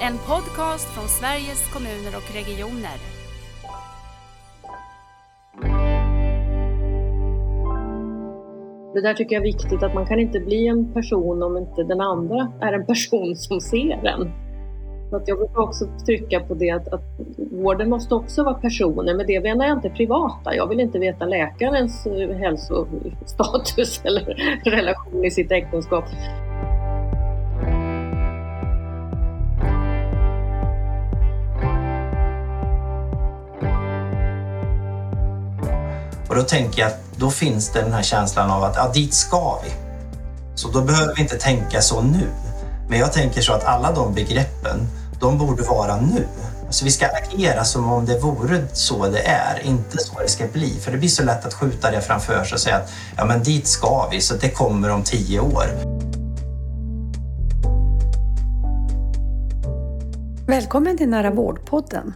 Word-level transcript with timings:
En 0.00 0.18
podcast 0.18 0.88
från 0.94 1.08
Sveriges 1.08 1.72
kommuner 1.72 2.16
och 2.16 2.34
regioner. 2.34 2.98
Det 8.94 9.00
där 9.00 9.14
tycker 9.14 9.34
jag 9.34 9.40
är 9.40 9.52
viktigt, 9.52 9.82
att 9.82 9.94
man 9.94 10.06
kan 10.06 10.20
inte 10.20 10.40
bli 10.40 10.66
en 10.66 10.92
person 10.92 11.42
om 11.42 11.56
inte 11.56 11.82
den 11.82 12.00
andra 12.00 12.52
är 12.60 12.72
en 12.72 12.86
person 12.86 13.36
som 13.36 13.60
ser 13.60 14.06
en. 14.06 14.30
Så 15.10 15.16
att 15.16 15.28
jag 15.28 15.38
brukar 15.38 15.60
också 15.60 15.84
trycka 16.06 16.40
på 16.40 16.54
det 16.54 16.70
att, 16.70 16.88
att 16.88 17.04
vården 17.50 17.90
måste 17.90 18.14
också 18.14 18.44
vara 18.44 18.54
personer. 18.54 19.14
Med 19.14 19.26
det 19.26 19.40
menar 19.40 19.66
jag 19.66 19.76
inte 19.76 19.90
privata. 19.90 20.54
Jag 20.54 20.66
vill 20.66 20.80
inte 20.80 20.98
veta 20.98 21.24
läkarens 21.24 22.06
eh, 22.06 22.36
hälsostatus 22.36 24.00
eller 24.04 24.24
relation 24.64 25.24
i 25.24 25.30
sitt 25.30 25.52
äktenskap. 25.52 26.04
Då 36.38 36.44
tänker 36.44 36.80
jag 36.82 36.88
att 36.88 36.98
då 37.16 37.30
finns 37.30 37.68
det 37.68 37.80
den 37.80 37.92
här 37.92 38.02
känslan 38.02 38.50
av 38.50 38.64
att 38.64 38.76
ja, 38.76 38.90
dit 38.94 39.14
ska 39.14 39.60
vi. 39.64 39.70
Så 40.54 40.68
då 40.68 40.80
behöver 40.80 41.14
vi 41.14 41.22
inte 41.22 41.36
tänka 41.36 41.80
så 41.80 42.02
nu. 42.02 42.26
Men 42.88 42.98
jag 42.98 43.12
tänker 43.12 43.40
så 43.40 43.52
att 43.52 43.64
alla 43.64 43.92
de 43.92 44.14
begreppen, 44.14 44.88
de 45.20 45.38
borde 45.38 45.62
vara 45.62 46.00
nu. 46.00 46.26
Alltså 46.66 46.84
vi 46.84 46.90
ska 46.90 47.06
agera 47.06 47.64
som 47.64 47.92
om 47.92 48.06
det 48.06 48.18
vore 48.18 48.66
så 48.72 49.08
det 49.08 49.22
är, 49.26 49.60
inte 49.64 49.98
så 49.98 50.20
det 50.20 50.28
ska 50.28 50.46
bli. 50.46 50.70
För 50.80 50.92
det 50.92 50.98
blir 50.98 51.08
så 51.08 51.22
lätt 51.22 51.46
att 51.46 51.54
skjuta 51.54 51.90
det 51.90 52.00
framför 52.00 52.44
sig 52.44 52.54
och 52.54 52.60
säga 52.60 52.76
att 52.76 52.90
ja, 53.16 53.24
men 53.24 53.42
dit 53.42 53.66
ska 53.66 54.08
vi, 54.10 54.20
så 54.20 54.34
det 54.34 54.50
kommer 54.50 54.90
om 54.90 55.02
tio 55.02 55.40
år. 55.40 55.66
Välkommen 60.46 60.98
till 60.98 61.08
Nära 61.08 61.30
vårdpodden. 61.30 62.14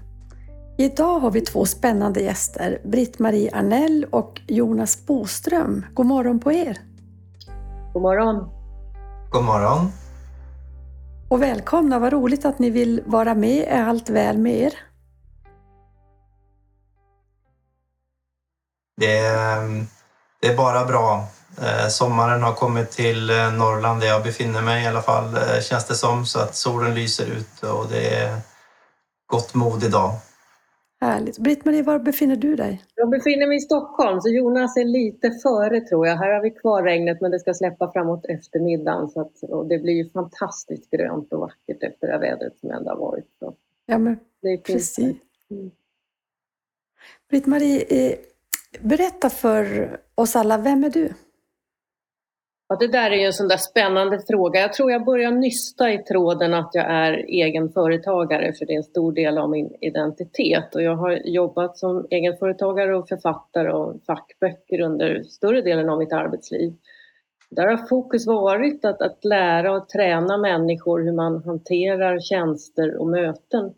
Idag 0.78 1.20
har 1.20 1.30
vi 1.30 1.40
två 1.40 1.66
spännande 1.66 2.20
gäster, 2.20 2.80
Britt-Marie 2.84 3.50
Arnell 3.54 4.06
och 4.10 4.40
Jonas 4.46 5.06
Boström. 5.06 5.86
God 5.94 6.06
morgon 6.06 6.40
på 6.40 6.52
er! 6.52 6.78
God 7.92 8.02
morgon! 8.02 8.48
God 9.30 9.44
morgon! 9.44 9.92
Och 11.30 11.42
välkomna, 11.42 11.98
vad 11.98 12.12
roligt 12.12 12.44
att 12.44 12.58
ni 12.58 12.70
vill 12.70 13.02
vara 13.06 13.34
med. 13.34 13.64
Är 13.68 13.84
allt 13.84 14.10
väl 14.10 14.38
med 14.38 14.60
er? 14.60 14.72
Det 18.96 19.18
är, 19.18 19.84
det 20.40 20.48
är 20.48 20.56
bara 20.56 20.84
bra. 20.84 21.26
Eh, 21.62 21.88
sommaren 21.88 22.42
har 22.42 22.52
kommit 22.52 22.90
till 22.90 23.30
eh, 23.30 23.52
Norrland 23.52 24.00
där 24.00 24.06
jag 24.06 24.22
befinner 24.22 24.62
mig 24.62 24.84
i 24.84 24.86
alla 24.86 25.02
fall, 25.02 25.36
eh, 25.36 25.60
känns 25.62 25.84
det 25.84 25.94
som. 25.94 26.26
Så 26.26 26.38
att 26.38 26.54
solen 26.54 26.94
lyser 26.94 27.26
ut 27.26 27.62
och 27.62 27.86
det 27.90 28.14
är 28.14 28.40
gott 29.26 29.54
mod 29.54 29.84
idag. 29.84 30.14
Härligt. 31.02 31.38
Britt-Marie, 31.38 31.82
var 31.82 31.98
befinner 31.98 32.36
du 32.36 32.56
dig? 32.56 32.82
Jag 32.94 33.10
befinner 33.10 33.46
mig 33.46 33.56
i 33.56 33.60
Stockholm, 33.60 34.20
så 34.20 34.28
Jonas 34.28 34.76
är 34.76 34.84
lite 34.84 35.30
före 35.30 35.80
tror 35.80 36.06
jag. 36.06 36.16
Här 36.16 36.34
har 36.34 36.42
vi 36.42 36.50
kvar 36.50 36.82
regnet, 36.82 37.20
men 37.20 37.30
det 37.30 37.38
ska 37.38 37.54
släppa 37.54 37.92
framåt 37.92 38.26
eftermiddagen. 38.26 39.08
Så 39.08 39.20
att, 39.20 39.42
och 39.42 39.66
det 39.66 39.78
blir 39.78 39.92
ju 39.92 40.10
fantastiskt 40.10 40.90
grönt 40.90 41.32
och 41.32 41.40
vackert 41.40 41.82
efter 41.82 42.06
det 42.06 42.12
här 42.12 42.20
vädret 42.20 42.58
som 42.58 42.70
ändå 42.70 42.90
har 42.90 42.96
varit. 42.96 43.26
Så. 43.38 43.54
Ja, 43.86 43.98
men 43.98 44.18
precis. 44.62 44.98
Mm. 45.50 45.70
Britt-Marie, 47.30 47.84
eh, 47.88 48.18
berätta 48.80 49.30
för 49.30 49.96
oss 50.14 50.36
alla, 50.36 50.58
vem 50.58 50.84
är 50.84 50.90
du? 50.90 51.12
Ja, 52.72 52.76
det 52.80 52.86
där 52.86 53.10
är 53.10 53.16
ju 53.16 53.24
en 53.24 53.32
sån 53.32 53.48
där 53.48 53.56
spännande 53.56 54.20
fråga. 54.28 54.60
Jag 54.60 54.72
tror 54.72 54.90
jag 54.90 55.04
börjar 55.04 55.30
nysta 55.30 55.92
i 55.92 55.98
tråden 55.98 56.54
att 56.54 56.70
jag 56.72 56.84
är 56.84 57.12
egen 57.12 57.68
företagare 57.68 58.52
för 58.52 58.66
det 58.66 58.72
är 58.72 58.76
en 58.76 58.82
stor 58.82 59.12
del 59.12 59.38
av 59.38 59.50
min 59.50 59.74
identitet. 59.80 60.74
Och 60.74 60.82
jag 60.82 60.96
har 60.96 61.12
jobbat 61.24 61.78
som 61.78 62.06
egenföretagare 62.10 62.96
och 62.96 63.08
författare 63.08 63.70
och 63.72 64.00
fackböcker 64.06 64.80
under 64.80 65.22
större 65.22 65.62
delen 65.62 65.88
av 65.88 65.98
mitt 65.98 66.12
arbetsliv. 66.12 66.74
Där 67.50 67.66
har 67.66 67.76
fokus 67.76 68.26
varit 68.26 68.84
att, 68.84 69.02
att 69.02 69.24
lära 69.24 69.72
och 69.72 69.88
träna 69.88 70.36
människor 70.36 71.00
hur 71.00 71.12
man 71.12 71.44
hanterar 71.44 72.20
tjänster 72.20 72.96
och 72.96 73.06
möten. 73.06 73.74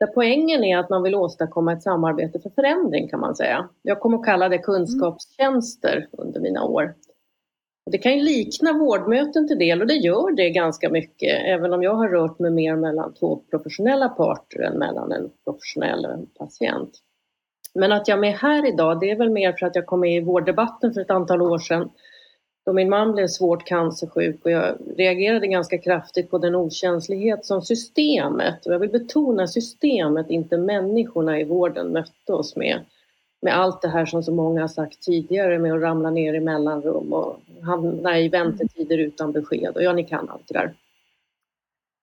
Där 0.00 0.06
poängen 0.06 0.64
är 0.64 0.78
att 0.78 0.90
man 0.90 1.02
vill 1.02 1.14
åstadkomma 1.14 1.72
ett 1.72 1.82
samarbete 1.82 2.40
för 2.40 2.50
förändring 2.50 3.08
kan 3.08 3.20
man 3.20 3.36
säga. 3.36 3.68
Jag 3.82 4.00
kommer 4.00 4.18
att 4.18 4.24
kalla 4.24 4.48
det 4.48 4.58
kunskapstjänster 4.58 6.08
under 6.12 6.40
mina 6.40 6.64
år. 6.64 6.94
Det 7.90 7.98
kan 7.98 8.18
ju 8.18 8.22
likna 8.22 8.72
vårdmöten 8.72 9.48
till 9.48 9.58
del 9.58 9.80
och 9.80 9.86
det 9.86 9.94
gör 9.94 10.36
det 10.36 10.50
ganska 10.50 10.90
mycket 10.90 11.40
även 11.46 11.72
om 11.72 11.82
jag 11.82 11.94
har 11.94 12.08
rört 12.08 12.38
mig 12.38 12.50
mer 12.50 12.76
mellan 12.76 13.14
två 13.14 13.42
professionella 13.50 14.08
parter 14.08 14.60
än 14.60 14.78
mellan 14.78 15.12
en 15.12 15.30
professionell 15.44 16.06
och 16.06 16.12
en 16.12 16.26
patient. 16.26 16.90
Men 17.74 17.92
att 17.92 18.08
jag 18.08 18.16
är 18.16 18.20
med 18.20 18.34
här 18.34 18.68
idag 18.68 19.00
det 19.00 19.10
är 19.10 19.16
väl 19.16 19.30
mer 19.30 19.52
för 19.52 19.66
att 19.66 19.76
jag 19.76 19.86
kom 19.86 20.00
med 20.00 20.16
i 20.16 20.20
vårddebatten 20.20 20.94
för 20.94 21.00
ett 21.00 21.10
antal 21.10 21.42
år 21.42 21.58
sedan 21.58 21.90
då 22.64 22.72
min 22.72 22.88
man 22.88 23.12
blev 23.12 23.28
svårt 23.28 23.64
cancersjuk 23.64 24.44
och 24.44 24.50
jag 24.50 24.76
reagerade 24.96 25.46
ganska 25.46 25.78
kraftigt 25.78 26.30
på 26.30 26.38
den 26.38 26.54
okänslighet 26.54 27.46
som 27.46 27.62
systemet, 27.62 28.66
och 28.66 28.74
jag 28.74 28.78
vill 28.78 28.90
betona 28.90 29.46
systemet, 29.46 30.30
inte 30.30 30.58
människorna 30.58 31.40
i 31.40 31.44
vården 31.44 31.92
mötte 31.92 32.32
oss 32.32 32.56
med 32.56 32.80
med 33.44 33.58
allt 33.58 33.82
det 33.82 33.88
här 33.88 34.06
som 34.06 34.22
så 34.22 34.32
många 34.32 34.60
har 34.60 34.68
sagt 34.68 35.02
tidigare 35.02 35.58
med 35.58 35.72
att 35.72 35.82
ramla 35.82 36.10
ner 36.10 36.34
i 36.34 36.40
mellanrum 36.40 37.12
och 37.12 37.40
hamna 37.62 38.20
i 38.20 38.28
väntetider 38.28 38.98
utan 38.98 39.32
besked. 39.32 39.76
Och 39.76 39.82
ja, 39.82 39.92
ni 39.92 40.04
kan 40.04 40.28
allt 40.30 40.48
det 40.48 40.54
där. 40.54 40.74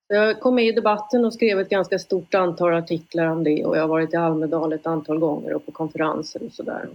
Jag 0.08 0.40
kom 0.40 0.56
med 0.56 0.66
i 0.66 0.72
debatten 0.72 1.26
och 1.26 1.34
skrev 1.34 1.60
ett 1.60 1.70
ganska 1.70 2.00
stort 2.00 2.34
antal 2.34 2.74
artiklar 2.74 3.26
om 3.26 3.44
det 3.44 3.66
och 3.66 3.78
jag 3.78 3.82
har 3.82 3.88
varit 3.88 4.14
i 4.14 4.18
Almedal 4.18 4.74
ett 4.74 4.88
antal 4.88 5.20
gånger 5.20 5.54
och 5.54 5.66
på 5.66 5.72
konferenser 5.72 6.44
och 6.46 6.54
sådär. 6.54 6.90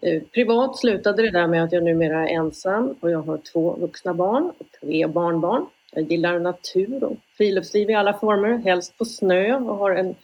Eh, 0.00 0.22
privat 0.22 0.78
slutade 0.78 1.22
det 1.22 1.30
där 1.30 1.46
med 1.46 1.64
att 1.64 1.72
jag 1.72 1.84
numera 1.84 2.28
är 2.28 2.34
ensam 2.34 2.94
och 3.00 3.10
jag 3.10 3.22
har 3.22 3.38
två 3.38 3.76
vuxna 3.80 4.14
barn 4.14 4.52
och 4.58 4.66
tre 4.80 5.06
barnbarn. 5.06 5.66
Jag 5.92 6.10
gillar 6.10 6.38
natur 6.38 7.04
och 7.04 7.16
friluftsliv 7.36 7.90
i 7.90 7.94
alla 7.94 8.12
former, 8.12 8.58
helst 8.58 8.98
på 8.98 9.04
snö 9.04 9.56
och 9.56 9.76
har 9.76 9.90
en 9.90 10.14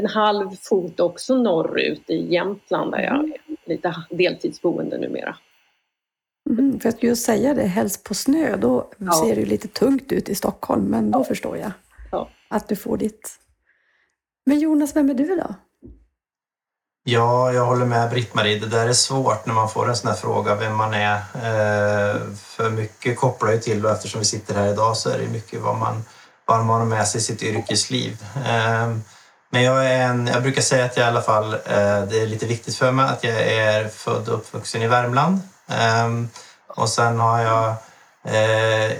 en 0.00 0.06
halv 0.06 0.50
fot 0.62 1.00
också 1.00 1.34
norrut 1.34 2.10
i 2.10 2.32
Jämtland 2.34 2.92
där 2.92 3.00
jag 3.00 3.14
är 3.14 3.32
lite 3.66 3.94
deltidsboende 4.10 4.98
numera. 4.98 5.36
Mm, 6.50 6.80
för 6.80 6.86
jag 6.86 6.94
skulle 6.94 7.10
just 7.10 7.26
säga 7.26 7.54
det, 7.54 7.62
helst 7.66 8.04
på 8.04 8.14
snö, 8.14 8.56
då 8.56 8.90
Ja. 8.98 9.12
ser 9.12 9.34
det 9.34 9.40
ju 9.40 9.46
lite 9.46 9.68
tungt 9.68 10.12
ut 10.12 10.28
i 10.28 10.34
Stockholm, 10.34 10.84
men 10.84 11.10
då 11.10 11.24
förstår 11.24 11.56
jag 11.58 11.72
Ja. 12.10 12.28
att 12.48 12.68
du 12.68 12.76
får 12.76 12.96
ditt. 12.96 13.30
Men 14.46 14.58
Jonas, 14.60 14.96
vem 14.96 15.10
är 15.10 15.14
du 15.14 15.36
då? 15.36 15.54
Ja, 17.04 17.52
jag 17.52 17.66
håller 17.66 17.86
med 17.86 18.10
Britt-Marie. 18.10 18.58
Det 18.58 18.66
där 18.66 18.88
är 18.88 18.92
svårt 18.92 19.46
när 19.46 19.54
man 19.54 19.68
får 19.68 19.88
en 19.88 19.96
sån 19.96 20.08
här 20.08 20.16
fråga, 20.16 20.54
vem 20.54 20.76
man 20.76 20.94
är. 20.94 21.14
Eh, 21.14 22.16
för 22.36 22.70
mycket 22.70 23.18
kopplar 23.18 23.52
ju 23.52 23.58
till, 23.58 23.84
och 23.86 23.92
eftersom 23.92 24.18
vi 24.18 24.24
sitter 24.24 24.54
här 24.54 24.72
idag, 24.72 24.96
så 24.96 25.10
är 25.10 25.18
det 25.18 25.28
mycket 25.28 25.60
vad 25.60 25.78
man, 25.78 26.02
vad 26.44 26.64
man 26.66 26.80
har 26.80 26.86
med 26.86 27.08
sig 27.08 27.18
i 27.18 27.22
sitt 27.22 27.42
yrkesliv. 27.42 28.16
Men 29.50 29.62
jag 29.62 29.86
är 29.86 30.00
en, 30.00 30.26
jag 30.26 30.42
brukar 30.42 30.62
säga 30.62 30.84
att 30.84 30.96
jag 30.96 31.06
i 31.06 31.08
alla 31.08 31.22
fall, 31.22 31.54
eh, 31.54 32.02
det 32.02 32.20
är 32.20 32.26
lite 32.26 32.46
viktigt 32.46 32.76
för 32.76 32.92
mig 32.92 33.04
att 33.04 33.24
jag 33.24 33.42
är 33.42 33.88
född 33.88 34.28
och 34.28 34.34
uppvuxen 34.34 34.82
i 34.82 34.88
Värmland. 34.88 35.40
Ehm, 35.68 36.28
och 36.66 36.88
sen 36.88 37.20
har 37.20 37.40
jag 37.40 37.68
eh, 38.24 38.96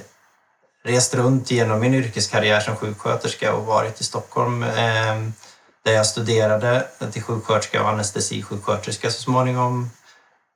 rest 0.85 1.15
runt 1.15 1.51
genom 1.51 1.81
min 1.81 1.95
yrkeskarriär 1.95 2.61
som 2.61 2.77
sjuksköterska 2.77 3.55
och 3.55 3.67
varit 3.67 4.01
i 4.01 4.05
Stockholm 4.05 4.63
ehm, 4.63 5.33
där 5.85 5.93
jag 5.93 6.07
studerade 6.07 6.87
till 7.13 7.23
sjuksköterska 7.23 7.83
och 7.83 7.89
anestesisjuksköterska 7.89 9.11
så 9.11 9.23
småningom. 9.23 9.91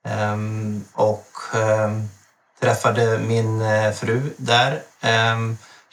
Ehm, 0.08 0.84
och 0.92 1.26
träffade 2.60 3.18
min 3.18 3.60
eh, 3.60 3.92
fru 3.92 4.22
där. 4.36 4.82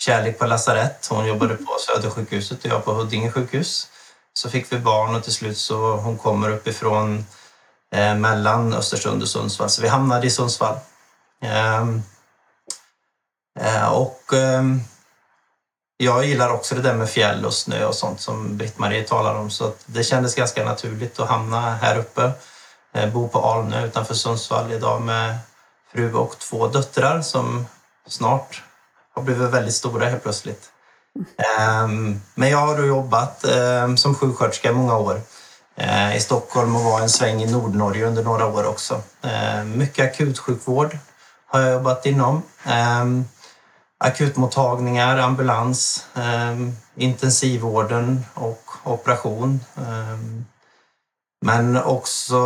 Kärlek 0.02 0.40
på 0.40 0.46
lasarett. 0.46 1.08
Hon 1.10 1.28
jobbade 1.28 1.56
på 1.56 1.78
Södersjukhuset 1.80 2.66
och 2.66 2.72
jag 2.72 2.86
på 2.86 2.94
Huddinge 2.94 3.32
sjukhus. 3.32 3.88
Så 4.34 4.50
fick 4.50 4.72
vi 4.72 4.80
barn 4.80 5.16
och 5.16 5.24
till 5.24 5.34
slut 5.34 5.58
så 5.58 5.96
hon 5.96 6.18
kommer 6.18 6.50
uppifrån 6.50 7.26
eh, 7.96 8.16
mellan 8.16 8.74
Östersund 8.74 9.22
och 9.22 9.28
Sundsvall. 9.28 9.70
Så 9.70 9.82
vi 9.82 9.88
hamnade 9.88 10.28
i 10.28 10.30
Sundsvall. 10.30 10.76
Ehm, 11.42 12.02
eh, 13.60 13.94
och 13.94 14.34
eh, 14.34 14.64
jag 15.98 16.26
gillar 16.26 16.50
också 16.50 16.76
det 16.76 16.82
där 16.82 16.96
med 16.96 17.10
fjäll 17.10 17.46
och 17.46 17.54
snö 17.54 17.86
och 17.86 17.96
sånt 17.96 18.22
som 18.22 18.58
Britt-Marie 18.58 19.04
talar 19.04 19.36
om 19.36 19.52
så 19.52 19.66
att 19.66 19.84
det 19.86 20.04
kändes 20.04 20.36
ganska 20.36 20.66
naturligt 20.66 21.20
att 21.20 21.30
hamna 21.30 21.76
här 21.76 21.98
uppe. 21.98 22.32
Eh, 22.94 23.10
Bo 23.10 23.28
på 23.28 23.40
Alnö 23.40 23.86
utanför 23.86 24.14
Sundsvall 24.14 24.72
idag 24.72 25.02
med 25.02 25.38
fru 25.94 26.14
och 26.14 26.40
två 26.40 26.68
döttrar 26.68 27.22
som 27.22 27.66
snart 28.08 28.64
har 29.14 29.22
blivit 29.22 29.50
väldigt 29.50 29.74
stora 29.76 30.06
helt 30.06 30.24
plötsligt. 30.24 30.72
Ehm, 31.60 32.22
men 32.36 32.50
jag 32.50 32.58
har 32.58 32.78
då 32.78 32.86
jobbat 32.86 33.44
ehm, 33.44 33.98
som 33.98 34.16
sjuksköterska 34.16 34.70
i 34.70 34.74
många 34.74 34.98
år 34.98 35.22
eh, 35.76 36.16
i 36.16 36.20
Stockholm 36.20 36.76
och 36.76 36.84
var 36.84 37.02
en 37.02 37.10
sväng 37.10 37.42
i 37.42 37.52
Nordnorge 37.52 38.06
under 38.06 38.24
några 38.24 38.46
år 38.46 38.68
också. 38.68 39.02
Ehm, 39.22 39.78
mycket 39.78 40.06
akutsjukvård 40.06 40.98
har 41.46 41.60
jag 41.60 41.74
jobbat 41.74 42.06
inom. 42.06 42.44
Akutmottagningar, 44.04 45.18
ambulans, 45.18 46.06
intensivvården 46.96 48.26
och 48.34 48.64
operation. 48.84 49.60
Men 51.46 51.78
också, 51.78 52.40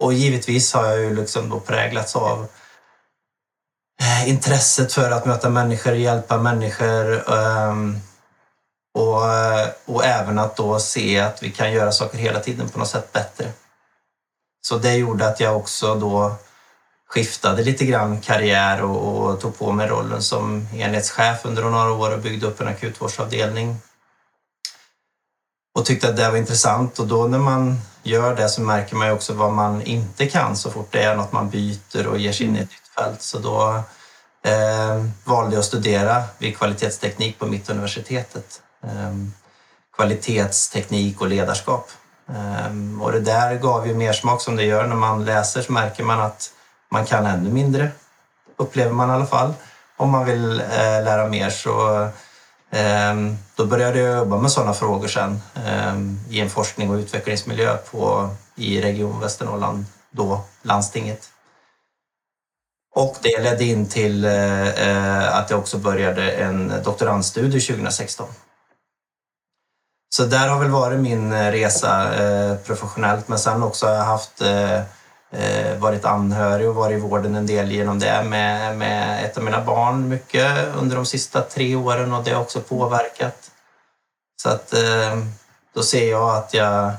och 0.00 0.12
givetvis 0.12 0.72
har 0.72 0.86
jag 0.86 0.98
ju 0.98 1.16
liksom 1.16 1.48
då 1.48 1.60
präglats 1.60 2.16
av 2.16 2.46
Eh, 4.00 4.28
intresset 4.28 4.92
för 4.92 5.10
att 5.10 5.26
möta 5.26 5.50
människor, 5.50 5.94
hjälpa 5.94 6.38
människor 6.38 7.32
ehm, 7.32 7.98
och, 8.94 9.22
och 9.84 10.04
även 10.04 10.38
att 10.38 10.56
då 10.56 10.78
se 10.78 11.20
att 11.20 11.42
vi 11.42 11.50
kan 11.50 11.72
göra 11.72 11.92
saker 11.92 12.18
hela 12.18 12.40
tiden 12.40 12.68
på 12.68 12.78
något 12.78 12.88
sätt 12.88 13.12
bättre. 13.12 13.52
Så 14.66 14.78
det 14.78 14.94
gjorde 14.94 15.28
att 15.28 15.40
jag 15.40 15.56
också 15.56 15.94
då 15.94 16.34
skiftade 17.06 17.62
lite 17.62 17.84
grann 17.84 18.20
karriär 18.20 18.82
och, 18.82 19.26
och, 19.26 19.40
tog 19.40 19.58
på 19.58 19.72
mig 19.72 19.88
rollen 19.88 20.22
som 20.22 20.68
enhetschef 20.74 21.44
under 21.44 21.62
några 21.62 21.92
år 21.92 22.14
och 22.14 22.20
byggde 22.20 22.46
upp 22.46 22.60
en 22.60 22.68
akutvårdsavdelning. 22.68 23.76
Och 25.74 25.84
tyckte 25.84 26.08
att 26.08 26.16
det 26.16 26.30
var 26.30 26.36
intressant 26.36 26.98
och 26.98 27.06
då 27.06 27.26
när 27.26 27.38
man 27.38 27.80
gör 28.02 28.36
det 28.36 28.48
så 28.48 28.60
märker 28.60 28.96
man 28.96 29.06
ju 29.06 29.12
också 29.12 29.34
vad 29.34 29.52
man 29.52 29.82
inte 29.82 30.26
kan 30.26 30.56
så 30.56 30.70
fort 30.70 30.88
det 30.92 31.02
är 31.02 31.16
något 31.16 31.32
man 31.32 31.50
byter 31.50 32.06
och 32.06 32.18
ger 32.18 32.32
sig 32.32 32.46
in 32.46 32.56
i 32.56 32.60
ett 32.60 32.81
fält. 32.94 33.22
Så 33.22 33.38
då 33.38 33.82
eh, 34.50 35.04
valde 35.24 35.54
jag 35.54 35.60
att 35.60 35.66
studera 35.66 36.22
vid 36.38 36.56
kvalitetsteknik 36.58 37.38
på 37.38 37.46
Mittuniversitetet. 37.46 38.62
Eh, 38.84 39.14
kvalitetsteknik 39.96 41.20
och 41.20 41.28
ledarskap. 41.28 41.90
Eh, 42.28 43.02
och 43.02 43.12
det 43.12 43.20
där 43.20 43.54
gav 43.54 43.86
ju 43.86 43.94
mer 43.94 44.12
smak 44.12 44.40
som 44.40 44.56
det 44.56 44.64
gör 44.64 44.86
när 44.86 44.96
man 44.96 45.24
läser 45.24 45.62
så 45.62 45.72
märker 45.72 46.04
man 46.04 46.20
att 46.20 46.50
man 46.90 47.06
kan 47.06 47.26
ännu 47.26 47.50
mindre, 47.50 47.90
upplever 48.56 48.92
man 48.92 49.10
i 49.10 49.12
alla 49.12 49.26
fall. 49.26 49.54
Om 49.96 50.10
man 50.10 50.24
vill 50.24 50.60
eh, 50.60 51.04
lära 51.04 51.28
mer 51.28 51.50
så 51.50 52.02
eh, 52.70 53.14
då 53.54 53.66
började 53.66 53.98
jag 53.98 54.18
jobba 54.18 54.36
med 54.38 54.50
sådana 54.50 54.74
frågor 54.74 55.08
sen 55.08 55.42
eh, 55.54 56.00
i 56.28 56.40
en 56.40 56.50
forskning 56.50 56.90
och 56.90 56.96
utvecklingsmiljö 56.96 57.76
på, 57.76 58.30
i 58.54 58.82
Region 58.82 59.20
Västernorrland, 59.20 59.84
då 60.10 60.40
landstinget. 60.62 61.30
Och 62.94 63.16
det 63.22 63.42
ledde 63.42 63.64
in 63.64 63.88
till 63.88 64.24
eh, 64.24 64.68
eh, 64.68 65.36
att 65.36 65.50
jag 65.50 65.58
också 65.58 65.78
började 65.78 66.32
en 66.32 66.72
doktorandstudie 66.84 67.60
2016. 67.60 68.28
Så 70.14 70.24
där 70.24 70.48
har 70.48 70.60
väl 70.60 70.70
varit 70.70 71.00
min 71.00 71.32
eh, 71.32 71.50
resa 71.50 72.14
eh, 72.14 72.56
professionellt 72.56 73.28
men 73.28 73.38
sen 73.38 73.62
också 73.62 73.86
har 73.86 73.94
jag 73.94 74.04
haft 74.04 74.40
eh, 74.40 74.80
eh, 75.30 75.78
varit 75.78 76.04
anhörig 76.04 76.68
och 76.68 76.74
varit 76.74 76.98
i 76.98 77.00
vården 77.00 77.34
en 77.34 77.46
del 77.46 77.72
genom 77.72 77.98
det 77.98 78.24
med, 78.24 78.76
med 78.76 79.24
ett 79.24 79.36
av 79.36 79.44
mina 79.44 79.64
barn 79.64 80.08
mycket 80.08 80.74
under 80.76 80.96
de 80.96 81.06
sista 81.06 81.40
tre 81.40 81.76
åren 81.76 82.12
och 82.12 82.24
det 82.24 82.30
har 82.32 82.42
också 82.42 82.60
påverkat. 82.60 83.50
Så 84.42 84.48
att 84.48 84.72
eh, 84.74 85.18
då 85.74 85.82
ser 85.82 86.10
jag 86.10 86.36
att 86.36 86.54
jag, 86.54 86.92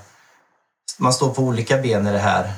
man 0.97 1.13
står 1.13 1.33
på 1.33 1.41
olika 1.41 1.77
ben 1.77 2.07
i 2.07 2.11
det 2.11 2.19
här. 2.19 2.53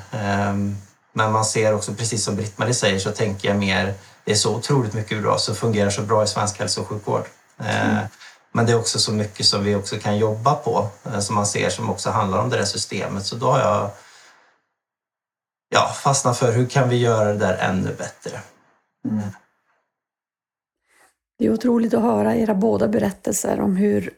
Eh, 1.16 1.24
men 1.24 1.32
man 1.32 1.46
ser 1.46 1.74
också, 1.74 1.94
precis 1.94 2.24
som 2.24 2.36
Britt-Marie 2.36 2.74
säger, 2.74 3.00
så 3.00 3.12
tänker 3.12 3.48
jag 3.48 3.58
mer, 3.58 3.94
det 4.24 4.32
är 4.32 4.36
så 4.36 4.56
otroligt 4.56 4.94
mycket 4.94 5.22
bra 5.22 5.38
som 5.38 5.56
fungerar 5.56 5.90
så 5.90 6.02
bra 6.02 6.24
i 6.24 6.28
svensk 6.28 6.60
hälso 6.60 6.82
och 6.82 6.88
sjukvård. 6.88 7.24
Mm. 7.58 8.06
Men 8.52 8.66
det 8.66 8.72
är 8.72 8.80
också 8.80 9.00
så 9.00 9.12
mycket 9.12 9.46
som 9.46 9.64
vi 9.64 9.76
också 9.76 9.96
kan 9.96 10.18
jobba 10.18 10.56
på, 10.56 10.88
eh, 11.06 11.20
som 11.20 11.36
man 11.36 11.46
ser 11.46 11.70
som 11.70 11.90
också 11.90 12.10
handlar 12.10 12.40
om 12.40 12.50
det 12.50 12.58
där 12.58 12.66
systemet. 12.66 13.26
Så 13.26 13.36
då 13.36 13.52
har 13.52 13.60
jag 13.60 13.90
ja, 15.70 15.88
fastna 16.04 16.34
för 16.34 16.52
hur 16.52 16.66
kan 16.66 16.90
vi 16.90 16.98
göra 16.98 17.34
det 17.34 17.40
där 17.40 17.58
ännu 17.58 17.94
bättre. 17.94 18.40
Mm. 19.06 19.30
Det 21.38 21.46
är 21.46 21.54
otroligt 21.54 21.94
att 21.94 22.02
höra 22.02 22.36
era 22.36 22.54
båda 22.54 22.88
berättelser 22.88 23.60
om 23.60 23.76
hur, 23.76 24.14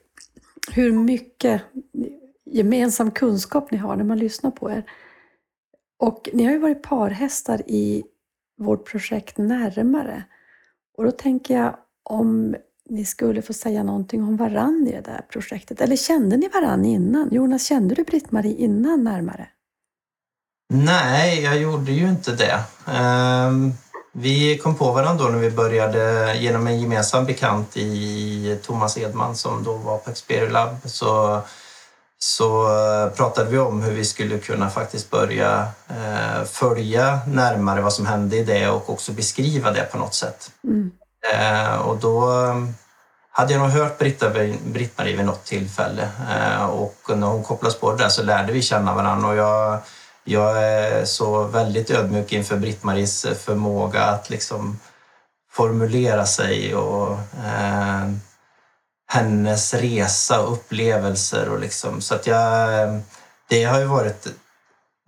hur 0.71 0.91
mycket 0.91 1.61
gemensam 2.45 3.11
kunskap 3.11 3.71
ni 3.71 3.77
har 3.77 3.95
när 3.95 4.03
man 4.03 4.19
lyssnar 4.19 4.51
på 4.51 4.71
er. 4.71 4.83
Och 5.99 6.29
ni 6.33 6.43
har 6.43 6.51
ju 6.51 6.59
varit 6.59 6.83
parhästar 6.83 7.61
i 7.67 8.03
vårt 8.57 8.91
projekt 8.91 9.37
Närmare. 9.37 10.23
Och 10.97 11.03
då 11.03 11.11
tänker 11.11 11.57
jag 11.57 11.75
om 12.03 12.55
ni 12.89 13.05
skulle 13.05 13.41
få 13.41 13.53
säga 13.53 13.83
någonting 13.83 14.23
om 14.23 14.37
varann 14.37 14.87
i 14.87 14.91
det 14.91 15.01
där 15.01 15.25
projektet. 15.31 15.81
Eller 15.81 15.95
kände 15.95 16.37
ni 16.37 16.49
varann 16.49 16.85
innan? 16.85 17.29
Jonas, 17.31 17.65
kände 17.65 17.95
du 17.95 18.03
Britt-Marie 18.03 18.55
innan 18.55 19.03
Närmare? 19.03 19.47
Nej, 20.73 21.43
jag 21.43 21.61
gjorde 21.61 21.91
ju 21.91 22.09
inte 22.09 22.31
det. 22.31 22.63
Ehm, 22.87 23.73
vi 24.11 24.57
kom 24.57 24.75
på 24.75 24.91
varandra 24.91 25.25
då 25.25 25.31
när 25.31 25.39
vi 25.39 25.51
började 25.51 26.33
genom 26.37 26.67
en 26.67 26.81
gemensam 26.81 27.25
bekant 27.25 27.77
i 27.77 28.59
Thomas 28.63 28.97
Edman 28.97 29.35
som 29.35 29.63
då 29.63 29.73
var 29.73 29.97
på 29.97 30.09
Experio 30.09 30.49
Lab. 30.49 30.77
Så, 30.85 31.41
så 32.19 32.67
pratade 33.15 33.49
vi 33.49 33.57
om 33.57 33.81
hur 33.81 33.91
vi 33.91 34.05
skulle 34.05 34.37
kunna 34.37 34.69
faktiskt 34.69 35.09
börja 35.09 35.67
eh, 35.89 36.43
följa 36.43 37.19
närmare 37.27 37.81
vad 37.81 37.93
som 37.93 38.05
hände 38.05 38.37
i 38.37 38.43
det 38.43 38.69
och 38.69 38.89
också 38.89 39.11
beskriva 39.11 39.71
det 39.71 39.91
på 39.91 39.97
något 39.97 40.13
sätt. 40.13 40.51
Mm. 40.63 40.91
Ehm, 41.33 41.81
och 41.81 41.97
då 41.97 42.31
hade 43.31 43.53
jag 43.53 43.61
nog 43.61 43.69
hört 43.69 43.97
Britt-Marie 43.97 45.15
vid 45.15 45.25
något 45.25 45.45
tillfälle 45.45 46.09
eh, 46.29 46.65
och 46.65 47.17
när 47.17 47.27
hon 47.27 47.43
kopplades 47.43 47.79
på 47.79 47.91
det 47.91 47.97
där 47.97 48.09
så 48.09 48.23
lärde 48.23 48.53
vi 48.53 48.61
känna 48.61 48.95
varandra 48.95 49.27
och 49.29 49.35
jag 49.35 49.79
jag 50.29 50.63
är 50.63 51.05
så 51.05 51.43
väldigt 51.43 51.89
ödmjuk 51.89 52.33
inför 52.33 52.57
Britt-Maries 52.57 53.25
förmåga 53.35 54.03
att 54.03 54.29
liksom 54.29 54.79
formulera 55.51 56.25
sig 56.25 56.75
och 56.75 57.11
eh, 57.45 58.11
hennes 59.07 59.73
resa 59.73 60.41
och 60.41 60.53
upplevelser. 60.53 61.49
Och 61.49 61.59
liksom, 61.59 62.01
så 62.01 62.15
att 62.15 62.27
jag, 62.27 62.69
det 63.49 63.63
har 63.63 63.79
ju 63.79 63.85
varit... 63.85 64.27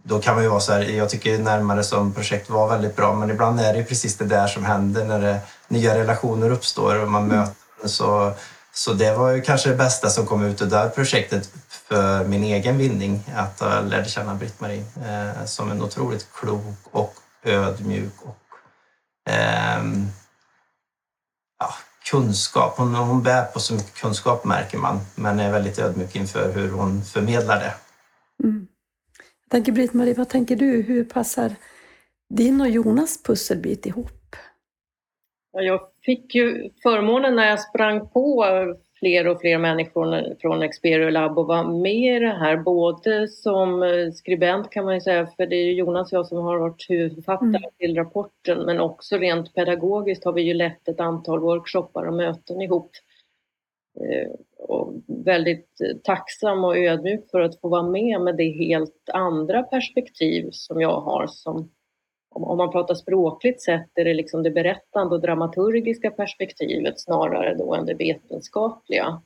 Då 0.03 0.19
kan 0.21 0.35
man 0.35 0.43
ju 0.43 0.49
vara 0.49 0.59
så 0.59 0.73
här, 0.73 0.81
jag 0.81 1.09
tycker 1.09 1.37
närmare 1.37 1.83
som 1.83 2.13
projekt 2.13 2.49
var 2.49 2.69
väldigt 2.69 2.95
bra 2.95 3.13
men 3.13 3.29
ibland 3.29 3.59
är 3.59 3.73
det 3.73 3.83
precis 3.83 4.17
det 4.17 4.25
där 4.25 4.47
som 4.47 4.65
händer 4.65 5.05
när 5.05 5.19
det, 5.19 5.39
nya 5.69 5.95
relationer 5.95 6.49
uppstår 6.49 6.99
och 7.03 7.11
man 7.11 7.23
mm. 7.23 7.37
möter 7.37 7.55
så, 7.85 8.33
så 8.73 8.93
det 8.93 9.13
var 9.13 9.29
ju 9.29 9.41
kanske 9.41 9.69
det 9.69 9.75
bästa 9.75 10.09
som 10.09 10.25
kom 10.25 10.43
ut 10.43 10.61
ur 10.61 10.65
det 10.65 10.77
där 10.77 10.89
projektet 10.89 11.49
för 11.67 12.23
min 12.25 12.43
egen 12.43 12.77
vinning 12.77 13.23
att 13.35 13.57
jag 13.59 13.85
lärde 13.89 14.09
känna 14.09 14.35
Britt-Marie 14.35 14.83
eh, 15.07 15.45
som 15.45 15.71
en 15.71 15.81
otroligt 15.81 16.27
klok 16.33 16.77
och 16.91 17.13
ödmjuk 17.43 18.13
och 18.21 19.31
eh, 19.31 19.83
kunskap. 22.11 22.77
Hon, 22.77 22.95
hon 22.95 23.23
bär 23.23 23.45
på 23.45 23.59
så 23.59 23.73
mycket 23.73 23.93
kunskap 23.93 24.45
märker 24.45 24.77
man, 24.77 24.99
men 25.15 25.39
är 25.39 25.51
väldigt 25.51 25.79
ödmjuk 25.79 26.15
inför 26.15 26.53
hur 26.53 26.71
hon 26.71 27.01
förmedlar 27.01 27.59
det. 27.59 27.73
Mm. 28.43 28.67
Jag 29.43 29.51
tänker 29.51 29.71
Britt-Marie, 29.71 30.13
vad 30.13 30.29
tänker 30.29 30.55
du? 30.55 30.81
Hur 30.81 31.03
passar 31.03 31.55
din 32.29 32.61
och 32.61 32.69
Jonas 32.69 33.23
pusselbit 33.23 33.85
ihop? 33.85 34.35
Jag 35.51 35.79
fick 36.01 36.35
ju 36.35 36.69
förmånen 36.83 37.35
när 37.35 37.49
jag 37.49 37.59
sprang 37.59 38.09
på 38.09 38.45
fler 38.99 39.27
och 39.27 39.41
fler 39.41 39.57
människor 39.57 40.35
från 40.41 40.61
Experio 40.61 41.09
Lab 41.09 41.37
och 41.37 41.47
vara 41.47 41.63
med 41.63 42.15
i 42.15 42.19
det 42.19 42.37
här, 42.39 42.57
både 42.57 43.27
som 43.27 43.83
eh, 43.83 44.11
skribent 44.11 44.69
kan 44.69 44.85
man 44.85 44.93
ju 44.93 45.01
säga, 45.01 45.27
för 45.37 45.45
det 45.45 45.55
är 45.55 45.73
Jonas 45.73 46.11
och 46.11 46.17
jag 46.17 46.25
som 46.25 46.37
har 46.37 46.57
varit 46.57 46.85
huvudförfattare 46.89 47.47
mm. 47.47 47.71
till 47.77 47.95
rapporten, 47.95 48.65
men 48.65 48.79
också 48.79 49.17
rent 49.17 49.53
pedagogiskt 49.53 50.25
har 50.25 50.33
vi 50.33 50.41
ju 50.41 50.53
lett 50.53 50.87
ett 50.87 50.99
antal 50.99 51.39
workshoppar 51.39 52.05
och 52.05 52.13
möten 52.13 52.61
ihop. 52.61 52.91
Eh, 53.99 54.31
och 54.57 54.93
väldigt 55.07 55.77
tacksam 56.03 56.63
och 56.63 56.77
ödmjuk 56.77 57.29
för 57.31 57.39
att 57.39 57.61
få 57.61 57.69
vara 57.69 57.83
med 57.83 58.21
med 58.21 58.37
det 58.37 58.51
helt 58.51 59.09
andra 59.13 59.63
perspektiv 59.63 60.49
som 60.51 60.81
jag 60.81 61.01
har 61.01 61.27
som 61.27 61.69
om 62.31 62.57
man 62.57 62.71
pratar 62.71 62.95
språkligt 62.95 63.61
sett 63.61 63.89
är 63.95 64.05
det 64.05 64.13
liksom 64.13 64.43
det 64.43 64.51
berättande 64.51 65.15
och 65.15 65.21
dramaturgiska 65.21 66.11
perspektivet 66.11 66.99
snarare 66.99 67.55
då 67.55 67.73
än 67.73 67.85
det 67.85 67.93
vetenskapliga. 67.93 69.21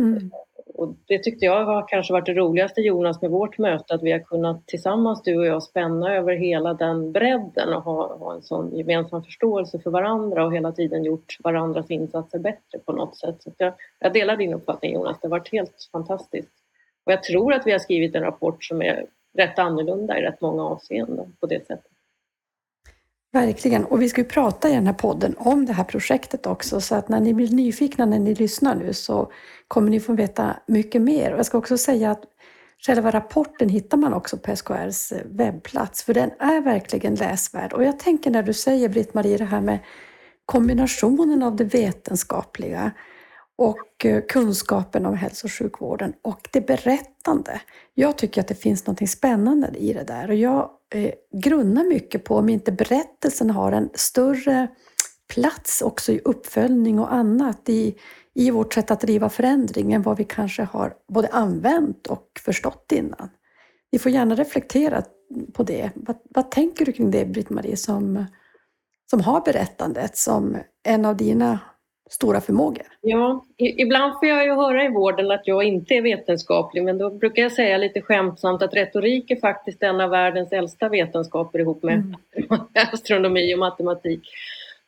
Mm. 0.00 0.30
Och 0.74 0.94
det 1.06 1.18
tyckte 1.18 1.44
jag 1.44 1.64
har 1.64 1.88
kanske 1.88 2.12
varit 2.12 2.26
det 2.26 2.34
roligaste 2.34 2.80
Jonas 2.80 3.22
med 3.22 3.30
vårt 3.30 3.58
möte, 3.58 3.94
att 3.94 4.02
vi 4.02 4.12
har 4.12 4.18
kunnat 4.18 4.66
tillsammans 4.66 5.22
du 5.22 5.38
och 5.38 5.46
jag 5.46 5.62
spänna 5.62 6.14
över 6.14 6.36
hela 6.36 6.74
den 6.74 7.12
bredden 7.12 7.74
och 7.74 7.82
ha, 7.82 8.16
ha 8.16 8.34
en 8.34 8.42
sån 8.42 8.76
gemensam 8.76 9.24
förståelse 9.24 9.78
för 9.78 9.90
varandra 9.90 10.44
och 10.44 10.54
hela 10.54 10.72
tiden 10.72 11.04
gjort 11.04 11.36
varandras 11.44 11.90
insatser 11.90 12.38
bättre 12.38 12.78
på 12.84 12.92
något 12.92 13.16
sätt. 13.16 13.42
Så 13.42 13.52
jag, 13.58 13.74
jag 13.98 14.12
delar 14.12 14.36
din 14.36 14.54
uppfattning 14.54 14.94
Jonas, 14.94 15.20
det 15.20 15.28
har 15.28 15.30
varit 15.30 15.52
helt 15.52 15.88
fantastiskt. 15.92 16.52
Och 17.04 17.12
jag 17.12 17.22
tror 17.22 17.52
att 17.52 17.66
vi 17.66 17.72
har 17.72 17.78
skrivit 17.78 18.14
en 18.14 18.22
rapport 18.22 18.64
som 18.64 18.82
är 18.82 19.06
rätt 19.38 19.58
annorlunda 19.58 20.18
i 20.18 20.22
rätt 20.22 20.40
många 20.40 20.64
avseenden 20.64 21.36
på 21.40 21.46
det 21.46 21.66
sättet. 21.66 21.95
Verkligen, 23.36 23.84
och 23.84 24.02
vi 24.02 24.08
ska 24.08 24.20
ju 24.20 24.26
prata 24.28 24.68
i 24.68 24.72
den 24.72 24.86
här 24.86 24.94
podden 24.94 25.34
om 25.38 25.66
det 25.66 25.72
här 25.72 25.84
projektet 25.84 26.46
också, 26.46 26.80
så 26.80 26.94
att 26.94 27.08
när 27.08 27.20
ni 27.20 27.34
blir 27.34 27.50
nyfikna 27.50 28.06
när 28.06 28.18
ni 28.18 28.34
lyssnar 28.34 28.74
nu 28.74 28.92
så 28.92 29.32
kommer 29.68 29.90
ni 29.90 30.00
få 30.00 30.12
veta 30.12 30.56
mycket 30.66 31.02
mer. 31.02 31.32
Och 31.32 31.38
jag 31.38 31.46
ska 31.46 31.58
också 31.58 31.78
säga 31.78 32.10
att 32.10 32.22
själva 32.86 33.10
rapporten 33.10 33.68
hittar 33.68 33.96
man 33.96 34.14
också 34.14 34.36
på 34.36 34.56
SKRs 34.56 35.12
eh, 35.12 35.20
webbplats, 35.24 36.02
för 36.02 36.14
den 36.14 36.30
är 36.38 36.60
verkligen 36.60 37.14
läsvärd. 37.14 37.72
Och 37.72 37.84
jag 37.84 37.98
tänker 37.98 38.30
när 38.30 38.42
du 38.42 38.52
säger 38.52 38.88
Britt-Marie 38.88 39.36
det 39.36 39.44
här 39.44 39.60
med 39.60 39.78
kombinationen 40.46 41.42
av 41.42 41.56
det 41.56 41.64
vetenskapliga 41.64 42.90
och 43.56 44.06
eh, 44.06 44.22
kunskapen 44.28 45.06
om 45.06 45.14
hälso 45.14 45.46
och 45.46 45.52
sjukvården 45.52 46.12
och 46.22 46.48
det 46.52 46.66
berättande. 46.66 47.60
Jag 47.94 48.18
tycker 48.18 48.40
att 48.40 48.48
det 48.48 48.54
finns 48.54 48.86
något 48.86 49.08
spännande 49.08 49.68
i 49.76 49.92
det 49.92 50.04
där 50.04 50.28
och 50.28 50.36
jag 50.36 50.70
eh, 50.94 51.12
grunnar 51.32 51.84
mycket 51.84 52.24
på 52.24 52.36
om 52.36 52.48
inte 52.48 52.72
berättelsen 52.72 53.50
har 53.50 53.72
en 53.72 53.90
större 53.94 54.68
plats 55.28 55.82
också 55.82 56.12
i 56.12 56.20
uppföljning 56.24 56.98
och 56.98 57.12
annat 57.12 57.68
i, 57.68 57.94
i 58.34 58.50
vårt 58.50 58.74
sätt 58.74 58.90
att 58.90 59.00
driva 59.00 59.28
förändring 59.28 59.92
än 59.92 60.02
vad 60.02 60.16
vi 60.16 60.24
kanske 60.24 60.62
har 60.62 60.94
både 61.08 61.28
använt 61.28 62.06
och 62.06 62.40
förstått 62.44 62.92
innan. 62.92 63.28
Vi 63.90 63.98
får 63.98 64.12
gärna 64.12 64.34
reflektera 64.34 65.02
på 65.52 65.62
det. 65.62 65.90
Vad, 65.94 66.16
vad 66.30 66.50
tänker 66.50 66.84
du 66.84 66.92
kring 66.92 67.10
det, 67.10 67.24
Britt-Marie, 67.24 67.76
som, 67.76 68.24
som 69.10 69.20
har 69.20 69.40
berättandet 69.40 70.16
som 70.16 70.56
en 70.84 71.04
av 71.04 71.16
dina 71.16 71.60
stora 72.10 72.40
förmågor? 72.40 72.86
Ja, 73.00 73.44
ibland 73.56 74.12
får 74.18 74.28
jag 74.28 74.44
ju 74.44 74.54
höra 74.54 74.84
i 74.84 74.88
vården 74.88 75.30
att 75.30 75.46
jag 75.46 75.64
inte 75.64 75.94
är 75.94 76.02
vetenskaplig 76.02 76.84
men 76.84 76.98
då 76.98 77.10
brukar 77.10 77.42
jag 77.42 77.52
säga 77.52 77.78
lite 77.78 78.00
skämtsamt 78.00 78.62
att 78.62 78.74
retorik 78.74 79.30
är 79.30 79.40
faktiskt 79.40 79.82
en 79.82 80.00
av 80.00 80.10
världens 80.10 80.52
äldsta 80.52 80.88
vetenskaper 80.88 81.58
ihop 81.58 81.82
med 81.82 81.94
mm. 81.94 82.60
astronomi 82.92 83.54
och 83.54 83.58
matematik. 83.58 84.28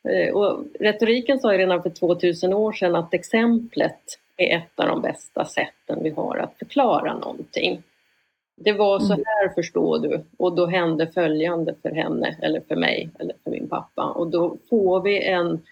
Eh, 0.09 0.35
och 0.35 0.65
retoriken 0.81 1.39
sa 1.39 1.53
ju 1.53 1.59
redan 1.59 1.83
för 1.83 1.91
2000 1.91 2.55
år 2.55 2.73
sedan 2.73 2.97
att 2.97 3.15
exemplet 3.15 4.19
är 4.37 4.57
ett 4.57 4.81
av 4.81 4.87
de 4.87 5.03
bästa 5.03 5.45
sätten 5.45 6.03
vi 6.03 6.11
har 6.11 6.37
att 6.37 6.59
förklara 6.59 7.15
någonting. 7.15 7.83
Det 8.57 8.73
var 8.73 8.99
så 8.99 9.13
mm. 9.13 9.25
här 9.27 9.49
förstår 9.55 9.99
du 9.99 10.25
och 10.37 10.57
då 10.57 10.67
hände 10.67 11.07
följande 11.07 11.75
för 11.83 11.91
henne 11.91 12.37
eller 12.43 12.61
för 12.69 12.77
mig 12.77 13.11
eller 13.19 13.35
för 13.45 13.51
min 13.51 13.69
pappa 13.69 14.05
och 14.05 14.31
då 14.31 14.57
får 14.71 15.03
vi 15.03 15.23
en 15.23 15.63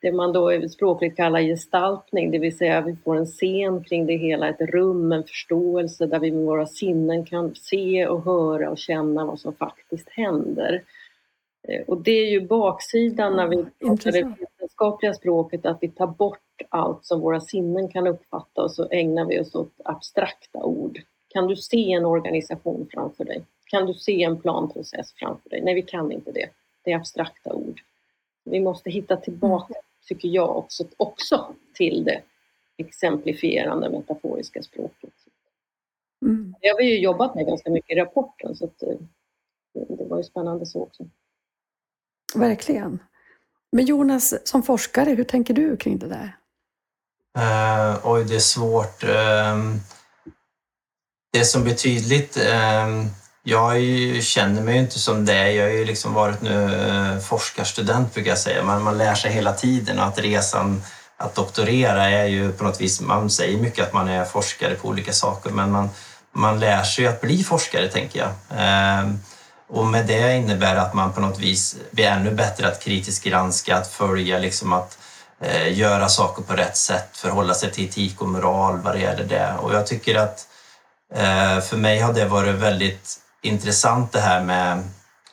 det 0.00 0.12
man 0.12 0.32
då 0.32 0.68
språkligt 0.68 1.16
kallar 1.16 1.40
gestaltning, 1.40 2.30
det 2.30 2.38
vill 2.38 2.56
säga 2.56 2.80
vi 2.80 2.96
får 2.96 3.16
en 3.16 3.26
scen 3.26 3.84
kring 3.84 4.06
det 4.06 4.16
hela, 4.16 4.48
ett 4.48 4.60
rum, 4.60 5.12
en 5.12 5.24
förståelse 5.24 6.06
där 6.06 6.18
vi 6.18 6.30
med 6.30 6.44
våra 6.44 6.66
sinnen 6.66 7.24
kan 7.24 7.54
se 7.54 8.06
och 8.06 8.24
höra 8.24 8.70
och 8.70 8.78
känna 8.78 9.24
vad 9.24 9.40
som 9.40 9.54
faktiskt 9.54 10.08
händer. 10.08 10.82
Eh, 11.68 11.82
och 11.86 12.00
det 12.02 12.10
är 12.10 12.30
ju 12.30 12.40
baksidan 12.40 13.36
när 13.36 13.48
vi 13.48 13.56
pratar 13.56 14.12
det 14.12 14.22
vetenskapliga 14.22 15.14
språket, 15.14 15.66
att 15.66 15.78
vi 15.80 15.88
tar 15.88 16.06
bort 16.06 16.38
allt 16.68 17.04
som 17.04 17.20
våra 17.20 17.40
sinnen 17.40 17.88
kan 17.88 18.06
uppfatta 18.06 18.62
och 18.62 18.72
så 18.72 18.88
ägnar 18.90 19.24
vi 19.24 19.40
oss 19.40 19.54
åt 19.54 19.72
abstrakta 19.84 20.58
ord. 20.58 20.98
Kan 21.28 21.46
du 21.46 21.56
se 21.56 21.92
en 21.92 22.04
organisation 22.04 22.88
framför 22.92 23.24
dig? 23.24 23.44
Kan 23.64 23.86
du 23.86 23.94
se 23.94 24.22
en 24.22 24.40
planprocess 24.40 25.12
framför 25.12 25.50
dig? 25.50 25.60
Nej, 25.62 25.74
vi 25.74 25.82
kan 25.82 26.12
inte 26.12 26.32
det. 26.32 26.48
Det 26.84 26.92
är 26.92 26.96
abstrakta 26.96 27.52
ord. 27.52 27.80
Vi 28.44 28.60
måste 28.60 28.90
hitta 28.90 29.16
tillbaka, 29.16 29.74
tycker 30.10 30.28
jag 30.28 30.56
också, 30.56 30.84
också 30.96 31.54
till 31.74 32.04
det 32.04 32.22
exemplifierande 32.76 33.90
metaforiska 33.90 34.62
språket. 34.62 35.12
Mm. 36.22 36.54
Det 36.60 36.68
har 36.68 36.76
vi 36.76 36.84
ju 36.84 36.98
jobbat 36.98 37.34
med 37.34 37.46
ganska 37.46 37.70
mycket 37.70 37.96
i 37.96 38.00
rapporten 38.00 38.56
så 38.56 38.64
att, 38.64 38.82
eh, 38.82 38.96
det 39.88 40.04
var 40.04 40.16
ju 40.16 40.24
spännande 40.24 40.66
så 40.66 40.82
också. 40.82 41.04
Verkligen. 42.34 42.98
Men 43.72 43.84
Jonas, 43.84 44.48
som 44.48 44.62
forskare, 44.62 45.10
hur 45.10 45.24
tänker 45.24 45.54
du 45.54 45.76
kring 45.76 45.98
det 45.98 46.08
där? 46.08 46.36
Uh, 47.38 48.00
oj, 48.04 48.24
det 48.24 48.34
är 48.34 48.38
svårt. 48.38 49.04
Uh, 49.04 49.76
det 51.32 51.44
som 51.44 51.62
blir 51.64 51.74
tydligt, 51.74 52.36
uh, 52.36 53.06
jag 53.42 53.80
ju, 53.80 54.22
känner 54.22 54.62
mig 54.62 54.74
ju 54.74 54.80
inte 54.80 54.98
som 54.98 55.24
det. 55.24 55.52
Jag 55.52 55.64
har 55.64 55.72
ju 55.72 55.84
liksom 55.84 56.14
varit 56.14 56.42
nu 56.42 56.74
eh, 56.74 57.18
forskarstudent 57.18 58.14
brukar 58.14 58.30
jag 58.30 58.38
säga. 58.38 58.62
Man, 58.62 58.82
man 58.82 58.98
lär 58.98 59.14
sig 59.14 59.32
hela 59.32 59.52
tiden 59.52 59.98
och 59.98 60.04
att 60.04 60.18
resan 60.18 60.82
att 61.16 61.34
doktorera 61.34 62.10
är 62.10 62.24
ju 62.24 62.52
på 62.52 62.64
något 62.64 62.80
vis, 62.80 63.00
man 63.00 63.30
säger 63.30 63.58
mycket 63.58 63.86
att 63.86 63.92
man 63.92 64.08
är 64.08 64.24
forskare 64.24 64.74
på 64.74 64.88
olika 64.88 65.12
saker 65.12 65.50
men 65.50 65.72
man, 65.72 65.90
man 66.32 66.60
lär 66.60 66.82
sig 66.82 67.06
att 67.06 67.20
bli 67.20 67.44
forskare 67.44 67.88
tänker 67.88 68.18
jag. 68.18 68.30
Ehm, 68.58 69.18
och 69.68 69.86
med 69.86 70.06
det 70.06 70.36
innebär 70.36 70.76
att 70.76 70.94
man 70.94 71.12
på 71.12 71.20
något 71.20 71.38
vis 71.38 71.76
blir 71.90 72.04
ännu 72.04 72.30
bättre 72.30 72.68
att 72.68 72.82
kritiskt 72.82 73.24
granska, 73.24 73.76
att 73.76 73.92
följa, 73.92 74.38
liksom 74.38 74.72
att 74.72 74.98
eh, 75.40 75.78
göra 75.78 76.08
saker 76.08 76.42
på 76.42 76.52
rätt 76.52 76.76
sätt, 76.76 77.08
förhålla 77.12 77.54
sig 77.54 77.70
till 77.70 77.84
etik 77.84 78.22
och 78.22 78.28
moral 78.28 78.78
vad 78.78 78.94
det 78.94 79.00
gäller 79.00 79.24
det. 79.24 79.54
Och 79.60 79.74
jag 79.74 79.86
tycker 79.86 80.14
att 80.14 80.46
eh, 81.14 81.60
för 81.60 81.76
mig 81.76 82.00
har 82.00 82.12
det 82.12 82.24
varit 82.24 82.54
väldigt 82.54 83.20
intressant 83.42 84.12
det 84.12 84.20
här 84.20 84.42
med 84.42 84.82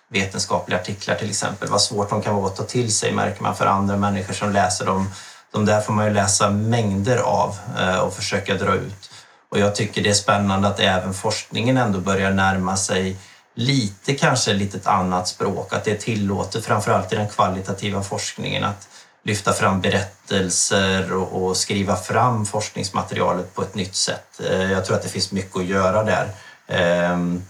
vetenskapliga 0.09 0.79
artiklar 0.79 1.15
till 1.15 1.29
exempel. 1.29 1.69
Vad 1.69 1.81
svårt 1.81 2.09
de 2.09 2.21
kan 2.21 2.35
vara 2.35 2.47
att 2.47 2.55
ta 2.55 2.63
till 2.63 2.95
sig 2.95 3.11
märker 3.11 3.43
man 3.43 3.55
för 3.55 3.65
andra 3.65 3.97
människor 3.97 4.33
som 4.33 4.51
läser 4.51 4.85
dem. 4.85 5.09
De 5.51 5.65
där 5.65 5.81
får 5.81 5.93
man 5.93 6.05
ju 6.05 6.13
läsa 6.13 6.49
mängder 6.49 7.17
av 7.17 7.55
eh, 7.79 7.97
och 7.97 8.13
försöka 8.13 8.53
dra 8.55 8.75
ut. 8.75 9.11
Och 9.49 9.59
jag 9.59 9.75
tycker 9.75 10.03
det 10.03 10.09
är 10.09 10.13
spännande 10.13 10.67
att 10.67 10.79
även 10.79 11.13
forskningen 11.13 11.77
ändå 11.77 11.99
börjar 11.99 12.31
närma 12.31 12.77
sig 12.77 13.17
lite 13.55 14.15
kanske 14.15 14.53
lite 14.53 14.77
ett 14.77 14.87
annat 14.87 15.27
språk, 15.27 15.73
att 15.73 15.83
det 15.83 15.91
är 15.91 15.97
tillåtet 15.97 16.65
framförallt 16.65 17.13
i 17.13 17.15
den 17.15 17.29
kvalitativa 17.29 18.03
forskningen 18.03 18.63
att 18.63 18.87
lyfta 19.23 19.53
fram 19.53 19.81
berättelser 19.81 21.13
och, 21.13 21.43
och, 21.43 21.57
skriva 21.57 21.95
fram 21.95 22.45
forskningsmaterialet 22.45 23.55
på 23.55 23.61
ett 23.61 23.75
nytt 23.75 23.95
sätt. 23.95 24.41
Eh, 24.49 24.71
jag 24.71 24.85
tror 24.85 24.95
att 24.95 25.03
det 25.03 25.09
finns 25.09 25.31
mycket 25.31 25.57
att 25.57 25.65
göra 25.65 26.03
där. 26.03 26.27
Ehm, 26.67 27.43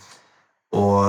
och 0.72 1.04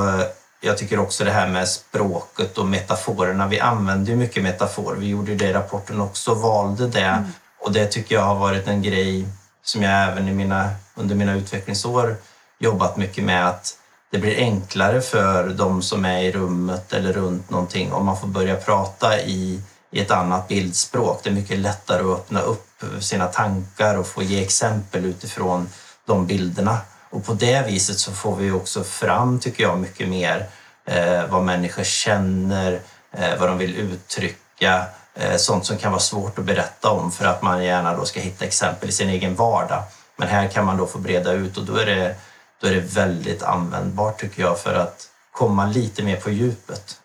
jag 0.60 0.78
tycker 0.78 0.98
också 0.98 1.24
det 1.24 1.30
här 1.30 1.48
med 1.48 1.68
språket 1.68 2.58
och 2.58 2.66
metaforerna. 2.66 3.46
Vi 3.46 3.60
använder 3.60 4.10
ju 4.10 4.16
mycket 4.16 4.42
metaforer. 4.42 4.96
Vi 4.96 5.06
gjorde 5.06 5.34
det 5.34 5.44
i 5.44 5.52
rapporten 5.52 6.00
också, 6.00 6.34
valde 6.34 6.88
det. 6.88 7.00
Mm. 7.00 7.32
Och 7.60 7.72
det 7.72 7.86
tycker 7.86 8.14
jag 8.14 8.22
har 8.22 8.34
varit 8.34 8.68
en 8.68 8.82
grej 8.82 9.28
som 9.62 9.82
jag 9.82 10.08
även 10.08 10.28
i 10.28 10.32
mina, 10.32 10.70
under 10.94 11.14
mina 11.14 11.34
utvecklingsår 11.34 12.16
jobbat 12.58 12.96
mycket 12.96 13.24
med 13.24 13.48
att 13.48 13.78
det 14.10 14.18
blir 14.18 14.36
enklare 14.36 15.00
för 15.00 15.48
de 15.48 15.82
som 15.82 16.04
är 16.04 16.22
i 16.22 16.32
rummet 16.32 16.92
eller 16.92 17.12
runt 17.12 17.50
någonting 17.50 17.92
om 17.92 18.06
man 18.06 18.20
får 18.20 18.28
börja 18.28 18.56
prata 18.56 19.20
i, 19.20 19.62
i 19.90 20.00
ett 20.00 20.10
annat 20.10 20.48
bildspråk. 20.48 21.20
Det 21.22 21.30
är 21.30 21.34
mycket 21.34 21.58
lättare 21.58 22.00
att 22.00 22.18
öppna 22.18 22.40
upp 22.40 22.84
sina 23.00 23.26
tankar 23.26 23.98
och 23.98 24.06
få 24.06 24.22
ge 24.22 24.42
exempel 24.42 25.04
utifrån 25.04 25.68
de 26.06 26.26
bilderna. 26.26 26.78
Och 27.10 27.24
på 27.24 27.34
det 27.34 27.66
viset 27.66 27.98
så 27.98 28.12
får 28.12 28.36
vi 28.36 28.50
också 28.50 28.84
fram, 28.84 29.40
tycker 29.40 29.62
jag, 29.62 29.78
mycket 29.78 30.08
mer 30.08 30.46
eh, 30.84 31.26
vad 31.28 31.44
människor 31.44 31.84
känner, 31.84 32.80
eh, 33.12 33.38
vad 33.40 33.48
de 33.48 33.58
vill 33.58 33.76
uttrycka, 33.76 34.84
eh, 35.14 35.36
sånt 35.36 35.66
som 35.66 35.78
kan 35.78 35.92
vara 35.92 36.02
svårt 36.02 36.38
att 36.38 36.44
berätta 36.44 36.90
om 36.90 37.12
för 37.12 37.24
att 37.24 37.42
man 37.42 37.64
gärna 37.64 37.96
då 37.96 38.04
ska 38.04 38.20
hitta 38.20 38.44
exempel 38.44 38.88
i 38.88 38.92
sin 38.92 39.08
egen 39.08 39.34
vardag. 39.34 39.82
Men 40.16 40.28
här 40.28 40.48
kan 40.48 40.64
man 40.64 40.76
då 40.76 40.86
få 40.86 40.98
breda 40.98 41.32
ut 41.32 41.56
och 41.56 41.64
då 41.64 41.76
är 41.76 41.86
det 41.86 42.14
då 42.60 42.66
är 42.66 42.74
det 42.74 42.80
väldigt 42.80 43.42
användbart 43.42 44.20
tycker 44.20 44.42
jag 44.42 44.58
för 44.58 44.74
att 44.74 45.08
komma 45.32 45.66
lite 45.66 46.02
mer 46.02 46.16
på 46.16 46.30
djupet. 46.30 46.96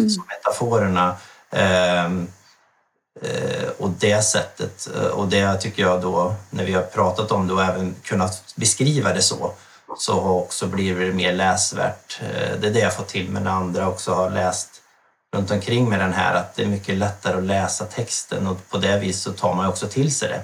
Mm. 0.00 0.10
Så 0.10 0.22
metaforerna 0.28 1.16
eh, 1.50 2.10
och 3.78 3.90
det 3.90 4.22
sättet 4.22 4.88
eh, 4.96 5.06
och 5.06 5.28
det 5.28 5.56
tycker 5.56 5.82
jag 5.82 6.02
då 6.02 6.34
när 6.50 6.64
vi 6.64 6.72
har 6.72 6.82
pratat 6.82 7.32
om 7.32 7.46
det 7.46 7.54
och 7.54 7.64
även 7.64 7.94
kunnat 8.02 8.54
beskriva 8.56 9.12
det 9.12 9.22
så 9.22 9.52
så 9.96 10.20
har 10.20 10.34
också 10.34 10.66
blivit 10.66 11.14
mer 11.14 11.32
läsvärt. 11.32 12.20
Eh, 12.22 12.60
det 12.60 12.66
är 12.66 12.72
det 12.72 12.80
jag 12.80 12.96
fått 12.96 13.08
till 13.08 13.30
mig 13.30 13.42
när 13.42 13.50
andra 13.50 13.88
också 13.88 14.12
har 14.12 14.30
läst 14.30 14.82
runt 15.36 15.50
omkring 15.50 15.88
med 15.88 16.00
den 16.00 16.12
här 16.12 16.34
att 16.34 16.54
det 16.54 16.62
är 16.62 16.66
mycket 16.66 16.94
lättare 16.94 17.38
att 17.38 17.44
läsa 17.44 17.84
texten 17.84 18.46
och 18.46 18.68
på 18.68 18.78
det 18.78 18.98
viset 18.98 19.22
så 19.22 19.32
tar 19.32 19.54
man 19.54 19.66
också 19.68 19.86
till 19.86 20.14
sig 20.14 20.28
det. 20.28 20.42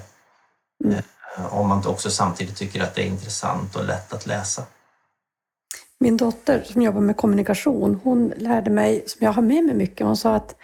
Mm. 0.87 1.03
Eh, 1.37 1.55
om 1.55 1.67
man 1.67 1.87
också 1.87 2.09
samtidigt 2.09 2.55
tycker 2.55 2.83
att 2.83 2.95
det 2.95 3.01
är 3.01 3.07
intressant 3.07 3.75
och 3.75 3.85
lätt 3.85 4.13
att 4.13 4.25
läsa. 4.25 4.63
Min 5.99 6.17
dotter 6.17 6.63
som 6.63 6.81
jobbar 6.81 7.01
med 7.01 7.17
kommunikation, 7.17 7.99
hon 8.03 8.33
lärde 8.37 8.69
mig, 8.69 9.03
som 9.07 9.25
jag 9.25 9.33
har 9.33 9.41
med 9.41 9.63
mig 9.65 9.75
mycket, 9.75 10.07
hon 10.07 10.17
sa 10.17 10.35
att 10.35 10.55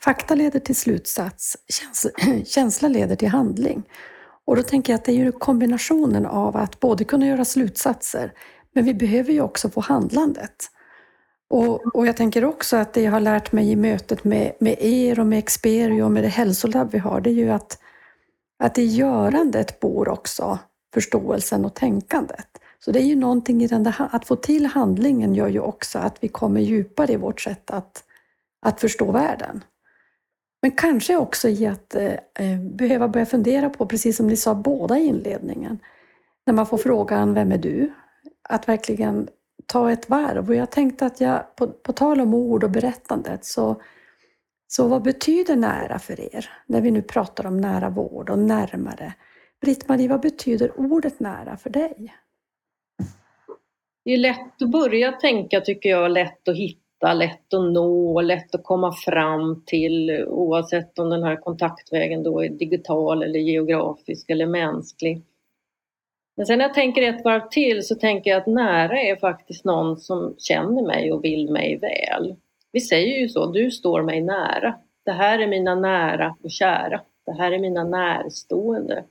fakta 0.00 0.34
leder 0.34 0.60
till 0.60 0.76
slutsats, 0.76 1.56
känsla 2.46 2.88
leder 2.88 3.16
till 3.16 3.28
handling. 3.28 3.82
Och 4.44 4.56
då 4.56 4.62
tänker 4.62 4.92
jag 4.92 4.98
att 4.98 5.04
det 5.04 5.12
är 5.12 5.16
ju 5.16 5.32
kombinationen 5.32 6.26
av 6.26 6.56
att 6.56 6.80
både 6.80 7.04
kunna 7.04 7.26
göra 7.26 7.44
slutsatser, 7.44 8.32
men 8.72 8.84
vi 8.84 8.94
behöver 8.94 9.32
ju 9.32 9.40
också 9.40 9.70
få 9.70 9.80
handlandet. 9.80 10.70
Och, 11.50 11.96
och 11.96 12.06
jag 12.06 12.16
tänker 12.16 12.44
också 12.44 12.76
att 12.76 12.92
det 12.92 13.02
jag 13.02 13.12
har 13.12 13.20
lärt 13.20 13.52
mig 13.52 13.70
i 13.70 13.76
mötet 13.76 14.24
med, 14.24 14.52
med 14.60 14.76
er 14.80 15.20
och 15.20 15.26
med 15.26 15.38
Experio 15.38 16.02
och 16.02 16.10
med 16.10 16.24
det 16.24 16.28
hälsolabb 16.28 16.88
vi 16.92 16.98
har, 16.98 17.20
det 17.20 17.30
är 17.30 17.34
ju 17.34 17.50
att 17.50 17.78
att 18.58 18.78
i 18.78 18.84
görandet 18.84 19.80
bor 19.80 20.08
också 20.08 20.58
förståelsen 20.94 21.64
och 21.64 21.74
tänkandet. 21.74 22.46
Så 22.78 22.92
det 22.92 23.00
är 23.00 23.04
ju 23.04 23.16
någonting 23.16 23.62
i 23.62 23.66
den 23.66 23.82
där, 23.82 24.08
att 24.10 24.26
få 24.26 24.36
till 24.36 24.66
handlingen 24.66 25.34
gör 25.34 25.48
ju 25.48 25.60
också 25.60 25.98
att 25.98 26.16
vi 26.20 26.28
kommer 26.28 26.60
djupare 26.60 27.12
i 27.12 27.16
vårt 27.16 27.40
sätt 27.40 27.70
att, 27.70 28.04
att 28.62 28.80
förstå 28.80 29.12
världen. 29.12 29.64
Men 30.62 30.70
kanske 30.70 31.16
också 31.16 31.48
i 31.48 31.66
att 31.66 31.94
eh, 31.94 32.12
eh, 32.12 32.60
behöva 32.60 33.08
börja 33.08 33.26
fundera 33.26 33.70
på, 33.70 33.86
precis 33.86 34.16
som 34.16 34.26
ni 34.26 34.36
sa 34.36 34.54
båda 34.54 34.98
i 34.98 35.06
inledningen, 35.06 35.78
när 36.46 36.54
man 36.54 36.66
får 36.66 36.78
frågan 36.78 37.34
Vem 37.34 37.52
är 37.52 37.58
du? 37.58 37.92
Att 38.48 38.68
verkligen 38.68 39.28
ta 39.66 39.92
ett 39.92 40.10
varv. 40.10 40.48
Och 40.48 40.54
jag 40.54 40.70
tänkte 40.70 41.06
att 41.06 41.20
jag, 41.20 41.56
på, 41.56 41.66
på 41.66 41.92
tal 41.92 42.20
om 42.20 42.34
ord 42.34 42.64
och 42.64 42.70
berättandet, 42.70 43.44
så 43.44 43.82
Så 44.70 44.88
vad 44.88 45.02
betyder 45.02 45.56
nära 45.56 45.98
för 45.98 46.20
er? 46.36 46.50
När 46.66 46.80
vi 46.80 46.90
nu 46.90 47.02
pratar 47.02 47.46
om 47.46 47.56
nära 47.60 47.90
vård 47.90 48.30
och 48.30 48.38
närmare. 48.38 49.14
Britt-Marie, 49.60 50.08
vad 50.08 50.20
betyder 50.20 50.80
ordet 50.80 51.20
nära 51.20 51.56
för 51.56 51.70
dig? 51.70 52.14
Det 54.04 54.12
är 54.12 54.18
lätt 54.18 54.62
att 54.62 54.70
börja 54.70 55.12
tänka 55.12 55.60
tycker 55.60 55.88
jag, 55.88 56.10
lätt 56.10 56.48
att 56.48 56.56
hitta, 56.56 56.80
lätt 57.02 57.54
att 57.54 57.72
nå, 57.72 58.20
lätt 58.20 58.54
att 58.54 58.64
komma 58.64 58.92
fram 58.92 59.62
till 59.66 60.24
oavsett 60.28 60.98
om 60.98 61.10
den 61.10 61.22
här 61.22 61.36
kontaktvägen 61.36 62.22
då 62.22 62.44
är 62.44 62.48
digital 62.48 63.22
eller 63.22 63.38
geografisk 63.38 64.30
eller 64.30 64.46
mänsklig. 64.46 65.22
Men 66.36 66.46
sen 66.46 66.58
när 66.58 66.64
jag 66.64 66.74
tänker 66.74 67.02
ett 67.02 67.24
varv 67.24 67.48
till 67.50 67.86
så 67.86 67.94
tänker 67.94 68.30
jag 68.30 68.40
att 68.40 68.46
nära 68.46 69.00
är 69.00 69.16
faktiskt 69.16 69.64
någon 69.64 69.96
som 69.96 70.34
känner 70.38 70.86
mig 70.86 71.12
och 71.12 71.24
vill 71.24 71.50
mig 71.50 71.78
väl. 71.78 72.36
Vi 72.72 72.80
säger 72.80 73.18
ju 73.18 73.28
så, 73.28 73.46
du 73.46 73.70
står 73.70 74.02
mig 74.02 74.20
nära. 74.20 74.74
Det 75.04 75.12
här 75.12 75.38
är 75.38 75.46
mina 75.46 75.74
nära 75.74 76.36
och 76.42 76.50
kära. 76.50 77.00
Det 77.26 77.32
här 77.32 77.52
är 77.52 77.58
mina 77.58 77.84
närstående. 77.84 79.04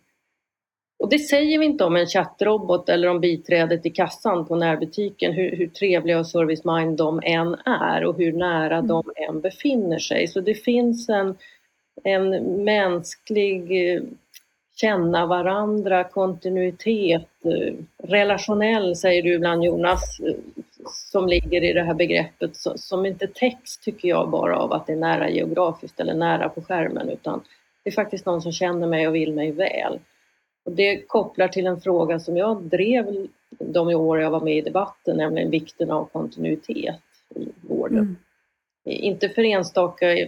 Och 0.99 1.09
det 1.09 1.19
säger 1.19 1.59
vi 1.59 1.65
inte 1.65 1.83
om 1.83 1.95
en 1.95 2.05
chattrobot 2.05 2.89
eller 2.89 3.07
om 3.07 3.19
biträdet 3.19 3.85
i 3.85 3.89
kassan 3.89 4.45
på 4.45 4.55
närbutiken, 4.55 5.33
hur, 5.33 5.55
hur 5.55 5.67
trevliga 5.67 6.19
och 6.19 6.27
service-mind 6.27 6.97
de 6.97 7.21
än 7.23 7.55
är 7.65 8.03
och 8.03 8.17
hur 8.17 8.33
nära 8.33 8.77
mm. 8.77 8.87
de 8.87 9.03
än 9.15 9.41
befinner 9.41 9.99
sig. 9.99 10.27
Så 10.27 10.41
det 10.41 10.53
finns 10.53 11.09
en, 11.09 11.35
en 12.03 12.29
mänsklig 12.63 13.91
eh, 13.93 14.01
känna 14.75 15.25
varandra, 15.25 16.03
kontinuitet, 16.03 17.45
eh, 17.45 17.73
relationell 18.03 18.95
säger 18.95 19.23
du 19.23 19.33
ibland 19.33 19.63
Jonas, 19.63 20.19
eh, 20.19 20.35
som 20.85 21.27
ligger 21.27 21.63
i 21.63 21.73
det 21.73 21.83
här 21.83 21.93
begreppet 21.93 22.51
som 22.75 23.05
inte 23.05 23.27
täcks 23.27 23.77
tycker 23.77 24.09
jag 24.09 24.29
bara 24.29 24.57
av 24.57 24.73
att 24.73 24.87
det 24.87 24.93
är 24.93 24.97
nära 24.97 25.29
geografiskt 25.29 25.99
eller 25.99 26.13
nära 26.13 26.49
på 26.49 26.61
skärmen 26.61 27.09
utan 27.09 27.41
det 27.83 27.89
är 27.89 27.93
faktiskt 27.93 28.25
någon 28.25 28.41
som 28.41 28.51
känner 28.51 28.87
mig 28.87 29.07
och 29.07 29.15
vill 29.15 29.33
mig 29.33 29.51
väl. 29.51 29.99
Och 30.67 30.73
det 30.73 31.07
kopplar 31.07 31.47
till 31.47 31.67
en 31.67 31.81
fråga 31.81 32.19
som 32.19 32.37
jag 32.37 32.63
drev 32.63 33.27
de 33.49 33.87
år 33.87 34.19
jag 34.19 34.31
var 34.31 34.41
med 34.41 34.57
i 34.57 34.61
debatten, 34.61 35.17
nämligen 35.17 35.49
vikten 35.49 35.91
av 35.91 36.05
kontinuitet 36.05 37.01
i 37.35 37.47
vården. 37.61 37.97
Mm. 37.97 38.15
Inte 38.83 39.29
för 39.29 39.43
enstaka, 39.43 40.27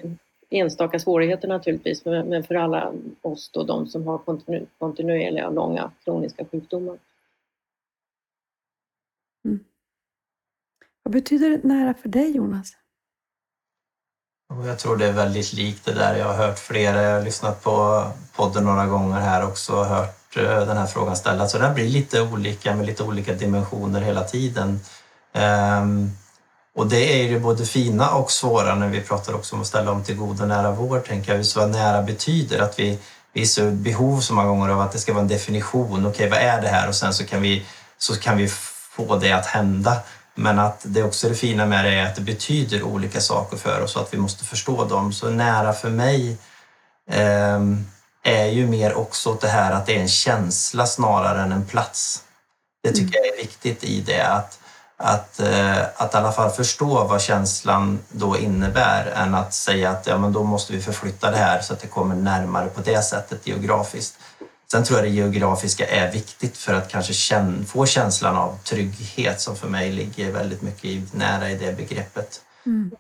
enstaka 0.49 0.99
svårigheter 0.99 1.47
naturligtvis, 1.47 2.05
men 2.05 2.43
för 2.43 2.55
alla 2.55 2.93
oss 3.21 3.49
då, 3.49 3.63
de 3.63 3.87
som 3.87 4.07
har 4.07 4.17
kontinu, 4.17 4.65
kontinuerliga 4.77 5.47
och 5.47 5.53
långa 5.53 5.91
kroniska 6.03 6.45
sjukdomar. 6.45 6.97
Mm. 9.45 9.59
Vad 11.03 11.13
betyder 11.13 11.49
det 11.49 11.63
nära 11.63 11.93
för 11.93 12.09
dig, 12.09 12.35
Jonas? 12.35 12.71
Jag 14.65 14.79
tror 14.79 14.97
det 14.97 15.05
är 15.05 15.13
väldigt 15.13 15.53
likt 15.53 15.85
det 15.85 15.93
där. 15.93 16.17
Jag 16.17 16.25
har 16.25 16.47
hört 16.47 16.59
flera, 16.59 17.01
jag 17.01 17.17
har 17.17 17.25
lyssnat 17.25 17.63
på 17.63 18.03
podden 18.35 18.63
några 18.63 18.87
gånger 18.87 19.15
här 19.15 19.47
också 19.47 19.73
och 19.73 19.85
hört 19.85 20.18
Eh, 20.35 20.65
den 20.65 20.77
här 20.77 20.85
frågan 20.85 21.15
ställas. 21.15 21.51
Så 21.51 21.57
den 21.57 21.73
blir 21.73 21.89
lite 21.89 22.21
olika 22.21 22.75
med 22.75 22.85
lite 22.85 23.03
olika 23.03 23.33
dimensioner 23.33 24.01
hela 24.01 24.23
tiden. 24.23 24.79
Ehm, 25.33 26.11
och 26.75 26.87
det 26.87 27.21
är 27.21 27.27
ju 27.27 27.39
både 27.39 27.65
fina 27.65 28.09
och 28.09 28.31
svåra 28.31 28.75
när 28.75 28.87
vi 28.87 29.01
pratar 29.01 29.33
också 29.33 29.55
om 29.55 29.61
att 29.61 29.67
ställa 29.67 29.91
om 29.91 30.03
till 30.03 30.15
god 30.15 30.41
och 30.41 30.47
nära 30.47 30.71
vård, 30.71 31.05
tänker 31.05 31.31
jag. 31.31 31.37
Just 31.37 31.55
vad 31.55 31.69
nära 31.69 32.01
betyder. 32.01 32.59
Att 32.59 32.79
vi, 32.79 32.99
vi 33.33 33.41
är 33.41 33.45
så 33.45 33.71
behov 33.71 34.19
så 34.19 34.33
många 34.33 34.47
gånger 34.47 34.69
av 34.69 34.81
att 34.81 34.91
det 34.91 34.99
ska 34.99 35.13
vara 35.13 35.21
en 35.21 35.27
definition. 35.27 36.05
Okej, 36.05 36.09
okay, 36.09 36.29
vad 36.29 36.39
är 36.39 36.61
det 36.61 36.67
här? 36.67 36.87
Och 36.87 36.95
sen 36.95 37.13
så 37.13 37.25
kan 37.25 37.41
vi, 37.41 37.65
så 37.97 38.15
kan 38.15 38.37
vi 38.37 38.47
få 38.91 39.15
det 39.17 39.31
att 39.31 39.45
hända. 39.45 39.97
Men 40.35 40.59
att 40.59 40.81
det 40.83 41.03
också 41.03 41.29
det 41.29 41.35
fina 41.35 41.65
med 41.65 41.85
det 41.85 41.93
är 41.93 42.05
att 42.05 42.15
det 42.15 42.21
betyder 42.21 42.83
olika 42.83 43.21
saker 43.21 43.57
för 43.57 43.83
oss 43.83 43.95
och 43.95 44.01
att 44.01 44.13
vi 44.13 44.17
måste 44.17 44.43
förstå 44.43 44.85
dem. 44.85 45.13
Så 45.13 45.29
nära 45.29 45.73
för 45.73 45.89
mig 45.89 46.37
eh, 47.11 47.59
är 48.23 48.45
ju 48.45 48.67
mer 48.67 48.93
också 48.93 49.37
det 49.41 49.47
här 49.47 49.71
att 49.71 49.85
det 49.85 49.95
är 49.95 50.01
en 50.01 50.07
känsla 50.07 50.85
snarare 50.85 51.41
än 51.41 51.51
en 51.51 51.65
plats. 51.65 52.23
Det 52.83 52.91
tycker 52.91 53.17
jag 53.17 53.27
är 53.27 53.37
viktigt 53.37 53.83
i 53.83 54.01
det, 54.01 54.21
att, 54.21 54.59
att, 54.97 55.39
eh, 55.39 55.81
att 55.95 56.13
i 56.13 56.17
alla 56.17 56.31
fall 56.31 56.49
förstå 56.49 57.03
vad 57.03 57.21
känslan 57.21 57.99
då 58.09 58.37
innebär 58.37 59.05
än 59.05 59.35
att 59.35 59.53
säga 59.53 59.89
att 59.89 60.07
ja, 60.07 60.17
men 60.17 60.33
då 60.33 60.43
måste 60.43 60.73
vi 60.73 60.81
förflytta 60.81 61.31
det 61.31 61.37
här 61.37 61.61
så 61.61 61.73
att 61.73 61.79
det 61.79 61.87
kommer 61.87 62.15
närmare 62.15 62.69
på 62.69 62.81
det 62.81 63.01
sättet 63.01 63.47
geografiskt. 63.47 64.15
Sen 64.71 64.83
tror 64.83 64.99
jag 64.99 65.07
det 65.07 65.15
geografiska 65.15 65.87
är 65.87 66.11
viktigt 66.11 66.57
för 66.57 66.73
att 66.73 66.89
kanske 66.89 67.13
känna, 67.13 67.65
få 67.65 67.85
känslan 67.85 68.35
av 68.35 68.57
trygghet 68.63 69.41
som 69.41 69.55
för 69.55 69.67
mig 69.67 69.91
ligger 69.91 70.31
väldigt 70.31 70.61
mycket 70.61 71.13
nära 71.13 71.49
i 71.49 71.57
det 71.57 71.77
begreppet. 71.77 72.41
Mm. 72.65 72.91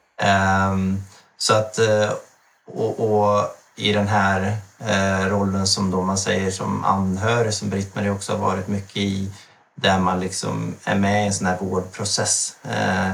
Um, 0.73 1.03
så 1.37 1.53
att, 1.53 1.79
eh, 1.79 2.11
och, 2.65 2.99
och 2.99 3.58
i 3.79 3.93
den 3.93 4.07
här 4.07 4.57
eh, 4.79 5.27
rollen 5.27 5.67
som 5.67 5.91
då 5.91 6.01
man 6.01 6.17
säger 6.17 6.51
som 6.51 6.83
anhörig, 6.85 7.53
som 7.53 7.69
Britt-Marie 7.69 8.11
också 8.11 8.31
har 8.31 8.39
varit 8.39 8.67
mycket 8.67 8.97
i, 8.97 9.31
där 9.75 9.99
man 9.99 10.19
liksom 10.19 10.75
är 10.83 10.95
med 10.95 11.23
i 11.23 11.27
en 11.27 11.33
sån 11.33 11.47
här 11.47 11.57
vårdprocess. 11.59 12.55
Eh, 12.63 13.11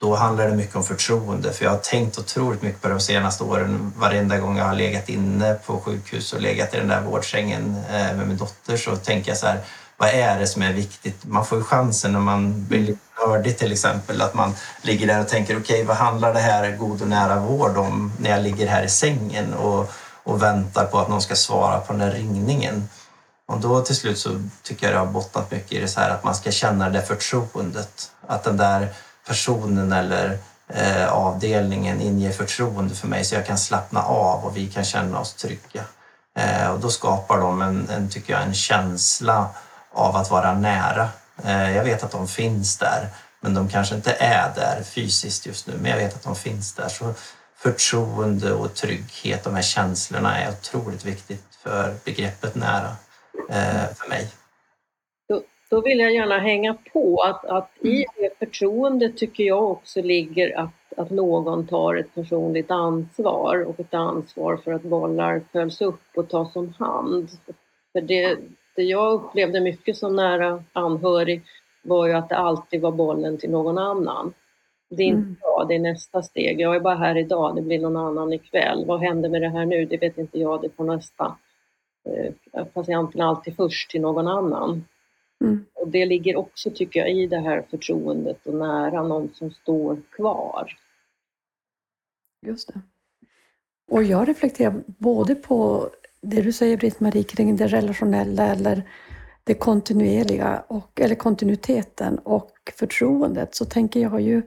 då 0.00 0.14
handlar 0.14 0.48
det 0.48 0.56
mycket 0.56 0.76
om 0.76 0.84
förtroende, 0.84 1.52
för 1.52 1.64
jag 1.64 1.72
har 1.72 1.78
tänkt 1.78 2.18
otroligt 2.18 2.62
mycket 2.62 2.82
på 2.82 2.88
det 2.88 2.94
de 2.94 3.00
senaste 3.00 3.44
åren. 3.44 3.92
Varenda 3.96 4.38
gång 4.38 4.58
jag 4.58 4.64
har 4.64 4.74
legat 4.74 5.08
inne 5.08 5.54
på 5.54 5.80
sjukhus 5.80 6.32
och 6.32 6.40
legat 6.40 6.74
i 6.74 6.76
den 6.76 6.88
där 6.88 7.00
vårdsängen 7.00 7.76
eh, 7.90 8.16
med 8.16 8.28
min 8.28 8.36
dotter 8.36 8.76
så 8.76 8.96
tänker 8.96 9.30
jag 9.30 9.38
så 9.38 9.46
här, 9.46 9.60
vad 9.96 10.08
är 10.08 10.38
det 10.38 10.46
som 10.46 10.62
är 10.62 10.72
viktigt? 10.72 11.24
Man 11.24 11.46
får 11.46 11.58
ju 11.58 11.64
chansen 11.64 12.12
när 12.12 12.20
man 12.20 12.66
blir 12.66 12.96
lite 13.26 13.58
till 13.58 13.72
exempel, 13.72 14.22
att 14.22 14.34
man 14.34 14.54
ligger 14.82 15.06
där 15.06 15.20
och 15.20 15.28
tänker 15.28 15.54
okej, 15.54 15.74
okay, 15.74 15.84
vad 15.84 15.96
handlar 15.96 16.34
det 16.34 16.40
här 16.40 16.76
god 16.76 17.02
och 17.02 17.08
nära 17.08 17.40
vård 17.40 17.76
om 17.76 18.12
när 18.18 18.30
jag 18.30 18.42
ligger 18.42 18.66
här 18.66 18.82
i 18.82 18.88
sängen 18.88 19.54
och, 19.54 19.92
och 20.24 20.42
väntar 20.42 20.84
på 20.84 20.98
att 20.98 21.08
någon 21.08 21.22
ska 21.22 21.34
svara 21.36 21.80
på 21.80 21.92
den 21.92 22.00
där 22.00 22.10
ringningen? 22.10 22.88
Och 23.46 23.60
då 23.60 23.80
till 23.80 23.96
slut 23.96 24.18
så 24.18 24.40
tycker 24.62 24.86
jag 24.86 24.94
det 24.94 24.98
har 24.98 25.06
bottnat 25.06 25.50
mycket 25.50 25.72
i 25.72 25.80
det 25.80 25.88
så 25.88 26.00
här 26.00 26.10
att 26.10 26.24
man 26.24 26.34
ska 26.34 26.50
känna 26.50 26.90
det 26.90 27.02
förtroendet. 27.02 28.10
Att 28.26 28.44
den 28.44 28.56
där 28.56 28.88
personen 29.26 29.92
eller 29.92 30.38
eh, 30.68 31.12
avdelningen 31.12 32.00
inger 32.00 32.32
förtroende 32.32 32.94
för 32.94 33.08
mig 33.08 33.24
så 33.24 33.34
jag 33.34 33.46
kan 33.46 33.58
slappna 33.58 34.02
av 34.02 34.44
och 34.44 34.56
vi 34.56 34.66
kan 34.66 34.84
känna 34.84 35.20
oss 35.20 35.34
trygga. 35.34 35.84
Eh, 36.38 36.70
och 36.70 36.80
då 36.80 36.90
skapar 36.90 37.40
de 37.40 37.62
en, 37.62 37.88
en, 37.88 38.10
tycker 38.10 38.32
jag, 38.32 38.42
en 38.42 38.54
känsla 38.54 39.48
av 39.92 40.16
att 40.16 40.30
vara 40.30 40.54
nära. 40.54 41.08
Eh, 41.44 41.76
jag 41.76 41.84
vet 41.84 42.04
att 42.04 42.12
de 42.12 42.28
finns 42.28 42.78
där, 42.78 43.06
men 43.40 43.54
de 43.54 43.68
kanske 43.68 43.94
inte 43.94 44.12
är 44.12 44.54
där 44.54 44.82
fysiskt 44.82 45.46
just 45.46 45.66
nu, 45.66 45.74
men 45.82 45.90
jag 45.90 45.98
vet 45.98 46.14
att 46.14 46.22
de 46.22 46.36
finns 46.36 46.74
där. 46.74 46.88
Så 46.88 47.14
förtroende 47.56 48.52
och 48.52 48.74
trygghet, 48.74 49.44
de 49.44 49.54
här 49.54 49.62
känslorna 49.62 50.38
är 50.38 50.50
otroligt 50.50 51.04
viktigt 51.04 51.44
för 51.62 51.94
begreppet 52.04 52.54
nära 52.54 52.88
eh, 53.48 53.94
för 53.96 54.08
mig. 54.08 54.28
Då, 55.28 55.42
då 55.70 55.80
vill 55.80 55.98
jag 55.98 56.14
gärna 56.14 56.38
hänga 56.38 56.76
på 56.92 57.22
att, 57.22 57.44
att 57.44 57.70
i 57.80 57.88
mm. 57.88 58.06
det 58.16 58.46
förtroendet 58.46 59.16
tycker 59.16 59.44
jag 59.44 59.70
också 59.70 60.02
ligger 60.02 60.58
att, 60.58 60.98
att 60.98 61.10
någon 61.10 61.66
tar 61.66 61.94
ett 61.94 62.14
personligt 62.14 62.70
ansvar 62.70 63.64
och 63.64 63.80
ett 63.80 63.94
ansvar 63.94 64.56
för 64.56 64.72
att 64.72 64.82
bollar 64.82 65.42
följs 65.52 65.80
upp 65.80 66.02
och 66.16 66.28
tas 66.28 66.56
om 66.56 66.74
hand. 66.78 67.30
För 67.92 68.00
det, 68.00 68.34
det 68.34 68.38
jag 68.82 69.12
upplevde 69.12 69.60
mycket 69.60 69.96
som 69.96 70.16
nära 70.16 70.64
anhörig 70.72 71.42
var 71.82 72.06
ju 72.06 72.12
att 72.12 72.28
det 72.28 72.36
alltid 72.36 72.80
var 72.80 72.92
bollen 72.92 73.38
till 73.38 73.50
någon 73.50 73.78
annan. 73.78 74.34
Det 74.90 75.02
är 75.02 75.06
inte 75.06 75.18
mm. 75.18 75.36
jag, 75.40 75.68
det 75.68 75.74
är 75.74 75.78
nästa 75.78 76.22
steg. 76.22 76.60
Jag 76.60 76.76
är 76.76 76.80
bara 76.80 76.94
här 76.94 77.16
idag, 77.16 77.56
det 77.56 77.62
blir 77.62 77.78
någon 77.78 77.96
annan 77.96 78.32
ikväll. 78.32 78.84
Vad 78.86 79.00
händer 79.00 79.28
med 79.28 79.42
det 79.42 79.48
här 79.48 79.66
nu? 79.66 79.84
Det 79.84 79.96
vet 79.96 80.18
inte 80.18 80.38
jag, 80.38 80.62
det 80.62 80.70
får 80.76 80.84
nästa. 80.84 81.36
Eh, 82.08 82.64
patienten 82.64 83.20
är 83.20 83.24
alltid 83.24 83.56
först 83.56 83.90
till 83.90 84.00
någon 84.00 84.28
annan. 84.28 84.84
Mm. 85.40 85.64
Och 85.74 85.88
det 85.88 86.06
ligger 86.06 86.36
också, 86.36 86.70
tycker 86.70 87.00
jag, 87.00 87.10
i 87.10 87.26
det 87.26 87.38
här 87.38 87.64
förtroendet 87.70 88.46
och 88.46 88.54
nära 88.54 89.02
någon 89.02 89.34
som 89.34 89.50
står 89.50 90.02
kvar. 90.10 90.76
Just 92.46 92.74
det. 92.74 92.80
Och 93.90 94.02
jag 94.02 94.28
reflekterar 94.28 94.82
både 94.86 95.34
på 95.34 95.90
det 96.24 96.42
du 96.42 96.52
säger 96.52 96.76
Britt-Marie 96.76 97.22
kring 97.22 97.56
det 97.56 97.66
relationella 97.66 98.46
eller 98.46 98.82
det 99.44 99.54
kontinuerliga 99.54 100.64
och, 100.68 101.00
eller 101.00 101.14
kontinuiteten 101.14 102.18
och 102.18 102.50
förtroendet 102.78 103.54
så 103.54 103.64
tänker 103.64 104.00
jag 104.00 104.20
ju 104.20 104.42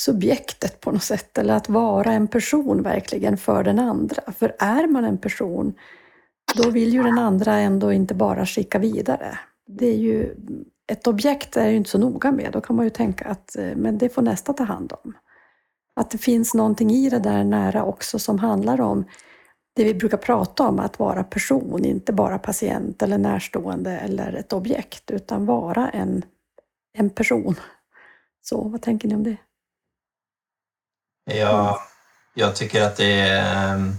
subjektet 0.00 0.80
på 0.80 0.90
något 0.90 1.02
sätt 1.02 1.38
eller 1.38 1.54
att 1.54 1.68
vara 1.68 2.12
en 2.12 2.28
person 2.28 2.82
verkligen 2.82 3.36
för 3.36 3.64
den 3.64 3.78
andra. 3.78 4.32
För 4.32 4.56
är 4.58 4.86
man 4.86 5.04
en 5.04 5.18
person 5.18 5.74
då 6.54 6.70
vill 6.70 6.94
ju 6.94 7.02
den 7.02 7.18
andra 7.18 7.54
ändå 7.54 7.92
inte 7.92 8.14
bara 8.14 8.46
skicka 8.46 8.78
vidare. 8.78 9.38
Det 9.66 9.86
är 9.86 9.96
ju, 9.96 10.34
ett 10.92 11.06
objekt 11.06 11.56
är 11.56 11.68
ju 11.68 11.76
inte 11.76 11.90
så 11.90 11.98
noga 11.98 12.32
med, 12.32 12.50
då 12.52 12.60
kan 12.60 12.76
man 12.76 12.86
ju 12.86 12.90
tänka 12.90 13.24
att 13.24 13.56
eh, 13.56 13.76
men 13.76 13.98
det 13.98 14.08
får 14.08 14.22
nästa 14.22 14.52
ta 14.52 14.64
hand 14.64 14.92
om. 15.04 15.14
Att 15.96 16.10
det 16.10 16.18
finns 16.18 16.54
någonting 16.54 16.90
i 16.90 17.10
det 17.10 17.18
där 17.18 17.44
nära 17.44 17.84
också 17.84 18.18
som 18.18 18.38
handlar 18.38 18.80
om 18.80 19.04
det 19.74 19.84
vi 19.84 19.94
brukar 19.94 20.16
prata 20.16 20.62
om, 20.68 20.78
att 20.78 20.98
vara 20.98 21.24
person, 21.24 21.84
inte 21.84 22.12
bara 22.12 22.38
patient 22.38 23.02
eller 23.02 23.18
närstående 23.18 23.98
eller 23.98 24.32
ett 24.32 24.52
objekt, 24.52 25.10
utan 25.10 25.46
vara 25.46 25.88
en, 25.88 26.24
en 26.98 27.10
person. 27.10 27.54
Så 28.42 28.68
vad 28.68 28.82
tänker 28.82 29.08
ni 29.08 29.14
om 29.14 29.24
det? 29.24 29.36
Ja, 31.24 31.82
Jag 32.34 32.56
tycker 32.56 32.82
att 32.82 32.96
det 32.96 33.20
är, 33.20 33.92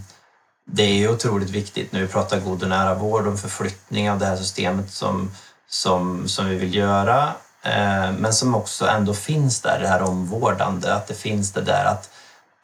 det 0.64 0.82
är 0.82 1.10
otroligt 1.10 1.50
viktigt 1.50 1.92
när 1.92 2.00
vi 2.00 2.06
pratar 2.06 2.40
god 2.40 2.62
och 2.62 2.68
nära 2.68 2.94
vård 2.94 3.26
och 3.26 3.38
förflyttning 3.38 4.10
av 4.10 4.18
det 4.18 4.26
här 4.26 4.36
systemet 4.36 4.90
som, 4.90 5.30
som, 5.68 6.28
som 6.28 6.48
vi 6.48 6.56
vill 6.56 6.74
göra. 6.74 7.32
Eh, 7.62 8.12
men 8.18 8.32
som 8.32 8.54
också 8.54 8.86
ändå 8.86 9.14
finns 9.14 9.60
där, 9.62 9.78
det 9.80 9.88
här 9.88 10.02
omvårdande, 10.02 10.94
att 10.94 11.06
det 11.06 11.14
finns 11.14 11.52
det 11.52 11.60
där 11.62 11.84
att 11.84 12.10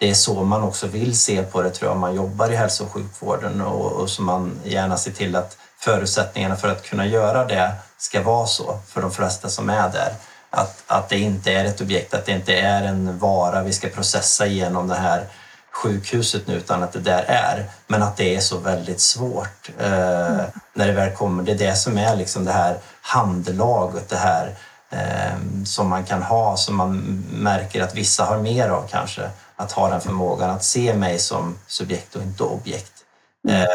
det 0.01 0.11
är 0.11 0.15
så 0.15 0.45
man 0.45 0.63
också 0.63 0.87
vill 0.87 1.19
se 1.19 1.43
på 1.43 1.63
det 1.63 1.71
tror 1.71 1.89
jag 1.89 1.95
om 1.95 2.01
man 2.01 2.15
jobbar 2.15 2.51
i 2.51 2.57
hälso 2.57 2.85
och 2.85 2.93
sjukvården 2.93 3.61
och, 3.61 3.93
och 3.93 4.11
så 4.11 4.23
man 4.23 4.61
gärna 4.65 4.97
ser 4.97 5.11
till 5.11 5.37
att 5.37 5.57
förutsättningarna 5.79 6.57
för 6.57 6.69
att 6.69 6.83
kunna 6.83 7.07
göra 7.07 7.45
det 7.45 7.73
ska 7.99 8.23
vara 8.23 8.47
så 8.47 8.79
för 8.87 9.03
de 9.03 9.11
flesta 9.11 9.49
som 9.49 9.71
är 9.71 9.89
där. 9.89 10.13
Att, 10.51 10.83
att 10.87 11.09
det 11.09 11.19
inte 11.19 11.53
är 11.53 11.65
ett 11.65 11.81
objekt, 11.81 12.15
att 12.15 12.27
det 12.27 12.33
inte 12.33 12.55
är 12.55 12.83
en 12.83 13.19
vara 13.19 13.63
vi 13.63 13.73
ska 13.73 13.89
processa 13.89 14.47
igenom 14.47 14.89
det 14.89 14.95
här 14.95 15.25
sjukhuset 15.73 16.47
nu 16.47 16.55
utan 16.55 16.83
att 16.83 16.93
det 16.93 17.01
där 17.01 17.25
är. 17.29 17.65
Men 17.87 18.03
att 18.03 18.17
det 18.17 18.37
är 18.37 18.41
så 18.41 18.59
väldigt 18.59 19.01
svårt 19.01 19.71
eh, 19.79 20.27
mm. 20.27 20.47
när 20.75 20.87
det 20.87 20.93
väl 20.93 21.17
kommer. 21.17 21.43
Det 21.43 21.53
är 21.53 21.59
det 21.59 21.77
som 21.77 21.99
är 21.99 22.17
liksom 22.17 22.45
det 22.45 22.53
här 22.53 22.79
handlaget, 23.01 24.09
det 24.09 24.17
här 24.17 24.55
eh, 24.91 25.65
som 25.65 25.89
man 25.89 26.05
kan 26.05 26.23
ha 26.23 26.57
som 26.57 26.77
man 26.77 27.25
märker 27.33 27.83
att 27.83 27.95
vissa 27.95 28.25
har 28.25 28.39
mer 28.39 28.69
av 28.69 28.89
kanske. 28.91 29.31
Att 29.61 29.73
ha 29.73 29.89
den 29.91 30.01
förmågan 30.01 30.51
att 30.51 30.65
se 30.65 30.95
mig 30.95 31.19
som 31.19 31.59
subjekt 31.67 32.17
och 32.17 32.23
inte 32.23 32.43
objekt. 32.43 32.93
Mm. 33.49 33.63
Eh, 33.63 33.67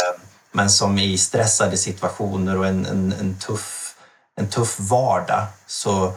men 0.52 0.70
som 0.70 1.00
i 1.00 1.18
stressade 1.18 1.78
situationer 1.78 2.58
och 2.58 2.68
en, 2.68 2.86
en, 2.86 3.14
en, 3.20 3.36
tuff, 3.36 3.96
en 4.36 4.48
tuff 4.48 4.80
vardag 4.80 5.46
så 5.68 6.14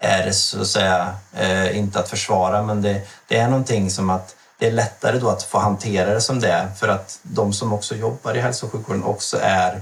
är 0.00 0.26
det 0.26 0.32
så 0.32 0.60
att 0.60 0.66
säga 0.66 1.14
eh, 1.32 1.78
inte 1.78 1.98
att 1.98 2.08
försvara 2.08 2.62
men 2.62 2.82
det, 2.82 3.02
det 3.28 3.38
är 3.38 3.48
någonting 3.48 3.90
som 3.90 4.10
att 4.10 4.36
det 4.58 4.66
är 4.66 4.72
lättare 4.72 5.18
då 5.18 5.28
att 5.28 5.42
få 5.42 5.58
hantera 5.58 6.14
det 6.14 6.20
som 6.20 6.40
det 6.40 6.48
är 6.48 6.68
för 6.70 6.88
att 6.88 7.18
de 7.22 7.52
som 7.52 7.72
också 7.72 7.94
jobbar 7.94 8.34
i 8.34 8.40
hälso 8.40 8.66
och 8.66 8.72
sjukvården 8.72 9.04
också 9.04 9.38
är 9.42 9.80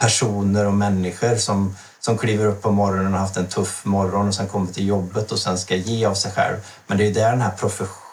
personer 0.00 0.66
och 0.66 0.74
människor 0.74 1.36
som, 1.36 1.76
som 2.00 2.18
kliver 2.18 2.46
upp 2.46 2.62
på 2.62 2.70
morgonen 2.70 3.06
och 3.06 3.12
har 3.12 3.18
haft 3.18 3.36
en 3.36 3.48
tuff 3.48 3.84
morgon 3.84 4.28
och 4.28 4.34
sen 4.34 4.48
kommer 4.48 4.72
till 4.72 4.86
jobbet 4.86 5.32
och 5.32 5.38
sen 5.38 5.58
ska 5.58 5.74
ge 5.74 6.06
av 6.06 6.14
sig 6.14 6.32
själv. 6.32 6.56
Men 6.86 6.98
det 6.98 7.06
är 7.06 7.14
där 7.14 7.30
den 7.30 7.40
här 7.40 7.50
professionen 7.50 8.05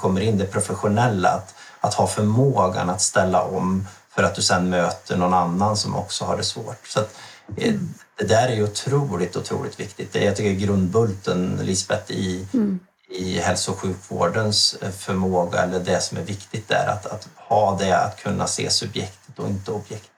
kommer 0.00 0.20
in, 0.20 0.38
det 0.38 0.46
professionella, 0.46 1.28
att, 1.28 1.54
att 1.80 1.94
ha 1.94 2.06
förmågan 2.06 2.90
att 2.90 3.00
ställa 3.00 3.42
om 3.42 3.86
för 4.10 4.22
att 4.22 4.34
du 4.34 4.42
sen 4.42 4.70
möter 4.70 5.16
någon 5.16 5.34
annan 5.34 5.76
som 5.76 5.96
också 5.96 6.24
har 6.24 6.36
det 6.36 6.44
svårt. 6.44 6.86
Så 6.86 7.00
att, 7.00 7.18
eh, 7.56 7.74
det 8.18 8.24
där 8.24 8.48
är 8.48 8.54
ju 8.54 8.64
otroligt, 8.64 9.36
otroligt 9.36 9.80
viktigt. 9.80 10.12
Det 10.12 10.22
är, 10.22 10.26
jag 10.26 10.36
tycker 10.36 10.66
grundbulten, 10.66 11.58
Lisbeth, 11.62 12.12
i, 12.12 12.46
mm 12.54 12.80
i 13.10 13.38
hälso 13.38 13.72
och 13.72 13.78
sjukvårdens 13.78 14.78
eh, 14.82 14.90
förmåga 14.90 15.58
eller 15.58 15.80
det 15.80 16.00
som 16.00 16.18
är 16.18 16.22
viktigt 16.22 16.68
där, 16.68 16.86
att, 16.88 17.06
att 17.06 17.28
ha 17.36 17.78
det 17.78 17.92
att 17.92 18.22
kunna 18.22 18.46
se 18.46 18.70
subjektet 18.70 19.38
och 19.38 19.48
inte 19.48 19.72
objekt. 19.72 20.10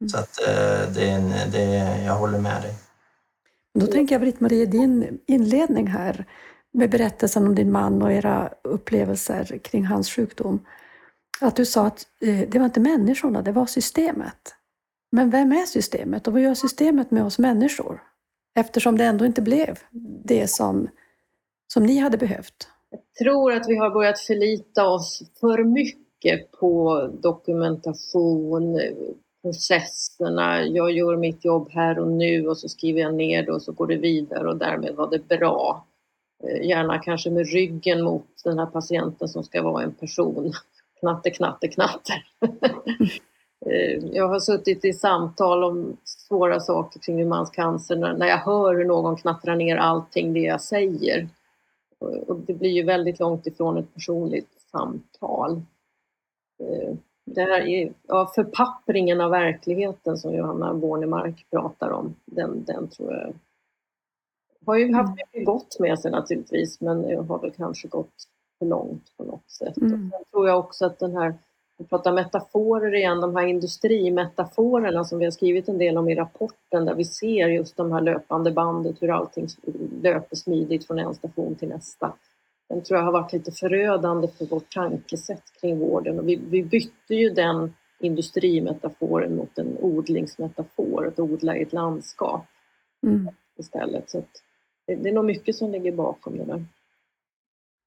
Mm. 0.00 0.08
Så 0.08 0.18
att 0.18 0.40
eh, 0.48 0.92
det, 0.94 1.32
det, 1.52 1.64
jag 2.04 2.14
håller 2.14 2.38
med 2.38 2.62
dig. 2.62 2.74
Då 3.74 3.86
tänker 3.86 4.14
jag 4.14 4.22
Britt-Marie, 4.22 4.66
din 4.66 5.18
inledning 5.26 5.86
här 5.86 6.24
med 6.72 6.90
berättelsen 6.90 7.46
om 7.46 7.54
din 7.54 7.72
man 7.72 8.02
och 8.02 8.12
era 8.12 8.52
upplevelser 8.64 9.58
kring 9.64 9.84
hans 9.84 10.10
sjukdom. 10.10 10.66
Att 11.40 11.56
du 11.56 11.66
sa 11.66 11.86
att 11.86 12.06
eh, 12.20 12.48
det 12.48 12.58
var 12.58 12.64
inte 12.66 12.80
människorna, 12.80 13.42
det 13.42 13.52
var 13.52 13.66
systemet. 13.66 14.54
Men 15.12 15.30
vem 15.30 15.52
är 15.52 15.66
systemet 15.66 16.26
och 16.26 16.32
vad 16.32 16.42
gör 16.42 16.54
systemet 16.54 17.10
med 17.10 17.24
oss 17.24 17.38
människor? 17.38 18.02
Eftersom 18.54 18.98
det 18.98 19.04
ändå 19.04 19.26
inte 19.26 19.42
blev 19.42 19.78
det 20.24 20.50
som 20.50 20.88
som 21.72 21.86
ni 21.86 21.98
hade 21.98 22.18
behövt? 22.18 22.68
Jag 22.90 23.26
tror 23.26 23.52
att 23.52 23.68
vi 23.68 23.76
har 23.76 23.90
börjat 23.90 24.20
förlita 24.20 24.88
oss 24.88 25.22
för 25.40 25.64
mycket 25.64 26.52
på 26.52 27.06
dokumentation, 27.22 28.80
processerna. 29.42 30.62
Jag 30.66 30.92
gör 30.92 31.16
mitt 31.16 31.44
jobb 31.44 31.68
här 31.70 31.98
och 31.98 32.10
nu 32.10 32.48
och 32.48 32.58
så 32.58 32.68
skriver 32.68 33.00
jag 33.00 33.14
ner 33.14 33.42
det 33.42 33.52
och 33.52 33.62
så 33.62 33.72
går 33.72 33.86
det 33.86 33.96
vidare 33.96 34.48
och 34.48 34.56
därmed 34.56 34.94
var 34.94 35.10
det 35.10 35.28
bra. 35.28 35.86
Eh, 36.42 36.68
gärna 36.68 36.98
kanske 36.98 37.30
med 37.30 37.46
ryggen 37.52 38.02
mot 38.02 38.26
den 38.44 38.58
här 38.58 38.66
patienten 38.66 39.28
som 39.28 39.44
ska 39.44 39.62
vara 39.62 39.82
en 39.82 39.94
person. 39.94 40.52
Knatte, 41.00 41.30
knatte, 41.30 41.68
knatte. 41.68 42.12
Eh, 43.66 44.04
jag 44.12 44.28
har 44.28 44.40
suttit 44.40 44.84
i 44.84 44.92
samtal 44.92 45.64
om 45.64 45.96
svåra 46.04 46.60
saker 46.60 47.00
kring 47.00 47.28
mans 47.28 47.50
cancer 47.50 47.96
när 47.96 48.26
jag 48.26 48.38
hör 48.38 48.74
hur 48.74 48.84
någon 48.84 49.16
knattrar 49.16 49.56
ner 49.56 49.76
allting 49.76 50.32
det 50.32 50.40
jag 50.40 50.60
säger. 50.60 51.28
Och 52.26 52.40
det 52.40 52.54
blir 52.54 52.70
ju 52.70 52.82
väldigt 52.82 53.20
långt 53.20 53.46
ifrån 53.46 53.76
ett 53.76 53.94
personligt 53.94 54.60
samtal. 54.70 55.62
Eh, 56.60 56.94
det 57.26 57.40
här 57.40 57.60
är, 57.60 57.92
ja, 58.08 58.32
förpappringen 58.34 59.20
av 59.20 59.30
verkligheten 59.30 60.18
som 60.18 60.34
Johanna 60.34 60.74
Bornemark 60.74 61.46
pratar 61.50 61.90
om, 61.90 62.14
den, 62.24 62.64
den 62.64 62.88
tror 62.88 63.12
jag 63.12 63.34
har 64.66 64.76
ju 64.76 64.94
haft 64.94 65.08
mm. 65.08 65.16
mycket 65.16 65.46
gott 65.46 65.76
med 65.80 65.98
sig 65.98 66.10
naturligtvis 66.10 66.80
men 66.80 67.28
har 67.28 67.38
väl 67.38 67.50
kanske 67.50 67.88
gått 67.88 68.14
för 68.58 68.66
långt 68.66 69.16
på 69.16 69.24
något 69.24 69.50
sätt. 69.50 69.76
Mm. 69.76 69.92
Och 69.92 70.10
sen 70.10 70.24
tror 70.30 70.48
jag 70.48 70.58
också 70.58 70.86
att 70.86 70.98
den 70.98 71.16
här 71.16 71.34
vi 71.80 71.86
pratar 71.86 72.12
metaforer 72.12 72.94
igen, 72.94 73.20
de 73.20 73.36
här 73.36 73.46
industrimetaforerna 73.46 75.04
som 75.04 75.18
vi 75.18 75.24
har 75.24 75.32
skrivit 75.32 75.68
en 75.68 75.78
del 75.78 75.98
om 75.98 76.08
i 76.08 76.14
rapporten 76.14 76.84
där 76.84 76.94
vi 76.94 77.04
ser 77.04 77.48
just 77.48 77.76
de 77.76 77.92
här 77.92 78.00
löpande 78.00 78.50
bandet, 78.50 79.02
hur 79.02 79.10
allting 79.10 79.48
löper 80.02 80.36
smidigt 80.36 80.86
från 80.86 80.98
en 80.98 81.14
station 81.14 81.54
till 81.54 81.68
nästa. 81.68 82.12
Den 82.68 82.82
tror 82.82 82.98
jag 82.98 83.04
har 83.04 83.12
varit 83.12 83.32
lite 83.32 83.52
förödande 83.52 84.28
för 84.28 84.46
vårt 84.46 84.74
tankesätt 84.74 85.42
kring 85.60 85.78
vården 85.78 86.18
och 86.18 86.28
vi, 86.28 86.40
vi 86.50 86.62
bytte 86.62 87.14
ju 87.14 87.30
den 87.30 87.74
industrimetaforen 88.00 89.36
mot 89.36 89.58
en 89.58 89.78
odlingsmetafor, 89.80 91.06
att 91.06 91.18
odla 91.18 91.56
i 91.56 91.62
ett 91.62 91.72
landskap 91.72 92.44
mm. 93.02 93.28
istället. 93.58 94.10
Så 94.10 94.18
det, 94.18 94.24
det 94.96 95.08
är 95.08 95.12
nog 95.12 95.24
mycket 95.24 95.56
som 95.56 95.70
ligger 95.70 95.92
bakom 95.92 96.38
det 96.38 96.44
där. 96.44 96.64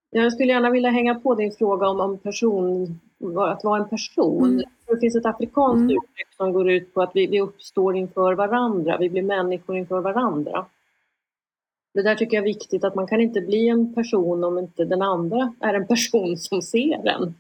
Jag 0.10 0.34
skulle 0.34 0.54
gärna 0.54 0.70
vilja 0.70 0.90
hänga 0.90 1.16
på 1.16 1.36
din 1.36 1.52
fråga 1.52 1.88
om, 1.88 2.00
om 2.00 2.18
person, 2.18 3.00
att 3.38 3.64
vara 3.64 3.84
en 3.84 3.90
person. 3.90 4.44
Mm. 4.44 4.66
Det 4.88 5.00
finns 5.00 5.16
ett 5.16 5.26
afrikanskt 5.26 5.82
mm. 5.82 5.90
uttryck 5.90 6.34
som 6.38 6.54
går 6.54 6.72
ut 6.72 6.94
på 6.94 7.02
att 7.02 7.12
vi, 7.14 7.28
vi 7.28 7.42
uppstår 7.42 7.96
inför 7.96 8.34
varandra, 8.34 8.98
vi 8.98 9.10
blir 9.10 9.22
människor 9.22 9.78
inför 9.78 10.02
varandra. 10.02 10.66
Det 11.94 12.02
där 12.02 12.16
tycker 12.16 12.38
jag 12.38 12.42
är 12.42 12.54
viktigt, 12.54 12.84
att 12.84 12.96
man 12.96 13.08
kan 13.08 13.22
inte 13.22 13.42
bli 13.42 13.68
en 13.68 13.94
person 13.94 14.44
om 14.44 14.60
inte 14.60 14.86
den 14.86 15.02
andra 15.02 15.54
är 15.60 15.74
en 15.74 15.88
person 15.88 16.38
som 16.38 16.62
ser 16.62 17.08
en. 17.08 17.36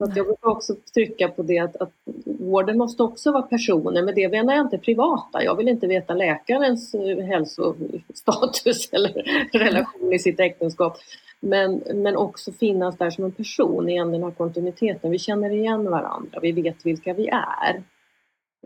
Så 0.00 0.04
att 0.04 0.16
jag 0.16 0.24
vill 0.24 0.34
också 0.40 0.74
trycka 0.94 1.28
på 1.28 1.42
det 1.42 1.58
att, 1.58 1.76
att 1.76 1.92
vården 2.24 2.78
måste 2.78 3.02
också 3.02 3.32
vara 3.32 3.42
personer. 3.42 4.02
Med 4.02 4.14
det 4.14 4.28
menar 4.28 4.54
jag 4.54 4.66
inte 4.66 4.78
privata. 4.78 5.44
Jag 5.44 5.56
vill 5.56 5.68
inte 5.68 5.86
veta 5.86 6.14
läkarens 6.14 6.94
eh, 6.94 7.18
hälsostatus 7.18 8.88
eller 8.92 9.12
relation 9.52 10.12
i 10.12 10.18
sitt 10.18 10.40
äktenskap. 10.40 10.96
Men, 11.40 11.82
men 11.94 12.16
också 12.16 12.52
finnas 12.52 12.98
där 12.98 13.10
som 13.10 13.24
en 13.24 13.32
person, 13.32 13.88
igen 13.88 14.12
den 14.12 14.22
här 14.22 14.30
kontinuiteten. 14.30 15.10
Vi 15.10 15.18
känner 15.18 15.50
igen 15.50 15.90
varandra, 15.90 16.38
vi 16.42 16.52
vet 16.52 16.86
vilka 16.86 17.14
vi 17.14 17.28
är. 17.28 17.82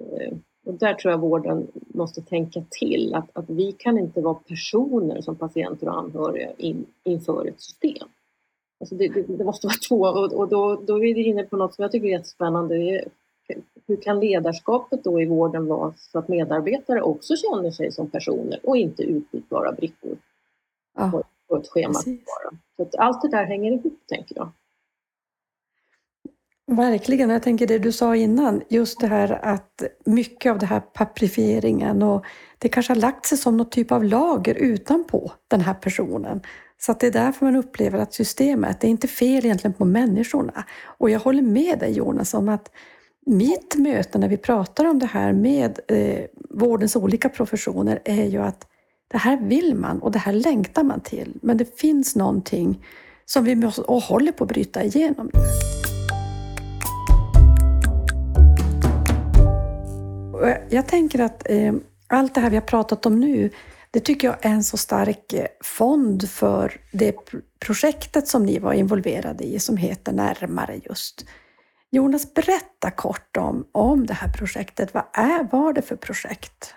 Eh, 0.01 0.37
och 0.66 0.75
där 0.75 0.94
tror 0.94 1.12
jag 1.12 1.18
vården 1.18 1.66
måste 1.75 2.23
tänka 2.23 2.64
till 2.70 3.14
att, 3.14 3.37
att 3.37 3.51
vi 3.51 3.73
kan 3.73 3.99
inte 3.99 4.20
vara 4.20 4.35
personer 4.35 5.20
som 5.20 5.37
patienter 5.37 5.88
och 5.88 5.99
anhöriga 5.99 6.51
in, 6.59 6.87
inför 7.05 7.49
ett 7.49 7.61
system. 7.61 8.09
Alltså 8.85 8.94
det, 8.94 9.09
det, 9.09 9.44
måste 9.44 9.66
vara 9.66 9.77
två 9.88 10.01
och, 10.01 10.33
och 10.33 10.49
då, 10.49 10.77
då 10.87 10.97
är 10.97 11.01
vi 11.01 11.25
inne 11.25 11.44
på 11.44 11.57
något 11.57 11.75
som 11.75 11.83
jag 11.83 11.92
tycker 11.92 12.07
är 12.07 12.12
jättespännande. 12.12 13.05
Hur 13.87 13.97
kan 13.97 14.20
ledarskapet 14.20 15.05
då 15.05 15.20
i 15.20 15.27
vården 15.27 15.66
vara 15.66 15.94
så 15.97 16.18
att 16.18 16.29
medarbetare 16.29 17.03
också 17.03 17.35
känner 17.37 17.70
sig 17.70 17.92
som 17.92 18.11
personer 18.11 18.61
och 18.62 18.77
inte 18.77 19.03
utbytbara 19.03 19.73
brickor 19.73 20.16
ja, 20.97 21.11
på, 21.11 21.23
på 21.49 21.57
ett 21.57 21.68
schema? 21.68 21.94
Så 22.77 22.83
att 22.83 22.94
allt 22.94 23.23
det 23.23 23.29
där 23.29 23.44
hänger 23.44 23.73
ihop, 23.73 23.99
tänker 24.09 24.37
jag. 24.37 24.53
Verkligen. 26.66 27.31
Jag 27.31 27.42
tänker 27.42 27.66
det 27.66 27.79
du 27.79 27.92
sa 27.92 28.16
innan, 28.16 28.62
just 28.68 29.01
det 29.01 29.07
här 29.07 29.44
att 29.44 29.83
mycket 30.05 30.53
av 30.53 30.59
det 30.59 30.66
här 30.66 30.81
paprifieringen 30.81 32.03
och 32.03 32.25
det 32.59 32.68
kanske 32.68 32.92
har 32.92 33.01
lagt 33.01 33.27
sig 33.27 33.38
som 33.38 33.57
någon 33.57 33.70
typ 33.70 33.92
av 33.92 34.05
lager 34.05 34.55
utanpå 34.55 35.33
den 35.49 35.61
här 35.61 35.75
personen. 35.75 36.40
Så 36.87 36.92
att 36.92 37.01
det 37.01 37.07
är 37.07 37.11
därför 37.11 37.47
man 37.47 37.57
upplever 37.57 37.99
att 37.99 38.14
systemet, 38.14 38.81
det 38.81 38.87
är 38.87 38.90
inte 38.90 39.09
fel 39.09 39.44
egentligen 39.44 39.75
på 39.75 39.85
människorna. 39.85 40.64
Och 40.85 41.11
jag 41.11 41.20
håller 41.20 41.42
med 41.42 41.79
dig 41.79 41.92
Jonas 41.92 42.35
om 42.35 42.49
att 42.49 42.70
mitt 43.27 43.75
möte 43.75 44.18
när 44.18 44.29
vi 44.29 44.37
pratar 44.37 44.85
om 44.85 44.99
det 44.99 45.07
här 45.07 45.33
med 45.33 45.81
eh, 45.88 46.25
vårdens 46.51 46.97
olika 46.97 47.29
professioner 47.29 48.01
är 48.05 48.25
ju 48.25 48.42
att 48.42 48.66
det 49.09 49.18
här 49.18 49.37
vill 49.37 49.75
man 49.75 49.99
och 49.99 50.12
det 50.12 50.18
här 50.18 50.33
längtar 50.33 50.83
man 50.83 51.01
till. 51.01 51.35
Men 51.42 51.57
det 51.57 51.79
finns 51.81 52.16
någonting 52.16 52.85
som 53.25 53.44
vi 53.44 53.55
måste, 53.55 53.83
och 53.83 54.03
håller 54.03 54.33
på 54.33 54.44
att 54.44 54.51
bryta 54.51 54.85
igenom. 54.85 55.31
Jag 60.68 60.87
tänker 60.87 61.20
att 61.20 61.51
eh, 61.51 61.75
allt 62.07 62.35
det 62.35 62.40
här 62.40 62.51
vi 62.51 62.57
har 62.57 62.62
pratat 62.62 63.07
om 63.07 63.20
nu, 63.20 63.51
det 63.95 64.01
tycker 64.01 64.29
jag 64.29 64.45
är 64.45 64.51
en 64.51 64.65
så 64.65 64.77
stark 64.77 65.33
eh, 65.33 65.47
fond 65.65 66.31
för 66.31 66.81
det 66.93 67.17
projektet 67.61 68.29
som 68.29 68.47
ni 68.47 68.59
var 68.59 68.73
involverade 68.73 69.45
i 69.45 69.61
som 69.61 69.77
heter 69.77 70.13
Närmare 70.13 70.81
just. 70.85 71.25
Jonas, 71.91 72.35
berätta 72.35 72.91
kort 72.91 73.37
om, 73.37 73.67
om 73.73 74.07
det 74.07 74.15
här 74.15 74.29
projektet. 74.29 74.95
Vad 74.95 75.05
är, 75.13 75.49
var 75.53 75.73
det 75.73 75.83
för 75.83 75.97
projekt? 75.97 76.75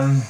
Um, 0.00 0.20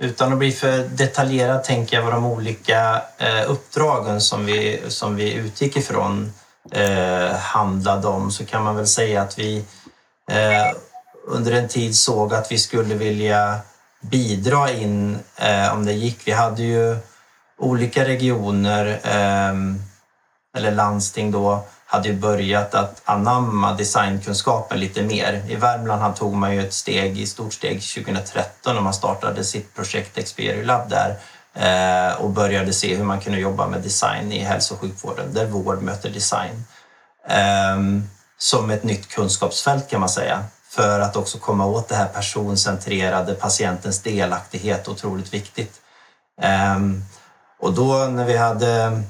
utan 0.00 0.32
att 0.32 0.38
bli 0.38 0.52
för 0.52 0.78
detaljerad 0.78 1.64
tänker 1.64 1.96
jag 1.96 2.04
vad 2.04 2.12
de 2.12 2.26
olika 2.26 3.02
uh, 3.22 3.50
uppdragen 3.50 4.20
som 4.20 4.46
vi, 4.46 4.82
som 4.88 5.16
vi 5.16 5.34
utgick 5.34 5.76
ifrån 5.76 6.32
uh, 6.76 7.36
handlade 7.36 8.08
om 8.08 8.30
så 8.30 8.46
kan 8.46 8.64
man 8.64 8.76
väl 8.76 8.86
säga 8.86 9.22
att 9.22 9.38
vi 9.38 9.58
uh, 10.30 10.78
under 11.28 11.52
en 11.52 11.68
tid 11.68 11.96
såg 11.96 12.34
att 12.34 12.52
vi 12.52 12.58
skulle 12.58 12.94
vilja 12.94 13.60
bidra 14.00 14.72
in 14.72 15.18
eh, 15.36 15.72
om 15.72 15.84
det 15.84 15.92
gick. 15.92 16.18
Vi 16.24 16.32
hade 16.32 16.62
ju 16.62 16.96
olika 17.58 18.04
regioner 18.04 19.00
eh, 19.02 19.54
eller 20.56 20.70
landsting 20.70 21.30
då 21.30 21.64
hade 21.86 22.08
ju 22.08 22.14
börjat 22.14 22.74
att 22.74 23.02
anamma 23.04 23.74
designkunskapen 23.74 24.80
lite 24.80 25.02
mer. 25.02 25.42
I 25.48 25.56
Värmland 25.56 26.16
tog 26.16 26.34
man 26.34 26.54
ju 26.54 26.60
ett 26.60 26.72
steg, 26.72 27.18
i 27.18 27.26
stort 27.26 27.52
steg 27.52 27.82
2013 27.82 28.74
när 28.74 28.82
man 28.82 28.94
startade 28.94 29.44
sitt 29.44 29.74
projekt 29.74 30.18
Experiolab 30.18 30.90
där 30.90 31.16
eh, 31.54 32.20
och 32.20 32.30
började 32.30 32.72
se 32.72 32.94
hur 32.94 33.04
man 33.04 33.20
kunde 33.20 33.38
jobba 33.38 33.66
med 33.66 33.80
design 33.80 34.32
i 34.32 34.38
hälso 34.38 34.74
och 34.74 34.80
sjukvården, 34.80 35.34
där 35.34 35.46
vård 35.46 35.82
möter 35.82 36.10
design. 36.10 36.64
Ehm, 37.28 38.08
som 38.38 38.70
ett 38.70 38.84
nytt 38.84 39.08
kunskapsfält 39.08 39.90
kan 39.90 40.00
man 40.00 40.08
säga 40.08 40.44
för 40.78 41.00
att 41.00 41.16
också 41.16 41.38
komma 41.38 41.66
åt 41.66 41.88
det 41.88 41.94
här 41.94 42.08
personcentrerade, 42.08 43.34
patientens 43.34 44.02
delaktighet, 44.02 44.88
otroligt 44.88 45.34
viktigt. 45.34 45.80
Ehm, 46.40 47.02
och 47.60 47.72
då 47.72 47.94
när 47.94 48.24
vi 48.24 48.36
hade 48.36 49.02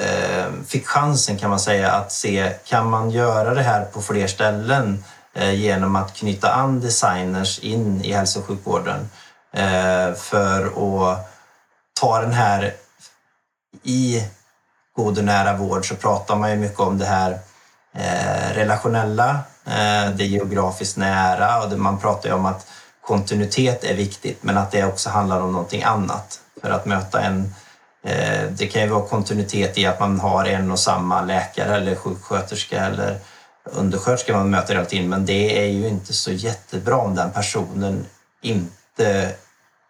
ehm, 0.00 0.64
fick 0.64 0.86
chansen 0.86 1.38
kan 1.38 1.50
man 1.50 1.60
säga 1.60 1.92
att 1.92 2.12
se, 2.12 2.52
kan 2.64 2.90
man 2.90 3.10
göra 3.10 3.54
det 3.54 3.62
här 3.62 3.84
på 3.84 4.02
fler 4.02 4.26
ställen 4.26 5.04
eh, 5.34 5.54
genom 5.54 5.96
att 5.96 6.14
knyta 6.14 6.52
an 6.52 6.80
designers 6.80 7.58
in 7.58 8.04
i 8.04 8.12
hälso 8.12 8.40
och 8.40 8.46
sjukvården 8.46 9.10
eh, 9.52 10.14
för 10.14 10.66
att 10.66 11.30
ta 12.00 12.20
den 12.20 12.32
här 12.32 12.74
i 13.82 14.24
god 14.96 15.18
och 15.18 15.24
nära 15.24 15.56
vård 15.56 15.88
så 15.88 15.94
pratar 15.94 16.36
man 16.36 16.50
ju 16.50 16.56
mycket 16.56 16.80
om 16.80 16.98
det 16.98 17.06
här 17.06 17.38
eh, 17.94 18.54
relationella, 18.54 19.38
det 20.16 20.24
geografiskt 20.24 20.96
nära 20.96 21.64
och 21.64 21.78
man 21.78 21.98
pratar 21.98 22.28
ju 22.28 22.34
om 22.34 22.46
att 22.46 22.66
kontinuitet 23.00 23.84
är 23.84 23.94
viktigt 23.94 24.42
men 24.42 24.58
att 24.58 24.70
det 24.70 24.84
också 24.84 25.10
handlar 25.10 25.40
om 25.40 25.52
någonting 25.52 25.82
annat. 25.82 26.40
För 26.62 26.70
att 26.70 26.86
möta 26.86 27.20
en 27.20 27.54
Eh, 28.08 28.50
det 28.50 28.66
kan 28.66 28.82
ju 28.82 28.88
vara 28.88 29.06
kontinuitet 29.06 29.78
i 29.78 29.86
att 29.86 30.00
man 30.00 30.20
har 30.20 30.44
en 30.44 30.70
och 30.70 30.78
samma 30.78 31.22
läkare 31.22 31.76
eller 31.76 31.94
sjuksköterska 31.94 32.86
eller 32.86 33.18
undersköterska 33.64 34.36
man 34.36 34.50
möter 34.50 34.74
hela 34.74 34.86
tiden, 34.86 35.08
men 35.08 35.26
det 35.26 35.64
är 35.64 35.66
ju 35.66 35.88
inte 35.88 36.12
så 36.12 36.32
jättebra 36.32 36.96
om 36.96 37.14
den 37.14 37.32
personen 37.32 38.06
inte 38.42 39.34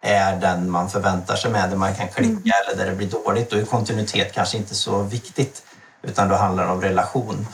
är 0.02 0.36
den 0.36 0.70
man 0.70 0.90
förväntar 0.90 1.36
sig 1.36 1.50
med, 1.50 1.70
där 1.70 1.76
man 1.76 1.94
kan 1.94 2.08
klicka 2.08 2.30
mm. 2.30 2.52
eller 2.66 2.84
där 2.84 2.90
det 2.90 2.96
blir 2.96 3.10
dåligt. 3.24 3.50
Då 3.50 3.56
är 3.56 3.64
kontinuitet 3.64 4.32
kanske 4.32 4.56
inte 4.56 4.74
så 4.74 5.02
viktigt, 5.02 5.62
utan 6.02 6.28
då 6.28 6.34
handlar 6.34 6.64
det 6.66 6.72
om 6.72 6.80
relation. 6.80 7.46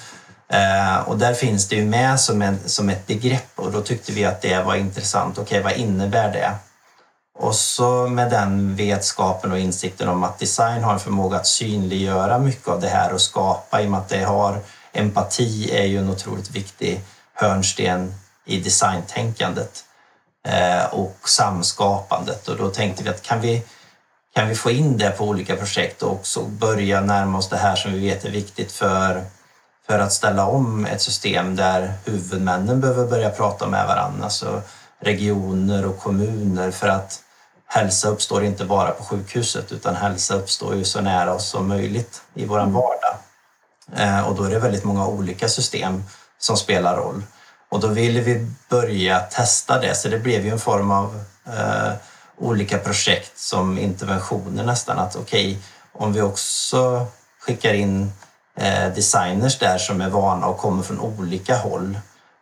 Eh, 0.49 0.99
och 1.09 1.19
där 1.19 1.35
finns 1.35 1.69
det 1.69 1.77
ju 1.77 1.85
med 1.85 2.21
som, 2.21 2.43
en, 2.43 2.59
som 2.67 2.89
ett 2.89 3.07
begrepp 3.07 3.51
och 3.55 3.73
då 3.73 3.81
tyckte 3.81 4.13
vi 4.13 4.25
att 4.25 4.43
det 4.43 4.63
var 4.63 4.75
intressant. 4.75 5.39
Okej, 5.39 5.61
okay, 5.61 5.73
vad 5.73 5.81
innebär 5.81 6.33
det? 6.33 6.55
Och 7.39 7.55
så 7.55 8.07
med 8.07 8.31
den 8.31 8.77
vetskapen 8.77 9.53
och 9.53 9.59
insikten 9.59 10.09
om 10.09 10.25
att 10.25 10.39
design 10.39 10.85
har 10.85 10.93
en 10.93 11.01
förmåga 11.01 11.37
att 11.37 11.47
synliggöra 11.47 12.39
mycket 12.39 12.69
av 12.69 12.81
det 12.81 12.89
här 12.89 13.13
och 13.13 13.21
skapa 13.21 13.83
i 13.83 13.87
och 13.87 13.91
med 13.91 14.01
att 14.01 14.09
det 14.09 14.25
har 14.25 14.59
empati 14.93 15.71
är 15.77 15.85
ju 15.85 15.99
en 15.99 16.11
otroligt 16.11 16.51
viktig 16.51 17.01
hörnsten 17.35 18.15
i 18.45 18.61
designtänkandet 18.61 19.85
eh, 20.49 20.85
och 20.85 21.19
samskapandet. 21.29 22.49
Och 22.49 22.57
då 22.57 22.69
tänkte 22.69 23.05
vi 23.05 23.11
att 23.11 23.23
kan 23.23 23.41
vi, 23.41 23.63
kan 24.35 24.49
vi 24.49 24.55
få 24.55 24.71
in 24.71 24.99
det 24.99 25.11
på 25.11 25.25
olika 25.25 25.57
projekt 25.57 26.03
och 26.03 26.13
också 26.13 26.43
börja 26.43 27.01
närma 27.01 27.39
oss 27.39 27.49
det 27.49 27.57
här 27.57 27.77
som 27.77 27.93
vi 27.93 28.01
vet 28.01 28.25
är 28.25 28.31
viktigt 28.31 28.73
för, 28.73 29.25
för 29.87 29.99
att 29.99 30.13
ställa 30.13 30.47
om 30.47 30.87
ett 30.87 31.03
system 31.03 31.57
där 31.57 31.93
huvudmännen 32.05 32.81
behöver 32.81 33.07
börja 33.07 33.31
prata 33.31 33.67
med 33.67 33.87
varandra, 33.87 34.25
alltså 34.25 34.63
regioner 35.01 35.87
och 35.87 35.99
kommuner 35.99 36.71
för 36.71 36.89
att 36.89 37.21
hälsa 37.67 38.09
uppstår 38.09 38.45
inte 38.45 38.65
bara 38.65 38.91
på 38.91 39.05
sjukhuset 39.05 39.73
utan 39.73 39.97
hälsa 39.97 40.35
uppstår 40.35 40.75
ju 40.75 40.85
så 40.85 41.01
nära 41.01 41.35
oss 41.35 41.49
som 41.49 41.69
möjligt 41.69 42.23
i 42.35 42.47
vår 42.47 42.61
mm. 42.61 42.73
vardag. 42.73 43.17
Eh, 43.97 44.29
och 44.29 44.35
då 44.37 44.45
är 44.45 44.51
det 44.51 44.59
väldigt 44.59 44.85
många 44.85 45.07
olika 45.07 45.49
system 45.49 46.05
som 46.39 46.57
spelar 46.57 46.97
roll. 46.97 47.23
Och 47.69 47.81
då 47.81 47.89
ville 47.89 48.21
vi 48.21 48.47
börja 48.69 49.21
testa 49.21 49.81
det, 49.81 49.95
så 49.95 50.09
det 50.09 50.19
blev 50.19 50.45
ju 50.45 50.51
en 50.51 50.59
form 50.59 50.91
av 50.91 51.25
eh, 51.47 51.93
olika 52.39 52.79
projekt 52.79 53.39
som 53.39 53.79
interventioner 53.79 54.65
nästan. 54.65 54.99
Att 54.99 55.17
okej, 55.17 55.47
okay, 55.47 55.59
om 55.93 56.13
vi 56.13 56.21
också 56.21 57.07
skickar 57.41 57.75
in 57.75 58.13
Eh, 58.57 58.95
designers 58.95 59.59
där 59.59 59.79
som 59.79 60.01
är 60.01 60.11
vana 60.11 60.47
och 60.47 60.59
kommer 60.59 60.83
från 60.83 61.01
olika 61.01 61.57
håll, 61.57 61.99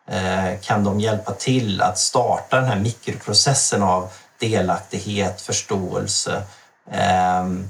eh, 0.08 0.60
kan 0.60 0.84
de 0.84 1.00
hjälpa 1.00 1.32
till 1.32 1.82
att 1.82 1.98
starta 1.98 2.56
den 2.56 2.68
här 2.68 2.78
mikroprocessen 2.78 3.82
av 3.82 4.10
delaktighet, 4.38 5.40
förståelse 5.40 6.42
ehm, 6.90 7.68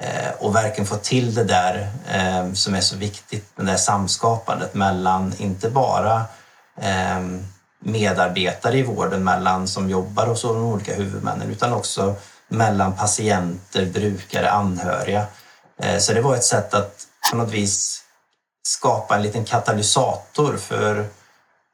eh, 0.00 0.32
och 0.38 0.54
verkligen 0.54 0.86
få 0.86 0.96
till 0.96 1.34
det 1.34 1.44
där 1.44 1.90
ehm, 2.08 2.56
som 2.56 2.74
är 2.74 2.80
så 2.80 2.96
viktigt, 2.96 3.52
det 3.56 3.62
där 3.62 3.76
samskapandet 3.76 4.74
mellan 4.74 5.32
inte 5.38 5.70
bara 5.70 6.24
ehm, 6.80 7.46
medarbetare 7.80 8.78
i 8.78 8.82
vården 8.82 9.24
mellan 9.24 9.68
som 9.68 9.90
jobbar 9.90 10.26
hos 10.26 10.42
de 10.42 10.64
olika 10.64 10.94
huvudmännen 10.94 11.50
utan 11.50 11.72
också 11.72 12.14
mellan 12.48 12.96
patienter, 12.96 13.86
brukare, 13.86 14.50
anhöriga. 14.50 15.26
Så 15.98 16.12
det 16.12 16.20
var 16.20 16.34
ett 16.34 16.44
sätt 16.44 16.74
att 16.74 17.06
på 17.30 17.36
något 17.36 17.50
vis 17.50 18.02
skapa 18.62 19.16
en 19.16 19.22
liten 19.22 19.44
katalysator 19.44 20.56
för 20.56 21.08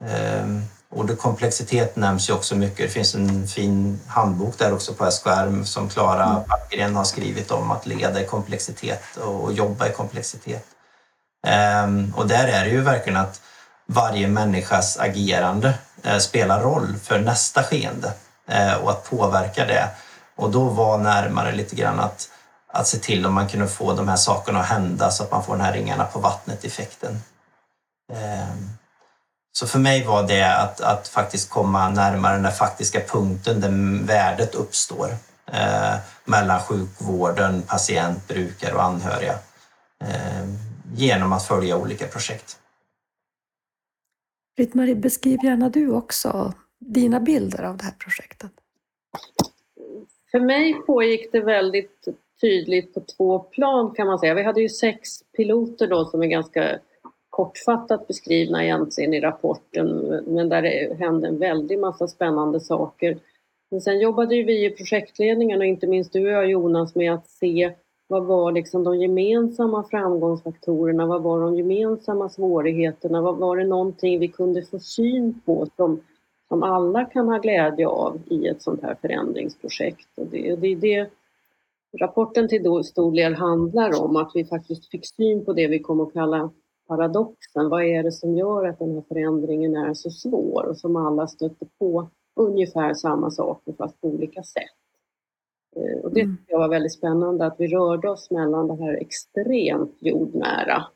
ehm, 0.04 0.62
Ordet 0.90 1.18
komplexitet 1.18 1.96
nämns 1.96 2.30
ju 2.30 2.32
också 2.32 2.54
mycket. 2.56 2.78
Det 2.78 2.88
finns 2.88 3.14
en 3.14 3.48
fin 3.48 4.00
handbok 4.06 4.59
där 4.59 4.72
också 4.72 4.94
på 4.94 5.11
SKR 5.11 5.64
som 5.64 5.88
Klara 5.88 6.44
Backgren 6.48 6.96
har 6.96 7.04
skrivit 7.04 7.50
om 7.50 7.70
att 7.70 7.87
leda 7.87 8.22
i 8.22 8.26
komplexitet 8.26 9.16
och 9.16 9.52
jobba 9.52 9.88
i 9.88 9.92
komplexitet. 9.92 10.64
Ehm, 11.46 12.12
och 12.16 12.28
där 12.28 12.48
är 12.48 12.64
det 12.64 12.70
ju 12.70 12.80
verkligen 12.80 13.20
att 13.20 13.40
varje 13.87 14.28
människas 14.28 14.98
agerande 14.98 15.74
eh, 16.02 16.18
spelar 16.18 16.61
roll 16.61 16.96
för 17.02 17.18
nästa 17.18 17.62
skeende 17.62 18.12
eh, 18.48 18.74
och 18.74 18.90
att 18.90 19.11
påverka 19.11 19.64
det. 19.64 19.88
Och 20.37 20.50
då 20.50 20.64
var 20.64 20.98
närmare 20.98 21.52
lite 21.52 21.76
grann 21.76 22.00
att, 22.00 22.28
att 22.76 22.86
se 22.86 22.98
till 22.98 23.26
om 23.26 23.34
man 23.34 23.48
kunde 23.48 23.66
få 23.68 23.92
de 23.92 24.08
här 24.08 24.16
sakerna 24.16 24.60
att 24.60 24.66
hända 24.66 25.10
så 25.10 25.22
att 25.22 25.30
man 25.30 25.44
får 25.44 25.56
den 25.56 25.64
här 25.64 25.72
ringarna 25.72 26.04
på 26.04 26.18
vattnet-effekten. 26.18 27.16
Ehm, 28.12 28.68
så 29.52 29.66
för 29.66 29.78
mig 29.78 30.04
var 30.04 30.28
det 30.28 30.56
att, 30.56 30.80
att 30.80 31.08
faktiskt 31.08 31.50
komma 31.50 31.90
närmare 31.90 32.34
den 32.34 32.42
där 32.42 32.50
faktiska 32.50 33.00
punkten 33.00 33.60
där 33.60 34.06
värdet 34.06 34.54
uppstår 34.54 35.08
eh, 35.52 35.94
mellan 36.24 36.60
sjukvården, 36.60 37.62
patient, 37.62 38.28
brukare 38.28 38.74
och 38.74 38.82
anhöriga 38.82 39.38
eh, 40.04 40.48
genom 40.94 41.32
att 41.32 41.46
följa 41.46 41.76
olika 41.76 42.06
projekt. 42.06 42.58
Britt-Marie, 44.56 44.94
beskriv 44.94 45.44
gärna 45.44 45.68
du 45.68 45.90
också 45.90 46.52
dina 46.80 47.20
bilder 47.20 47.62
av 47.62 47.76
det 47.76 47.84
här 47.84 47.94
projektet. 47.98 48.50
För 50.30 50.40
mig 50.40 50.74
pågick 50.74 51.32
det 51.32 51.40
väldigt 51.40 52.08
tydligt 52.40 52.94
på 52.94 53.01
två 53.01 53.38
plan 53.38 53.90
kan 53.94 54.07
man 54.07 54.18
säga. 54.18 54.35
Vi 54.35 54.42
hade 54.42 54.61
ju 54.61 54.68
sex 54.68 55.09
piloter 55.37 55.87
då 55.87 56.05
som 56.05 56.22
är 56.22 56.27
ganska 56.27 56.79
kortfattat 57.31 58.07
beskrivna 58.07 58.64
egentligen 58.64 59.14
i 59.14 59.20
rapporten 59.20 59.87
men 60.27 60.49
där 60.49 60.62
det 60.62 60.96
hände 60.99 61.29
en 61.29 61.38
väldig 61.38 61.79
massa 61.79 62.09
spännande 62.09 62.61
saker. 62.61 63.18
Men 63.70 63.81
sen 63.81 64.01
jobbade 64.01 64.37
ju 64.37 64.42
vi 64.42 64.66
i 64.66 64.70
projektledningen 64.70 65.61
och 65.61 65.66
inte 65.66 65.87
minst 65.87 66.12
du 66.12 66.27
och 66.27 66.33
jag 66.33 66.51
Jonas 66.51 66.94
med 66.94 67.14
att 67.14 67.29
se 67.29 67.72
vad 68.09 68.25
var 68.25 68.53
liksom 68.53 68.85
de 68.85 68.99
gemensamma 68.99 69.85
framgångsfaktorerna, 69.85 71.07
vad 71.07 71.22
var 71.22 71.40
de 71.40 71.57
gemensamma 71.57 72.29
svårigheterna, 72.29 73.20
vad 73.20 73.37
var 73.37 73.57
det 73.57 73.64
någonting 73.64 74.20
vi 74.20 74.29
kunde 74.29 74.62
få 74.62 74.79
syn 74.79 75.40
på 75.44 75.66
som, 75.77 76.01
som 76.49 76.62
alla 76.62 77.05
kan 77.05 77.29
ha 77.29 77.38
glädje 77.38 77.87
av 77.87 78.20
i 78.31 78.46
ett 78.46 78.62
sånt 78.62 78.83
här 78.83 78.96
förändringsprojekt. 79.01 80.09
Och 80.14 80.27
det, 80.27 80.57
det, 80.57 80.75
det 80.75 81.11
rapporten 82.00 82.48
till 82.48 82.85
stor 82.85 83.12
del 83.12 83.35
handlar 83.35 84.02
om, 84.02 84.16
att 84.16 84.30
vi 84.35 84.44
faktiskt 84.44 84.90
fick 84.90 85.06
syn 85.06 85.44
på 85.44 85.52
det 85.52 85.66
vi 85.66 85.78
kommer 85.78 86.04
att 86.04 86.12
kalla 86.12 86.50
paradoxen. 86.88 87.68
Vad 87.68 87.85
är 87.85 88.02
det 88.02 88.12
som 88.12 88.37
gör 88.37 88.68
att 88.68 88.78
den 88.78 88.94
här 88.94 89.04
förändringen 89.09 89.76
är 89.76 89.94
så 89.94 90.11
svår 90.11 90.66
och 90.68 90.76
som 90.76 90.96
alla 90.96 91.26
stöter 91.26 91.68
på 91.78 92.09
ungefär 92.37 92.94
samma 92.94 93.30
saker 93.30 93.72
fast 93.72 94.00
på 94.00 94.09
olika 94.09 94.42
sätt. 94.42 94.64
Eh, 95.76 96.04
och 96.04 96.14
det 96.14 96.20
mm. 96.20 96.37
tycker 96.37 96.52
jag 96.52 96.59
var 96.59 96.68
väldigt 96.68 96.92
spännande 96.92 97.46
att 97.46 97.56
vi 97.59 97.66
rörde 97.66 98.11
oss 98.11 98.30
mellan 98.30 98.68
det 98.68 98.85
här 98.85 98.94
extremt 98.94 99.96
jordnära. 100.00 100.87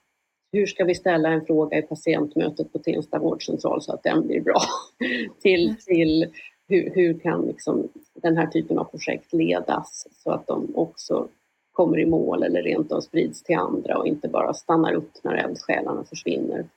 Hur 0.52 0.66
ska 0.66 0.84
vi 0.84 0.94
ställa 0.94 1.28
en 1.28 1.46
fråga 1.46 1.78
i 1.78 1.82
patientmötet 1.82 2.72
på 2.72 2.78
Tensta 2.78 3.18
vårdcentral 3.18 3.82
så 3.82 3.92
att 3.92 4.02
den 4.02 4.26
blir 4.26 4.40
bra? 4.40 4.60
till, 5.40 5.76
till 5.86 6.32
hur, 6.70 6.90
hur 6.94 7.18
kan 7.18 7.42
liksom 7.42 7.88
den 8.14 8.36
här 8.36 8.46
typen 8.46 8.78
av 8.78 8.84
projekt 8.84 9.32
ledas 9.32 10.06
så 10.12 10.30
att 10.30 10.46
de 10.46 10.76
också 10.76 11.28
kommer 11.72 11.98
i 11.98 12.06
mål 12.06 12.42
eller 12.42 12.62
rent 12.62 12.92
av 12.92 13.00
sprids 13.00 13.42
till 13.42 13.56
andra 13.56 13.98
och 13.98 14.06
inte 14.06 14.28
bara 14.28 14.54
stannar 14.54 14.92
upp 14.92 15.12
när 15.22 15.34
eldsjälarna 15.34 16.04
försvinner. 16.04 16.68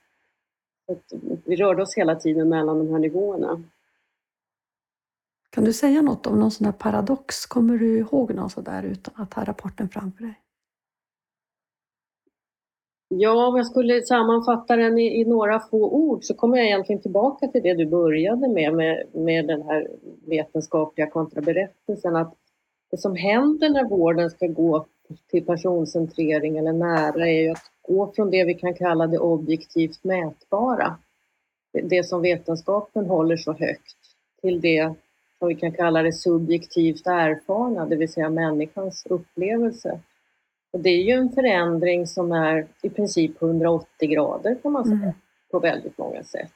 vi 1.45 1.55
rörde 1.55 1.81
oss 1.81 1.97
hela 1.97 2.15
tiden 2.15 2.49
mellan 2.49 2.77
de 2.77 2.91
här 2.91 2.99
nivåerna. 2.99 3.63
Kan 5.49 5.63
du 5.63 5.73
säga 5.73 6.01
något 6.01 6.27
om 6.27 6.39
någon 6.39 6.51
sån 6.51 6.65
här 6.65 6.71
paradox? 6.71 7.45
Kommer 7.45 7.77
du 7.77 7.97
ihåg 7.97 8.33
någon 8.33 8.49
sån 8.49 8.63
där 8.63 8.83
utan 8.83 9.13
att 9.17 9.33
ha 9.33 9.43
rapporten 9.43 9.89
framför 9.89 10.23
dig? 10.23 10.39
Ja, 13.19 13.47
om 13.47 13.57
jag 13.57 13.65
skulle 13.65 14.01
sammanfatta 14.01 14.75
den 14.75 14.97
i, 14.97 15.21
i, 15.21 15.25
några 15.25 15.59
få 15.59 15.89
ord 15.89 16.23
så 16.23 16.33
kommer 16.33 16.57
jag 16.57 16.67
egentligen 16.67 17.01
tillbaka 17.01 17.47
till 17.47 17.63
det 17.63 17.73
du 17.73 17.85
började 17.85 18.47
med, 18.47 18.73
med, 18.73 19.03
med 19.13 19.47
den 19.47 19.61
här 19.61 19.87
vetenskapliga 20.27 21.09
kontraberättelsen. 21.09 22.15
Att 22.15 22.33
det 22.91 22.97
som 22.97 23.15
händer 23.15 23.69
när 23.69 23.89
vården 23.89 24.29
ska 24.29 24.47
gå 24.47 24.85
till 25.31 25.45
personcentrering 25.45 26.57
eller 26.57 26.73
nära 26.73 27.27
är 27.27 27.41
ju 27.41 27.49
att 27.49 27.71
gå 27.81 28.11
från 28.15 28.31
det 28.31 28.43
vi 28.43 28.53
kan 28.53 28.73
kalla 28.73 29.07
det 29.07 29.19
objektivt 29.19 30.03
mätbara, 30.03 30.97
det 31.83 32.03
som 32.03 32.21
vetenskapen 32.21 33.05
håller 33.05 33.37
så 33.37 33.53
högt, 33.53 33.97
till 34.41 34.61
det 34.61 34.93
som 35.39 35.47
vi 35.47 35.55
kan 35.55 35.71
kalla 35.71 36.03
det 36.03 36.13
subjektivt 36.13 37.07
erfarna, 37.07 37.85
det 37.85 37.95
vill 37.95 38.13
säga 38.13 38.29
människans 38.29 39.05
upplevelse. 39.09 39.99
Och 40.73 40.79
det 40.79 40.89
är 40.89 41.01
ju 41.01 41.11
en 41.11 41.29
förändring 41.29 42.07
som 42.07 42.31
är 42.31 42.67
i 42.81 42.89
princip 42.89 43.41
180 43.41 44.09
grader 44.09 44.57
kan 44.63 44.71
man 44.71 44.83
säga, 44.83 44.97
mm. 44.97 45.13
på 45.51 45.59
väldigt 45.59 45.97
många 45.97 46.23
sätt. 46.23 46.51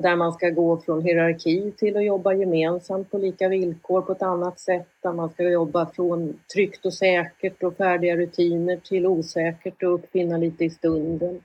Där 0.00 0.16
man 0.16 0.32
ska 0.32 0.50
gå 0.50 0.76
från 0.76 1.02
hierarki 1.02 1.72
till 1.76 1.96
att 1.96 2.04
jobba 2.04 2.32
gemensamt 2.32 3.10
på 3.10 3.18
lika 3.18 3.48
villkor 3.48 4.02
på 4.02 4.12
ett 4.12 4.22
annat 4.22 4.60
sätt. 4.60 4.88
Där 5.02 5.12
man 5.12 5.30
ska 5.30 5.42
jobba 5.42 5.86
från 5.86 6.38
tryggt 6.54 6.86
och 6.86 6.94
säkert 6.94 7.62
och 7.62 7.76
färdiga 7.76 8.16
rutiner 8.16 8.76
till 8.76 9.06
osäkert 9.06 9.82
och 9.82 9.94
uppfinna 9.94 10.36
lite 10.36 10.64
i 10.64 10.70
stunden. 10.70 11.40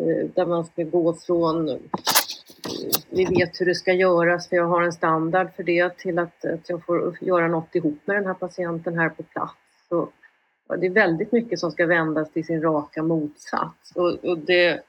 Eh, 0.00 0.26
där 0.34 0.46
man 0.46 0.64
ska 0.64 0.82
gå 0.82 1.14
från 1.14 1.78
vi 3.10 3.24
vet 3.24 3.60
hur 3.60 3.66
det 3.66 3.74
ska 3.74 3.92
göras 3.92 4.48
för 4.48 4.56
jag 4.56 4.66
har 4.66 4.82
en 4.82 4.92
standard 4.92 5.48
för 5.56 5.62
det 5.62 5.98
till 5.98 6.18
att, 6.18 6.44
att 6.44 6.68
jag 6.68 6.84
får 6.84 7.18
göra 7.20 7.48
något 7.48 7.74
ihop 7.74 7.98
med 8.04 8.16
den 8.16 8.26
här 8.26 8.34
patienten 8.34 8.98
här 8.98 9.08
på 9.08 9.22
plats. 9.22 9.54
Så, 9.88 10.08
det 10.68 10.86
är 10.86 10.90
väldigt 10.90 11.32
mycket 11.32 11.58
som 11.58 11.70
ska 11.70 11.86
vändas 11.86 12.30
till 12.30 12.44
sin 12.44 12.62
raka 12.62 13.02
motsats. 13.02 13.92
Och, 13.94 14.24
och 14.24 14.38
det, 14.38 14.82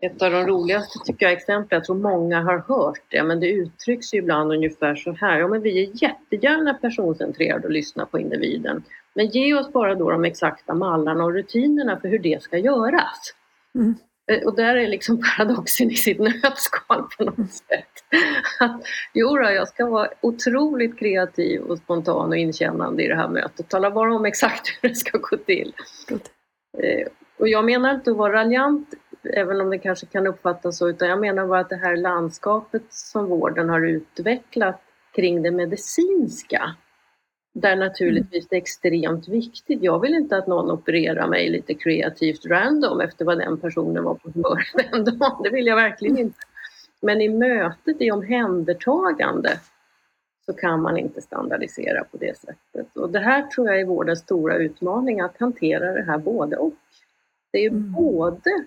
ett 0.00 0.22
av 0.22 0.30
de 0.30 0.46
roligaste 0.46 0.98
tycker 1.04 1.26
jag 1.26 1.32
exempel, 1.32 1.76
jag 1.76 1.84
tror 1.84 1.96
många 1.96 2.42
har 2.42 2.58
hört 2.58 3.02
det, 3.08 3.22
men 3.22 3.40
det 3.40 3.50
uttrycks 3.50 4.14
ju 4.14 4.18
ibland 4.18 4.52
ungefär 4.52 4.94
så 4.94 5.12
här. 5.12 5.38
Ja, 5.38 5.48
men 5.48 5.62
vi 5.62 5.84
är 5.84 6.02
jättegärna 6.02 6.74
personcentrerade 6.74 7.66
och 7.66 7.72
lyssnar 7.72 8.04
på 8.04 8.18
individen. 8.18 8.82
Men 9.14 9.26
ge 9.26 9.54
oss 9.54 9.72
bara 9.72 9.94
då 9.94 10.10
de 10.10 10.24
exakta 10.24 10.74
mallarna 10.74 11.24
och 11.24 11.32
rutinerna 11.32 12.00
för 12.00 12.08
hur 12.08 12.18
det 12.18 12.42
ska 12.42 12.58
göras. 12.58 13.34
Mm. 13.74 13.94
Eh, 14.30 14.46
och 14.46 14.56
där 14.56 14.76
är 14.76 14.88
liksom 14.88 15.20
paradoxen 15.20 15.90
i 15.90 15.94
sitt 15.94 16.18
nötskal 16.42 17.04
på 17.18 17.24
något 17.24 17.52
sätt. 17.52 18.04
Att, 18.60 18.82
jo 19.14 19.36
då, 19.36 19.50
jag 19.50 19.68
ska 19.68 19.86
vara 19.86 20.08
otroligt 20.20 20.98
kreativ 20.98 21.60
och 21.60 21.78
spontan 21.78 22.28
och 22.28 22.36
inkännande 22.36 23.02
i 23.02 23.08
det 23.08 23.16
här 23.16 23.28
mötet. 23.28 23.68
Tala 23.68 23.90
bara 23.90 24.14
om 24.14 24.24
exakt 24.24 24.68
hur 24.82 24.88
det 24.88 24.94
ska 24.94 25.18
gå 25.18 25.36
till. 25.36 25.74
Eh, 26.78 27.08
och 27.38 27.48
jag 27.48 27.64
menar 27.64 27.94
inte 27.94 28.10
att 28.10 28.16
vara 28.16 28.32
raljant, 28.32 28.88
även 29.34 29.60
om 29.60 29.70
det 29.70 29.78
kanske 29.78 30.06
kan 30.06 30.26
uppfattas 30.26 30.78
så, 30.78 30.88
utan 30.88 31.08
jag 31.08 31.20
menar 31.20 31.46
bara 31.46 31.60
att 31.60 31.68
det 31.68 31.76
här 31.76 31.96
landskapet 31.96 32.82
som 32.90 33.26
vården 33.26 33.68
har 33.68 33.80
utvecklat 33.80 34.82
kring 35.14 35.42
det 35.42 35.50
medicinska 35.50 36.74
där 37.52 37.76
naturligtvis 37.76 38.48
det 38.48 38.56
är 38.56 38.60
extremt 38.60 39.28
viktigt. 39.28 39.82
Jag 39.82 40.00
vill 40.00 40.14
inte 40.14 40.36
att 40.36 40.46
någon 40.46 40.70
opererar 40.70 41.28
mig 41.28 41.48
lite 41.50 41.74
kreativt 41.74 42.46
random 42.46 43.00
efter 43.00 43.24
vad 43.24 43.38
den 43.38 43.60
personen 43.60 44.04
var 44.04 44.14
på 44.14 44.30
humör 44.30 44.62
den 44.90 45.04
dagen. 45.04 45.42
Det 45.42 45.50
vill 45.50 45.66
jag 45.66 45.76
verkligen 45.76 46.18
inte. 46.18 46.38
Men 47.02 47.20
i 47.20 47.28
mötet, 47.28 48.00
i 48.00 48.10
omhändertagande, 48.10 49.60
så 50.46 50.52
kan 50.52 50.82
man 50.82 50.96
inte 50.96 51.20
standardisera 51.22 52.04
på 52.04 52.16
det 52.16 52.38
sättet. 52.38 52.96
Och 52.96 53.10
det 53.10 53.18
här 53.18 53.42
tror 53.42 53.66
jag 53.66 53.80
är 53.80 53.84
vårdens 53.84 54.20
stora 54.20 54.56
utmaning, 54.56 55.20
att 55.20 55.40
hantera 55.40 55.92
det 55.92 56.02
här 56.02 56.18
både 56.18 56.56
och. 56.56 56.74
Det 57.52 57.58
är 57.58 57.70
mm. 57.70 57.92
både 57.92 58.64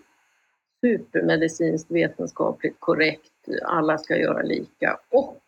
supermedicinskt 0.82 1.92
vetenskapligt 1.92 2.76
korrekt, 2.80 3.48
alla 3.64 3.98
ska 3.98 4.18
göra 4.18 4.42
lika, 4.42 5.00
och 5.10 5.44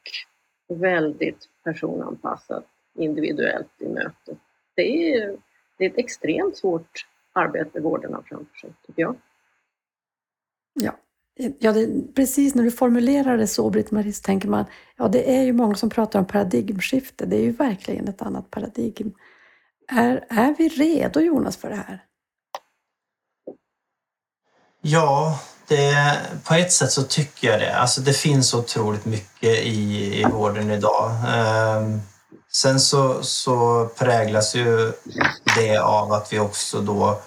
väldigt 0.68 1.50
personanpassat 1.64 2.66
individuellt 2.96 3.72
i 3.80 3.88
mötet. 3.88 4.38
Det 4.76 5.14
är, 5.14 5.38
det 5.78 5.86
är 5.86 5.90
ett 5.90 5.98
extremt 5.98 6.58
svårt 6.58 7.06
arbete 7.34 7.80
vården 7.80 8.14
har 8.14 8.22
framför 8.22 8.56
sig, 8.56 8.70
tycker 8.88 9.02
jag. 9.02 9.16
Ja, 10.74 10.96
ja 11.60 11.72
det, 11.72 12.16
precis 12.16 12.56
när 12.56 12.64
du 12.64 12.72
formulerar 12.72 13.38
det 13.38 13.48
så, 13.48 13.70
Britt-Marie, 13.70 14.14
så 14.14 14.22
tänker 14.22 14.48
man 14.48 14.66
ja, 14.96 15.08
det 15.08 15.38
är 15.38 15.44
ju 15.44 15.54
många 15.54 15.76
som 15.76 15.90
pratar 15.90 16.20
om 16.20 16.26
paradigmskifte. 16.26 17.26
Det 17.26 17.36
är 17.36 17.42
ju 17.42 17.52
verkligen 17.52 18.08
ett 18.08 18.22
annat 18.22 18.52
paradigm. 18.52 19.14
Är, 19.88 20.26
är 20.30 20.56
vi 20.58 20.70
redo, 20.70 21.20
Jonas, 21.20 21.58
för 21.58 21.70
det 21.70 21.76
här? 21.76 22.04
Ja, 24.82 25.40
det, 25.68 25.94
på 26.48 26.54
ett 26.54 26.72
sätt 26.72 26.92
så 26.92 27.04
tycker 27.04 27.48
jag 27.48 27.60
det. 27.60 27.76
Alltså 27.76 28.02
det 28.02 28.14
finns 28.14 28.54
otroligt 28.54 29.06
mycket 29.06 29.66
i, 29.66 30.20
i 30.22 30.24
vården 30.24 30.72
idag. 30.72 31.12
Um, 31.12 32.02
Sen 32.56 32.80
så, 32.80 33.24
så 33.24 33.86
präglas 33.98 34.56
ju 34.56 34.94
det 35.56 35.78
av 35.78 36.14
att 36.14 36.34
vi 36.34 36.40
också 36.40 36.82
då 36.82 37.22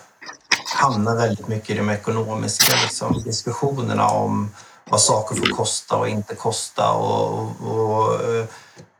hamnar 0.76 1.16
väldigt 1.16 1.48
mycket 1.48 1.70
i 1.70 1.74
de 1.74 1.90
ekonomiska 1.90 2.72
liksom, 2.82 3.22
diskussionerna 3.22 4.08
om 4.08 4.50
vad 4.90 5.00
saker 5.00 5.36
får 5.36 5.56
kosta 5.56 5.96
och 5.96 6.08
inte 6.08 6.34
kosta. 6.34 6.90
Och, 6.90 7.40
och, 7.40 7.90
och 7.90 8.14
eh, 8.14 8.44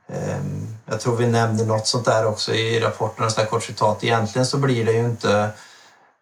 ehm, 0.09 0.77
jag 0.87 1.01
tror 1.01 1.17
vi 1.17 1.27
nämnde 1.27 1.65
något 1.65 1.87
sånt 1.87 2.05
där 2.05 2.27
också 2.27 2.55
i 2.55 2.81
rapporten, 2.81 3.31
så 3.31 3.45
kort 3.45 3.65
citat. 3.65 4.05
Egentligen 4.05 4.47
så 4.47 4.59
blir 4.59 4.85
det 4.85 4.93
ju 4.93 5.05
inte 5.05 5.51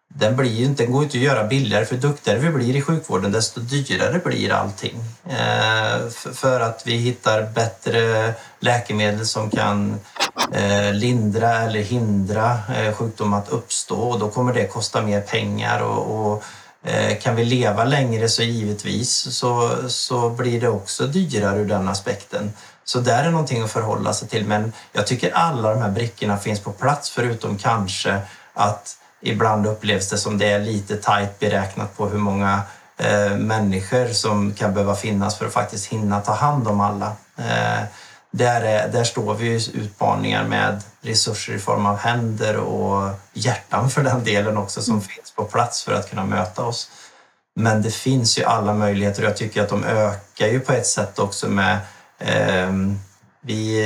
den, 0.07 0.35
blir 0.35 0.51
ju 0.51 0.65
inte, 0.65 0.83
den 0.83 0.91
går 0.91 1.03
inte 1.03 1.17
att 1.17 1.23
göra 1.23 1.43
billigare 1.43 1.85
för 1.85 1.95
duktigare 1.95 2.39
vi 2.39 2.49
blir 2.49 2.75
i 2.75 2.81
sjukvården 2.81 3.31
desto 3.31 3.59
dyrare 3.59 4.21
blir 4.25 4.51
allting. 4.51 5.03
Eh, 5.29 6.09
för 6.09 6.59
att 6.59 6.83
vi 6.85 6.97
hittar 6.97 7.43
bättre 7.43 8.33
läkemedel 8.59 9.25
som 9.25 9.49
kan 9.49 9.99
eh, 10.53 10.93
lindra 10.93 11.59
eller 11.59 11.79
hindra 11.79 12.59
eh, 12.75 12.93
sjukdom 12.93 13.33
att 13.33 13.49
uppstå 13.49 13.95
och 13.95 14.19
då 14.19 14.29
kommer 14.29 14.53
det 14.53 14.67
kosta 14.67 15.01
mer 15.01 15.21
pengar 15.21 15.81
och, 15.81 16.31
och 16.31 16.43
eh, 16.83 17.17
kan 17.17 17.35
vi 17.35 17.45
leva 17.45 17.83
längre 17.83 18.29
så 18.29 18.43
givetvis 18.43 19.35
så, 19.35 19.69
så 19.87 20.29
blir 20.29 20.61
det 20.61 20.69
också 20.69 21.07
dyrare 21.07 21.59
ur 21.59 21.65
den 21.65 21.87
aspekten. 21.87 22.53
Så 22.83 22.99
där 22.99 23.23
är 23.23 23.31
någonting 23.31 23.61
att 23.61 23.71
förhålla 23.71 24.13
sig 24.13 24.27
till 24.27 24.45
men 24.45 24.73
jag 24.91 25.07
tycker 25.07 25.31
alla 25.31 25.73
de 25.73 25.81
här 25.81 25.91
brickorna 25.91 26.37
finns 26.37 26.59
på 26.59 26.71
plats 26.71 27.09
förutom 27.09 27.57
kanske 27.57 28.21
att 28.53 28.97
ibland 29.21 29.67
upplevs 29.67 30.09
det 30.09 30.17
som 30.17 30.37
det 30.37 30.51
är 30.51 30.59
lite 30.59 30.97
tajt 30.97 31.39
beräknat 31.39 31.97
på 31.97 32.09
hur 32.09 32.19
många 32.19 32.61
eh, 32.97 33.37
människor 33.37 34.07
som 34.07 34.53
kan 34.53 34.73
behöva 34.73 34.95
finnas 34.95 35.37
för 35.37 35.45
att 35.45 35.53
faktiskt 35.53 35.85
hinna 35.85 36.21
ta 36.21 36.33
hand 36.33 36.67
om 36.67 36.81
alla. 36.81 37.11
Eh, 37.37 37.83
där, 38.31 38.61
är, 38.61 38.87
där 38.87 39.03
står 39.03 39.33
vi 39.33 39.53
utmaningar 39.73 40.43
med 40.43 40.81
resurser 41.01 41.53
i 41.53 41.59
form 41.59 41.85
av 41.85 41.97
händer 41.97 42.57
och 42.57 43.09
hjärtan 43.33 43.89
för 43.89 44.03
den 44.03 44.23
delen 44.23 44.57
också 44.57 44.81
som 44.81 44.93
mm. 44.93 45.07
finns 45.07 45.31
på 45.31 45.43
plats 45.43 45.83
för 45.83 45.93
att 45.93 46.09
kunna 46.09 46.25
möta 46.25 46.65
oss. 46.65 46.89
Men 47.55 47.81
det 47.81 47.91
finns 47.91 48.39
ju 48.39 48.43
alla 48.43 48.73
möjligheter 48.73 49.23
och 49.23 49.29
jag 49.29 49.37
tycker 49.37 49.63
att 49.63 49.69
de 49.69 49.83
ökar 49.83 50.47
ju 50.47 50.59
på 50.59 50.73
ett 50.73 50.87
sätt 50.87 51.19
också 51.19 51.49
med 51.49 51.79
eh, 52.19 52.71
vi, 53.41 53.83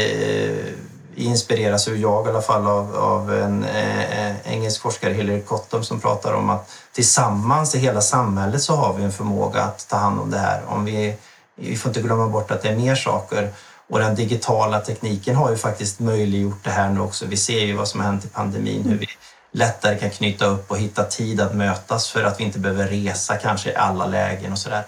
inspireras 1.16 1.88
jag 1.88 2.26
i 2.26 2.30
alla 2.30 2.42
fall 2.42 2.68
av, 2.68 2.96
av 2.96 3.34
en 3.34 3.64
eh, 3.64 4.52
engelsk 4.52 4.82
forskare, 4.82 5.14
Hilary 5.14 5.42
Cottom, 5.42 5.84
som 5.84 6.00
pratar 6.00 6.34
om 6.34 6.50
att 6.50 6.72
tillsammans 6.92 7.76
i 7.76 7.80
hela 7.80 8.02
samhället 8.02 8.62
så 8.62 8.76
har 8.76 8.94
vi 8.94 9.04
en 9.04 9.12
förmåga 9.12 9.62
att 9.62 9.88
ta 9.90 9.98
hand 9.98 10.20
om 10.20 10.32
det 10.32 10.38
här. 10.38 10.62
Om 10.68 10.86
vi, 10.86 11.16
vi 11.56 11.78
får 11.78 11.90
inte 11.90 12.02
glömma 12.02 12.28
bort 12.28 12.52
att 12.52 12.62
det 12.62 12.70
är 12.70 12.76
mer 12.76 12.96
saker 12.96 13.54
och 13.92 14.00
den 14.00 14.16
digitala 14.16 14.80
tekniken 14.80 15.36
har 15.36 15.50
ju 15.50 15.58
faktiskt 15.58 16.00
möjliggjort 16.00 16.64
det 16.64 16.70
här 16.70 16.90
nu 16.90 17.00
också. 17.00 17.26
Vi 17.26 17.38
ser 17.38 17.60
ju 17.60 17.76
vad 17.76 17.88
som 17.88 18.00
har 18.00 18.08
hänt 18.08 18.26
i 18.26 18.28
pandemin, 18.28 18.84
hur 18.84 18.98
vi 18.98 19.08
lättare 19.52 19.98
kan 19.98 20.10
knyta 20.10 20.46
upp 20.46 20.72
och 20.72 20.78
hitta 20.78 21.04
tid 21.04 21.42
att 21.42 21.56
mötas 21.56 22.10
för 22.10 22.24
att 22.24 22.40
vi 22.40 22.44
inte 22.44 22.60
behöver 22.60 22.88
resa 22.88 23.38
kanske 23.38 23.72
i 23.72 23.76
alla 23.76 24.06
lägen 24.06 24.52
och 24.52 24.58
sådär. 24.58 24.84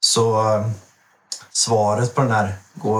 Så 0.00 0.54
eh, 0.54 0.66
svaret 1.52 2.14
på 2.14 2.20
den 2.20 2.30
här, 2.30 2.54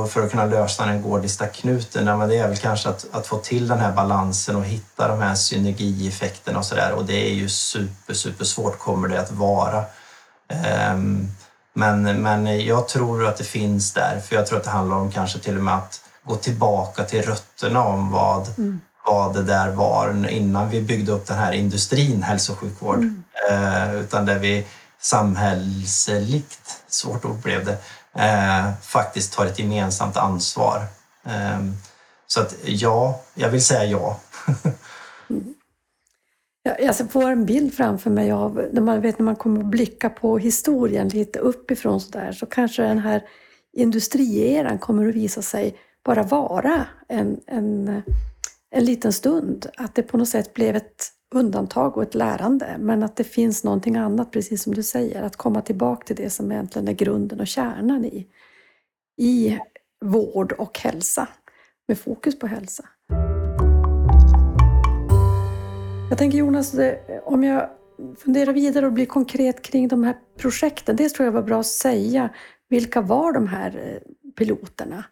för 0.08 0.24
att 0.24 0.30
kunna 0.30 0.44
lösa 0.44 0.86
den 0.86 1.02
gordiska 1.02 1.46
knuten, 1.46 2.28
det 2.28 2.36
är 2.36 2.48
väl 2.48 2.56
kanske 2.56 2.88
att, 2.88 3.06
att 3.12 3.26
få 3.26 3.38
till 3.38 3.68
den 3.68 3.78
här 3.78 3.92
balansen 3.92 4.56
och 4.56 4.64
hitta 4.64 5.08
de 5.08 5.20
här 5.20 5.34
synergieffekterna 5.34 6.58
och 6.58 6.66
sådär. 6.66 6.92
Och 6.92 7.04
det 7.04 7.30
är 7.30 7.34
ju 7.34 7.48
super, 7.48 8.14
super 8.14 8.44
svårt 8.44 8.78
kommer 8.78 9.08
det 9.08 9.20
att 9.20 9.32
vara. 9.32 9.84
Um, 10.92 11.28
men, 11.78 12.22
men 12.22 12.66
jag 12.66 12.88
tror 12.88 13.26
att 13.26 13.36
det 13.36 13.44
finns 13.44 13.92
där, 13.92 14.20
för 14.20 14.36
jag 14.36 14.46
tror 14.46 14.58
att 14.58 14.64
det 14.64 14.70
handlar 14.70 14.96
om 14.96 15.12
kanske 15.12 15.38
till 15.38 15.56
och 15.56 15.64
med 15.64 15.74
att 15.74 16.00
gå 16.24 16.36
tillbaka 16.36 17.04
till 17.04 17.22
rötterna 17.22 17.84
om 17.84 18.10
vad, 18.10 18.58
mm. 18.58 18.80
vad 19.06 19.34
det 19.34 19.42
där 19.42 19.70
var 19.70 20.28
innan 20.28 20.70
vi 20.70 20.80
byggde 20.80 21.12
upp 21.12 21.26
den 21.26 21.38
här 21.38 21.52
industrin 21.52 22.22
hälso 22.22 22.52
och 22.52 22.58
sjukvård. 22.58 22.96
Mm. 22.96 23.24
Uh, 23.50 23.94
utan 23.94 24.26
där 24.26 24.38
vi 24.38 24.66
samhällsligt, 25.00 26.82
svårt 26.88 27.24
ord 27.24 27.36
blev 27.36 27.64
det, 27.64 27.78
eh, 28.22 28.72
faktiskt 28.82 29.32
tar 29.32 29.46
ett 29.46 29.58
gemensamt 29.58 30.16
ansvar. 30.16 30.86
Eh, 31.26 31.58
så 32.26 32.40
att 32.40 32.54
ja, 32.64 33.20
jag 33.34 33.48
vill 33.48 33.64
säga 33.64 33.84
ja. 33.84 34.20
Jag 36.78 37.10
får 37.10 37.30
en 37.30 37.46
bild 37.46 37.74
framför 37.74 38.10
mig 38.10 38.32
av 38.32 38.68
när 38.72 38.80
man, 38.80 39.00
vet, 39.00 39.18
när 39.18 39.24
man 39.24 39.36
kommer 39.36 39.60
att 39.60 39.66
blicka 39.66 40.10
på 40.10 40.38
historien 40.38 41.08
lite 41.08 41.38
uppifrån 41.38 42.00
så 42.00 42.10
där, 42.10 42.32
så 42.32 42.46
kanske 42.46 42.82
den 42.82 42.98
här 42.98 43.22
industrieran 43.72 44.78
kommer 44.78 45.08
att 45.08 45.14
visa 45.14 45.42
sig 45.42 45.76
bara 46.04 46.22
vara 46.22 46.86
en, 47.08 47.40
en, 47.46 48.02
en 48.70 48.84
liten 48.84 49.12
stund. 49.12 49.66
Att 49.76 49.94
det 49.94 50.02
på 50.02 50.16
något 50.16 50.28
sätt 50.28 50.54
blev 50.54 50.76
ett 50.76 51.12
undantag 51.34 51.96
och 51.96 52.02
ett 52.02 52.14
lärande, 52.14 52.76
men 52.78 53.02
att 53.02 53.16
det 53.16 53.24
finns 53.24 53.64
någonting 53.64 53.96
annat, 53.96 54.30
precis 54.30 54.62
som 54.62 54.74
du 54.74 54.82
säger, 54.82 55.22
att 55.22 55.36
komma 55.36 55.62
tillbaka 55.62 56.06
till 56.06 56.16
det 56.16 56.30
som 56.30 56.52
egentligen 56.52 56.88
är 56.88 56.92
grunden 56.92 57.40
och 57.40 57.46
kärnan 57.46 58.04
i, 58.04 58.26
i 59.16 59.58
vård 60.04 60.52
och 60.52 60.78
hälsa, 60.78 61.28
med 61.88 61.98
fokus 61.98 62.38
på 62.38 62.46
hälsa. 62.46 62.88
Jag 66.08 66.18
tänker 66.18 66.38
Jonas, 66.38 66.74
om 67.24 67.44
jag 67.44 67.68
funderar 68.24 68.52
vidare 68.52 68.86
och 68.86 68.92
blir 68.92 69.06
konkret 69.06 69.62
kring 69.62 69.88
de 69.88 70.04
här 70.04 70.16
projekten. 70.38 70.96
Dels 70.96 71.12
tror 71.12 71.26
jag 71.26 71.32
var 71.32 71.42
bra 71.42 71.60
att 71.60 71.66
säga. 71.66 72.30
Vilka 72.68 73.00
var 73.00 73.32
de 73.32 73.48
här 73.48 73.68
eh, 73.84 74.32
piloterna? 74.38 75.04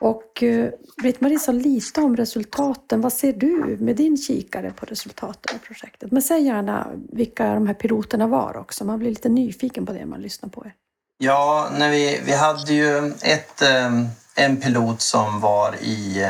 Och 0.00 0.42
eh, 0.42 0.70
Britt-Marie 1.02 1.38
sa 1.38 1.52
lite 1.52 2.00
om 2.00 2.16
resultaten. 2.16 3.00
Vad 3.00 3.12
ser 3.12 3.32
du 3.32 3.76
med 3.80 3.96
din 3.96 4.16
kikare 4.16 4.70
på 4.70 4.86
resultaten 4.86 5.56
av 5.56 5.66
projektet? 5.66 6.12
Men 6.12 6.22
säg 6.22 6.42
gärna 6.42 6.88
vilka 7.12 7.54
de 7.54 7.66
här 7.66 7.74
piloterna 7.74 8.26
var 8.26 8.56
också. 8.56 8.84
Man 8.84 8.98
blir 8.98 9.10
lite 9.10 9.28
nyfiken 9.28 9.86
på 9.86 9.92
det 9.92 10.06
man 10.06 10.20
lyssnar 10.20 10.48
på 10.48 10.64
er. 10.66 10.74
Ja, 11.18 11.70
när 11.78 11.90
vi, 11.90 12.20
vi 12.26 12.32
hade 12.32 12.74
ju 12.74 12.98
ett, 13.22 13.62
eh, 13.62 14.00
en 14.36 14.56
pilot 14.56 15.00
som 15.00 15.40
var 15.40 15.74
i, 15.82 16.26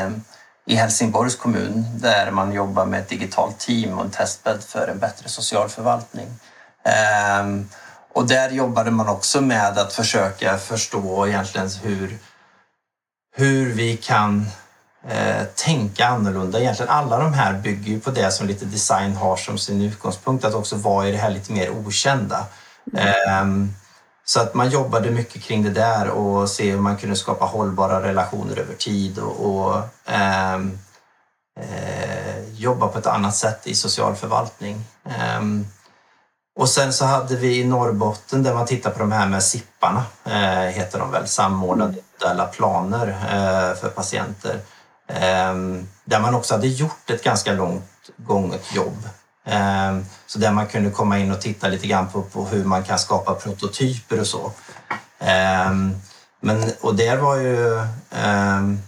i 0.65 0.75
Helsingborgs 0.75 1.35
kommun 1.35 1.85
där 1.99 2.31
man 2.31 2.53
jobbar 2.53 2.85
med 2.85 2.99
ett 2.99 3.09
digitalt 3.09 3.59
team 3.59 3.97
och 3.97 4.05
en 4.05 4.11
testbädd 4.11 4.63
för 4.63 4.87
en 4.87 4.99
bättre 4.99 5.29
social 5.29 5.69
förvaltning. 5.69 6.27
Ehm, 6.83 7.69
och 8.13 8.27
där 8.27 8.49
jobbade 8.49 8.91
man 8.91 9.09
också 9.09 9.41
med 9.41 9.77
att 9.77 9.93
försöka 9.93 10.57
förstå 10.57 11.27
egentligen 11.27 11.69
hur 11.83 12.17
hur 13.37 13.73
vi 13.73 13.97
kan 13.97 14.45
eh, 15.07 15.43
tänka 15.55 16.07
annorlunda. 16.07 16.59
Egentligen 16.59 16.91
alla 16.91 17.17
de 17.17 17.33
här 17.33 17.53
bygger 17.53 17.91
ju 17.91 17.99
på 17.99 18.11
det 18.11 18.31
som 18.31 18.47
lite 18.47 18.65
design 18.65 19.15
har 19.15 19.37
som 19.37 19.57
sin 19.57 19.81
utgångspunkt, 19.81 20.45
att 20.45 20.53
också 20.53 20.75
vara 20.75 21.07
i 21.07 21.11
det 21.11 21.17
här 21.17 21.29
lite 21.29 21.51
mer 21.51 21.69
okända. 21.69 22.45
Mm. 22.93 23.73
Eh, 24.25 24.27
så 24.27 24.39
att 24.39 24.53
man 24.53 24.69
jobbade 24.69 25.11
mycket 25.11 25.43
kring 25.43 25.63
det 25.63 25.69
där 25.69 26.09
och 26.09 26.49
se 26.49 26.71
hur 26.71 26.79
man 26.79 26.97
kunde 26.97 27.15
skapa 27.15 27.45
hållbara 27.45 28.01
relationer 28.01 28.59
över 28.59 28.75
tid 28.75 29.19
och, 29.19 29.45
och 29.45 29.81
ehm, 30.05 30.79
eh, 31.59 32.49
jobba 32.53 32.87
på 32.87 32.99
ett 32.99 33.07
annat 33.07 33.35
sätt 33.35 33.67
i 33.67 33.75
social 33.75 34.15
förvaltning. 34.15 34.85
Ehm, 35.05 35.65
och 36.59 36.69
sen 36.69 36.93
så 36.93 37.05
hade 37.05 37.35
vi 37.35 37.59
i 37.59 37.63
Norrbotten 37.63 38.43
där 38.43 38.53
man 38.53 38.65
tittar 38.65 38.91
på 38.91 38.99
de 38.99 39.11
här 39.11 39.27
med 39.27 39.43
SIPparna, 39.43 40.05
eh, 40.25 40.71
heter 40.71 40.99
de 40.99 41.11
väl, 41.11 41.27
samordnade 41.27 41.97
individuella 41.97 42.45
planer 42.45 43.07
eh, 43.07 43.75
för 43.79 43.89
patienter. 43.89 44.59
Eh, 45.07 45.55
där 46.05 46.19
man 46.19 46.35
också 46.35 46.53
hade 46.53 46.67
gjort 46.67 47.09
ett 47.09 47.23
ganska 47.23 47.53
långt 47.53 48.09
gånget 48.17 48.75
jobb. 48.75 49.09
Ehm, 49.45 50.05
så 50.27 50.39
där 50.39 50.51
man 50.51 50.67
kunde 50.67 50.89
komma 50.89 51.19
in 51.19 51.31
och 51.31 51.41
titta 51.41 51.67
lite 51.67 51.87
grann 51.87 52.09
på, 52.09 52.21
på 52.21 52.45
hur 52.45 52.63
man 52.63 52.83
kan 52.83 52.99
skapa 52.99 53.33
prototyper 53.33 54.19
och 54.19 54.27
så. 54.27 54.51
Ehm, 55.19 55.95
men, 56.39 56.71
och 56.81 56.95
det 56.95 57.15
var 57.15 57.35
ju 57.35 57.79
ehm, 58.11 58.79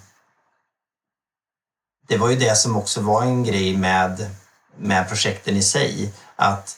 det 2.07 2.17
var 2.17 2.29
ju 2.29 2.35
det 2.35 2.57
som 2.57 2.77
också 2.77 3.01
var 3.01 3.23
en 3.23 3.43
grej 3.43 3.77
med, 3.77 4.29
med 4.77 5.07
projekten 5.07 5.55
i 5.57 5.63
sig. 5.63 6.13
Att 6.35 6.77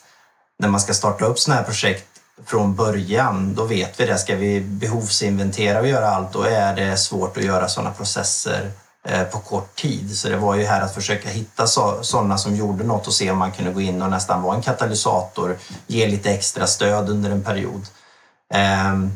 när 0.58 0.68
man 0.68 0.80
ska 0.80 0.94
starta 0.94 1.24
upp 1.24 1.38
sådana 1.38 1.60
här 1.60 1.66
projekt 1.66 2.06
från 2.46 2.74
början, 2.74 3.54
då 3.54 3.64
vet 3.64 4.00
vi 4.00 4.06
det. 4.06 4.18
Ska 4.18 4.36
vi 4.36 4.60
behovsinventera 4.60 5.80
och 5.80 5.88
göra 5.88 6.10
allt, 6.10 6.32
då 6.32 6.42
är 6.42 6.76
det 6.76 6.96
svårt 6.96 7.36
att 7.36 7.44
göra 7.44 7.68
sådana 7.68 7.90
processer 7.90 8.70
på 9.32 9.38
kort 9.38 9.74
tid. 9.74 10.16
Så 10.16 10.28
det 10.28 10.36
var 10.36 10.54
ju 10.54 10.64
här 10.64 10.80
att 10.80 10.94
försöka 10.94 11.28
hitta 11.28 11.66
sådana 12.02 12.38
som 12.38 12.56
gjorde 12.56 12.84
något 12.84 13.06
och 13.06 13.14
se 13.14 13.30
om 13.30 13.38
man 13.38 13.52
kunde 13.52 13.72
gå 13.72 13.80
in 13.80 14.02
och 14.02 14.10
nästan 14.10 14.42
vara 14.42 14.56
en 14.56 14.62
katalysator, 14.62 15.58
ge 15.86 16.06
lite 16.06 16.30
extra 16.30 16.66
stöd 16.66 17.08
under 17.08 17.30
en 17.30 17.44
period. 17.44 17.86
Ehm, 18.54 19.10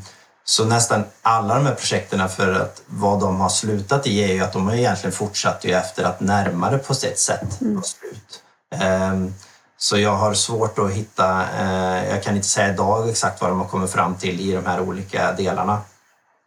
så 0.45 0.65
nästan 0.65 1.05
alla 1.23 1.55
de 1.55 1.67
här 1.67 1.75
projekten, 1.75 2.29
för 2.29 2.53
att 2.53 2.83
vad 2.87 3.21
de 3.21 3.41
har 3.41 3.49
slutat 3.49 4.07
i 4.07 4.25
är 4.25 4.35
ju 4.35 4.41
att 4.41 4.53
de 4.53 4.67
har 4.67 4.75
egentligen 4.75 5.13
fortsatt 5.13 5.65
ju 5.65 5.73
efter 5.73 6.05
att 6.05 6.21
närmare 6.21 6.79
på 6.79 6.95
sitt 6.95 7.19
sätt 7.19 7.57
var 7.61 7.83
slut. 7.83 8.43
Mm. 8.75 9.35
Så 9.77 9.99
jag 9.99 10.17
har 10.17 10.35
svårt 10.35 10.79
att 10.79 10.91
hitta, 10.91 11.43
eh, 11.61 12.11
jag 12.11 12.23
kan 12.23 12.37
inte 12.37 12.49
säga 12.49 12.73
idag 12.73 13.09
exakt 13.09 13.41
vad 13.41 13.51
de 13.51 13.61
har 13.61 13.69
kommit 13.69 13.91
fram 13.91 14.15
till 14.15 14.41
i 14.41 14.53
de 14.53 14.67
här 14.67 14.81
olika 14.81 15.33
delarna. 15.33 15.81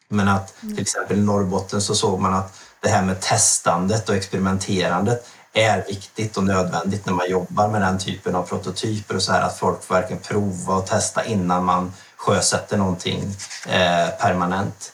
Men 0.09 0.27
att 0.27 0.59
till 0.59 0.69
mm. 0.69 0.81
exempel 0.81 1.17
i 1.17 1.21
Norrbotten 1.21 1.81
så 1.81 1.95
såg 1.95 2.19
man 2.19 2.33
att 2.33 2.53
det 2.87 2.93
här 2.93 3.03
med 3.03 3.21
testandet 3.21 4.09
och 4.09 4.15
experimenterandet 4.15 5.27
är 5.53 5.85
viktigt 5.87 6.37
och 6.37 6.43
nödvändigt 6.43 7.05
när 7.05 7.13
man 7.13 7.29
jobbar 7.29 7.67
med 7.67 7.81
den 7.81 7.99
typen 7.99 8.35
av 8.35 8.43
prototyper 8.43 9.15
och 9.15 9.21
så 9.21 9.31
här 9.31 9.41
att 9.41 9.57
folk 9.57 9.83
får 9.83 9.95
verkligen 9.95 10.21
prova 10.21 10.75
och 10.75 10.87
testa 10.87 11.25
innan 11.25 11.65
man 11.65 11.93
sjösätter 12.15 12.77
någonting 12.77 13.35
eh, 13.67 14.09
permanent. 14.19 14.93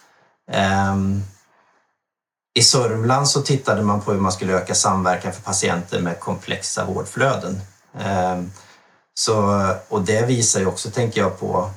Ehm, 0.51 1.23
I 2.53 2.63
Sörmland 2.63 3.27
så 3.27 3.41
tittade 3.41 3.81
man 3.81 4.01
på 4.01 4.11
hur 4.11 4.19
man 4.19 4.31
skulle 4.31 4.53
öka 4.53 4.75
samverkan 4.75 5.33
för 5.33 5.41
patienter 5.41 5.99
med 5.99 6.19
komplexa 6.19 6.85
vårdflöden. 6.85 7.61
Ehm, 7.99 8.51
så, 9.13 9.67
och 9.89 10.01
det 10.01 10.25
visar 10.25 10.59
ju 10.59 10.65
också, 10.65 10.91
tänker 10.91 11.21
jag, 11.21 11.39
på 11.39 11.69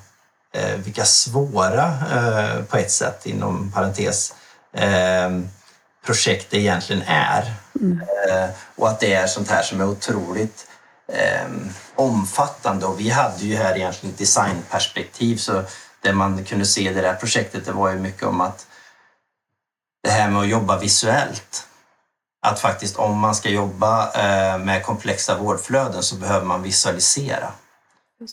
eh, 0.53 0.77
vilka 0.77 1.05
svåra, 1.05 1.87
eh, 2.15 2.63
på 2.65 2.77
ett 2.77 2.91
sätt 2.91 3.27
inom 3.27 3.73
parentes, 3.73 4.35
ehm, 4.73 5.49
projekt 6.07 6.51
det 6.51 6.59
egentligen 6.59 7.03
är. 7.07 7.53
Mm. 7.81 8.01
Eh, 8.01 8.49
och 8.77 8.89
att 8.89 9.01
det 9.01 9.15
är 9.15 9.27
sånt 9.27 9.51
här 9.51 9.63
som 9.63 9.81
är 9.81 9.89
otroligt 9.89 10.67
ehm, 11.13 11.69
omfattande. 11.95 12.87
Och 12.87 13.01
vi 13.01 13.11
hade 13.11 13.45
ju 13.45 13.57
här 13.57 13.77
egentligen 13.77 14.13
ett 14.13 14.19
designperspektiv 14.19 15.37
så 15.37 15.63
det 16.01 16.13
man 16.13 16.45
kunde 16.45 16.67
se 16.67 16.91
i 16.91 16.93
det 16.93 17.01
där 17.01 17.15
projektet 17.15 17.65
det 17.65 17.73
var 17.73 17.91
ju 17.91 17.99
mycket 17.99 18.23
om 18.23 18.41
att 18.41 18.67
det 20.03 20.11
här 20.11 20.31
med 20.31 20.43
att 20.43 20.49
jobba 20.49 20.79
visuellt 20.79 21.67
att 22.47 22.61
faktiskt 22.61 22.97
om 22.97 23.19
man 23.19 23.35
ska 23.35 23.49
jobba 23.49 24.13
eh, 24.13 24.59
med 24.59 24.85
komplexa 24.85 25.39
vårdflöden 25.39 26.03
så 26.03 26.17
behöver 26.17 26.47
man 26.47 26.63
visualisera. 26.63 27.53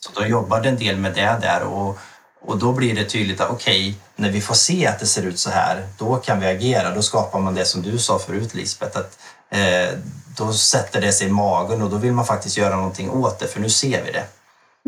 Så 0.01 0.11
då 0.19 0.25
jobbade 0.25 0.69
en 0.69 0.77
del 0.77 0.97
med 0.97 1.13
det 1.13 1.37
där 1.41 1.63
och, 1.63 1.97
och 2.45 2.57
då 2.57 2.71
blir 2.71 2.95
det 2.95 3.05
tydligt 3.05 3.41
att 3.41 3.49
okej, 3.49 3.89
okay, 3.89 3.95
när 4.15 4.31
vi 4.31 4.41
får 4.41 4.55
se 4.55 4.87
att 4.87 4.99
det 4.99 5.05
ser 5.05 5.23
ut 5.23 5.39
så 5.39 5.49
här, 5.49 5.87
då 5.97 6.15
kan 6.15 6.39
vi 6.39 6.47
agera. 6.47 6.95
Då 6.95 7.01
skapar 7.01 7.39
man 7.39 7.55
det 7.55 7.65
som 7.65 7.81
du 7.81 7.97
sa 7.97 8.19
förut 8.19 8.53
Lisbeth, 8.53 8.97
att 8.97 9.19
eh, 9.49 9.99
då 10.37 10.53
sätter 10.53 11.01
det 11.01 11.11
sig 11.11 11.27
i 11.27 11.31
magen 11.31 11.81
och 11.81 11.89
då 11.89 11.97
vill 11.97 12.11
man 12.11 12.25
faktiskt 12.25 12.57
göra 12.57 12.75
någonting 12.75 13.09
åt 13.09 13.39
det, 13.39 13.47
för 13.47 13.59
nu 13.59 13.69
ser 13.69 14.03
vi 14.03 14.11
det. 14.11 14.25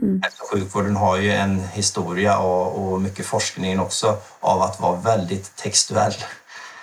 Mm. 0.02 0.22
Sjukvården 0.52 0.96
har 0.96 1.18
ju 1.18 1.32
en 1.32 1.68
historia 1.74 2.38
och, 2.38 2.94
och 2.94 3.02
mycket 3.02 3.26
forskning 3.26 3.80
också 3.80 4.18
av 4.40 4.62
att 4.62 4.80
vara 4.80 4.96
väldigt 4.96 5.56
textuell. 5.56 6.16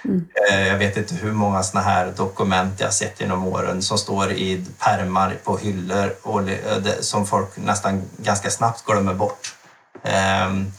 Mm. 0.05 0.27
Jag 0.69 0.79
vet 0.79 0.97
inte 0.97 1.15
hur 1.15 1.33
många 1.33 1.63
såna 1.63 1.83
här 1.83 2.13
dokument 2.17 2.81
jag 2.81 2.93
sett 2.93 3.21
genom 3.21 3.47
åren 3.47 3.83
som 3.83 3.99
står 3.99 4.33
i 4.33 4.65
permar 4.79 5.37
på 5.45 5.57
hyllor 5.57 6.15
och 6.23 6.41
som 7.01 7.27
folk 7.27 7.57
nästan 7.57 8.03
ganska 8.17 8.51
snabbt 8.51 8.85
glömmer 8.85 9.15
bort. 9.15 9.55
Ehm, 10.03 10.73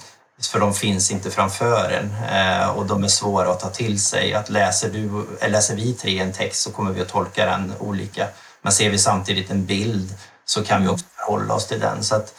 för 0.52 0.60
de 0.60 0.74
finns 0.74 1.12
inte 1.12 1.32
framför 1.32 1.90
en 1.90 2.16
eh, 2.30 2.70
och 2.70 2.86
de 2.86 3.04
är 3.04 3.08
svåra 3.08 3.52
att 3.52 3.60
ta 3.60 3.70
till 3.70 4.02
sig. 4.02 4.34
Att 4.34 4.50
läser, 4.50 4.90
du, 4.90 5.26
eh, 5.42 5.50
läser 5.50 5.76
vi 5.76 5.94
tre 5.94 6.20
en 6.20 6.34
text 6.34 6.62
så 6.62 6.72
kommer 6.72 6.92
vi 6.92 7.02
att 7.02 7.10
tolka 7.10 7.46
den 7.46 7.74
olika. 7.80 8.28
Men 8.62 8.72
ser 8.74 8.90
vi 8.90 8.98
samtidigt 8.98 9.52
en 9.52 9.66
bild 9.66 10.14
så 10.46 10.64
kan 10.64 10.82
vi 10.82 10.88
också 10.88 11.06
förhålla 11.16 11.54
oss 11.54 11.68
till 11.68 11.80
den. 11.80 12.04
Så 12.04 12.16
att 12.16 12.34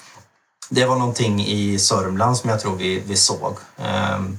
det 0.70 0.84
var 0.84 0.96
någonting 0.96 1.46
i 1.46 1.78
Sörmland 1.78 2.36
som 2.36 2.50
jag 2.50 2.60
tror 2.60 2.76
vi, 2.76 3.00
vi 3.00 3.16
såg. 3.16 3.56
Ehm, 3.78 4.38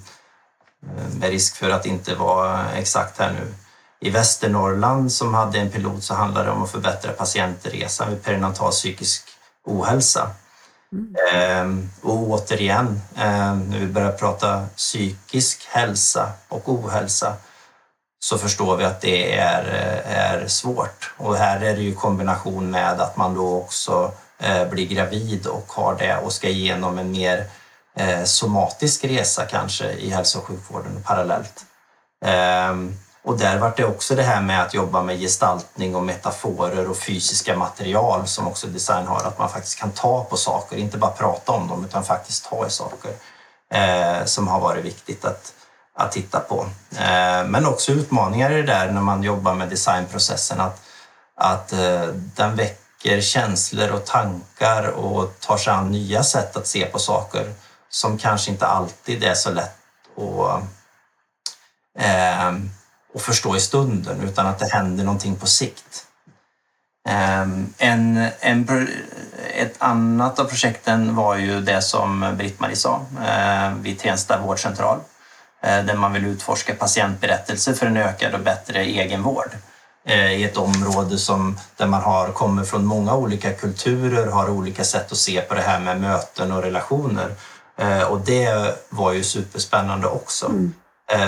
med 1.20 1.30
risk 1.30 1.56
för 1.56 1.70
att 1.70 1.86
inte 1.86 2.16
vara 2.16 2.72
exakt 2.72 3.20
här 3.20 3.32
nu. 3.32 3.54
I 4.00 4.10
Västernorrland 4.10 5.12
som 5.12 5.34
hade 5.34 5.60
en 5.60 5.72
pilot 5.72 6.04
så 6.04 6.14
handlade 6.14 6.46
det 6.46 6.52
om 6.52 6.64
att 6.64 6.72
förbättra 6.72 7.12
patientresan 7.12 8.10
vid 8.10 8.24
perinatal 8.24 8.72
psykisk 8.72 9.24
ohälsa. 9.64 10.30
Mm. 10.92 11.16
Ehm, 11.34 11.90
och 12.02 12.30
återigen, 12.30 13.02
ehm, 13.18 13.70
när 13.70 13.80
vi 13.80 13.88
börjar 13.88 14.12
prata 14.12 14.66
psykisk 14.76 15.66
hälsa 15.68 16.32
och 16.50 16.70
ohälsa 16.70 17.34
så 18.20 18.38
förstår 18.38 18.78
vi 18.78 18.84
att 18.84 19.02
det 19.02 19.38
är, 19.38 19.64
är 20.06 20.48
svårt. 20.48 21.14
Och 21.18 21.36
här 21.36 21.62
är 21.62 21.76
det 21.76 21.82
ju 21.82 21.96
kombination 21.96 22.72
med 22.72 23.02
att 23.02 23.18
man 23.18 23.34
då 23.34 23.58
också 23.58 24.12
eh, 24.40 24.70
blir 24.70 24.88
gravid 24.88 25.48
och 25.48 25.72
har 25.72 25.96
det 25.96 26.18
och 26.18 26.34
ska 26.34 26.48
igenom 26.48 26.98
en 26.98 27.12
mer 27.12 27.46
eh, 27.96 28.24
somatisk 28.24 29.06
resa 29.06 29.46
kanske 29.46 29.92
i 29.92 30.10
hälso 30.10 30.40
och 30.40 30.46
sjukvården 30.46 31.04
parallellt. 31.06 31.66
Ehm, 32.26 32.96
och 33.26 33.38
där 33.38 33.58
var 33.58 33.74
det 33.78 33.86
också 33.86 34.16
det 34.16 34.24
här 34.24 34.42
med 34.42 34.62
att 34.62 34.74
jobba 34.74 35.04
med 35.04 35.20
gestaltning 35.20 35.96
och 35.96 36.04
metaforer 36.04 36.90
och 36.90 36.98
fysiska 36.98 37.58
material 37.58 38.28
som 38.28 38.48
också 38.48 38.68
design 38.68 39.08
har, 39.08 39.24
att 39.24 39.40
man 39.40 39.50
faktiskt 39.50 39.80
kan 39.80 39.92
ta 39.92 40.24
på 40.24 40.38
saker, 40.38 40.78
inte 40.78 40.98
bara 40.98 41.12
prata 41.12 41.52
om 41.52 41.68
dem 41.68 41.86
utan 41.86 42.04
faktiskt 42.04 42.50
ta 42.50 42.68
i 42.68 42.70
saker 42.70 43.12
eh, 43.74 44.26
som 44.26 44.48
har 44.48 44.60
varit 44.60 44.86
viktigt 44.86 45.26
att, 45.26 45.54
att 45.96 46.12
titta 46.12 46.40
på. 46.40 46.66
Eh, 46.92 47.48
men 47.48 47.66
också 47.66 47.92
utmaningar 47.92 48.52
i 48.52 48.56
det 48.56 48.74
där 48.74 48.92
när 48.92 49.02
man 49.02 49.24
jobbar 49.24 49.54
med 49.54 49.70
designprocessen, 49.70 50.62
att, 50.62 50.82
att 51.36 51.74
eh, 51.74 52.08
den 52.36 52.56
väcker 52.56 53.22
känslor 53.22 53.92
och 53.92 54.06
tankar 54.06 54.88
och 54.88 55.40
tar 55.40 55.58
sig 55.58 55.74
an 55.74 55.92
nya 55.92 56.24
sätt 56.24 56.58
att 56.58 56.68
se 56.68 56.86
på 56.86 57.00
saker 57.00 57.54
som 57.90 58.18
kanske 58.18 58.52
inte 58.52 58.68
alltid 58.68 59.24
är 59.24 59.34
så 59.34 59.52
lätt 59.52 59.78
att 60.18 60.62
eh, 62.00 62.52
och 63.16 63.22
förstå 63.22 63.55
i 63.55 63.59
stunden 63.59 64.22
utan 64.22 64.47
att 64.47 64.59
det 64.59 64.68
händer 64.68 65.03
någonting 65.03 65.36
på 65.36 65.47
sikt. 65.47 66.05
Ehm, 67.09 67.74
en, 67.78 68.28
en, 68.39 68.88
ett 69.53 69.76
annat 69.78 70.39
av 70.39 70.45
projekten 70.45 71.16
var 71.16 71.36
ju 71.36 71.61
det 71.61 71.82
som 71.82 72.36
Britt-Marie 72.38 72.76
sa 72.76 73.05
ehm, 73.28 73.84
vid 73.84 73.99
Tensta 73.99 74.41
vårdcentral 74.41 74.99
eh, 75.63 75.86
där 75.86 75.95
man 75.95 76.13
vill 76.13 76.26
utforska 76.26 76.76
patientberättelser 76.76 77.74
för 77.74 77.86
en 77.86 77.97
ökad 77.97 78.34
och 78.34 78.39
bättre 78.39 78.84
egenvård 78.84 79.49
eh, 80.05 80.32
i 80.32 80.43
ett 80.43 80.57
område 80.57 81.18
som, 81.18 81.59
där 81.78 81.88
man 81.88 82.01
har, 82.01 82.28
kommer 82.28 82.63
från 82.63 82.86
många 82.86 83.16
olika 83.16 83.53
kulturer, 83.53 84.28
har 84.28 84.49
olika 84.49 84.84
sätt 84.84 85.11
att 85.11 85.18
se 85.18 85.41
på 85.41 85.55
det 85.55 85.61
här 85.61 85.80
med 85.80 86.01
möten 86.01 86.51
och 86.51 86.63
relationer. 86.63 87.36
Eh, 87.78 88.01
och 88.01 88.20
det 88.20 88.76
var 88.89 89.13
ju 89.13 89.24
superspännande 89.24 90.07
också. 90.07 90.45
Mm. 90.45 90.74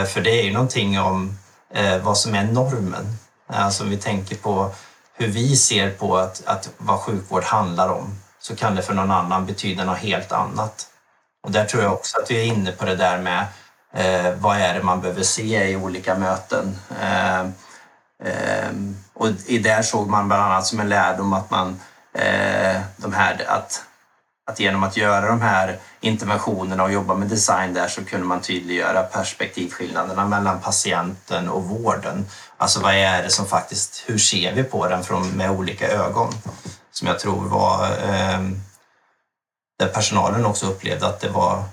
För 0.07 0.21
det 0.21 0.39
är 0.39 0.43
ju 0.43 0.53
någonting 0.53 0.99
om 0.99 1.37
eh, 1.73 1.97
vad 1.97 2.17
som 2.17 2.35
är 2.35 2.43
normen. 2.43 3.05
Eh, 3.49 3.65
alltså 3.65 3.83
om 3.83 3.89
vi 3.89 3.97
tänker 3.97 4.35
på 4.35 4.71
hur 5.13 5.27
vi 5.27 5.55
ser 5.55 5.91
på 5.91 6.17
att, 6.17 6.41
att 6.45 6.69
vad 6.77 6.99
sjukvård 6.99 7.43
handlar 7.43 7.89
om 7.89 8.19
så 8.39 8.55
kan 8.55 8.75
det 8.75 8.81
för 8.81 8.93
någon 8.93 9.11
annan 9.11 9.45
betyda 9.45 9.83
något 9.83 9.97
helt 9.97 10.31
annat. 10.31 10.87
Och 11.43 11.51
där 11.51 11.65
tror 11.65 11.83
jag 11.83 11.93
också 11.93 12.19
att 12.19 12.31
vi 12.31 12.39
är 12.39 12.43
inne 12.43 12.71
på 12.71 12.85
det 12.85 12.95
där 12.95 13.17
med 13.17 13.45
eh, 13.93 14.33
vad 14.39 14.57
är 14.57 14.73
det 14.73 14.83
man 14.83 15.01
behöver 15.01 15.23
se 15.23 15.69
i 15.69 15.75
olika 15.75 16.15
möten. 16.15 16.79
Eh, 17.01 17.39
eh, 18.23 18.71
och 19.13 19.27
i 19.45 19.59
där 19.59 19.81
såg 19.81 20.09
man 20.09 20.27
bland 20.27 20.43
annat 20.43 20.65
som 20.65 20.79
en 20.79 20.89
lärdom 20.89 21.33
att 21.33 21.49
man 21.49 21.79
eh, 22.13 22.81
de 22.97 23.13
här, 23.13 23.45
att 23.47 23.83
att 24.47 24.59
genom 24.59 24.83
att 24.83 24.97
göra 24.97 25.27
de 25.27 25.41
här 25.41 25.79
interventionerna 26.01 26.83
och 26.83 26.91
jobba 26.91 27.15
med 27.15 27.27
design 27.27 27.73
där 27.73 27.87
så 27.87 28.05
kunde 28.05 28.25
man 28.25 28.41
tydliggöra 28.41 29.03
perspektivskillnaderna 29.03 30.27
mellan 30.27 30.61
patienten 30.61 31.49
och 31.49 31.63
vården. 31.63 32.25
Alltså 32.57 32.79
vad 32.79 32.93
är 32.93 33.23
det 33.23 33.29
som 33.29 33.45
faktiskt, 33.45 34.03
hur 34.05 34.17
ser 34.17 34.53
vi 34.53 34.63
på 34.63 34.87
den 34.87 35.03
från, 35.03 35.29
med 35.29 35.51
olika 35.51 35.87
ögon? 35.87 36.33
Som 36.91 37.07
jag 37.07 37.19
tror 37.19 37.49
var 37.49 37.85
eh, 37.85 38.39
där 39.79 39.87
personalen 39.93 40.45
också 40.45 40.65
upplevde 40.65 41.07
att 41.07 41.19
det 41.19 41.29
var 41.29 41.63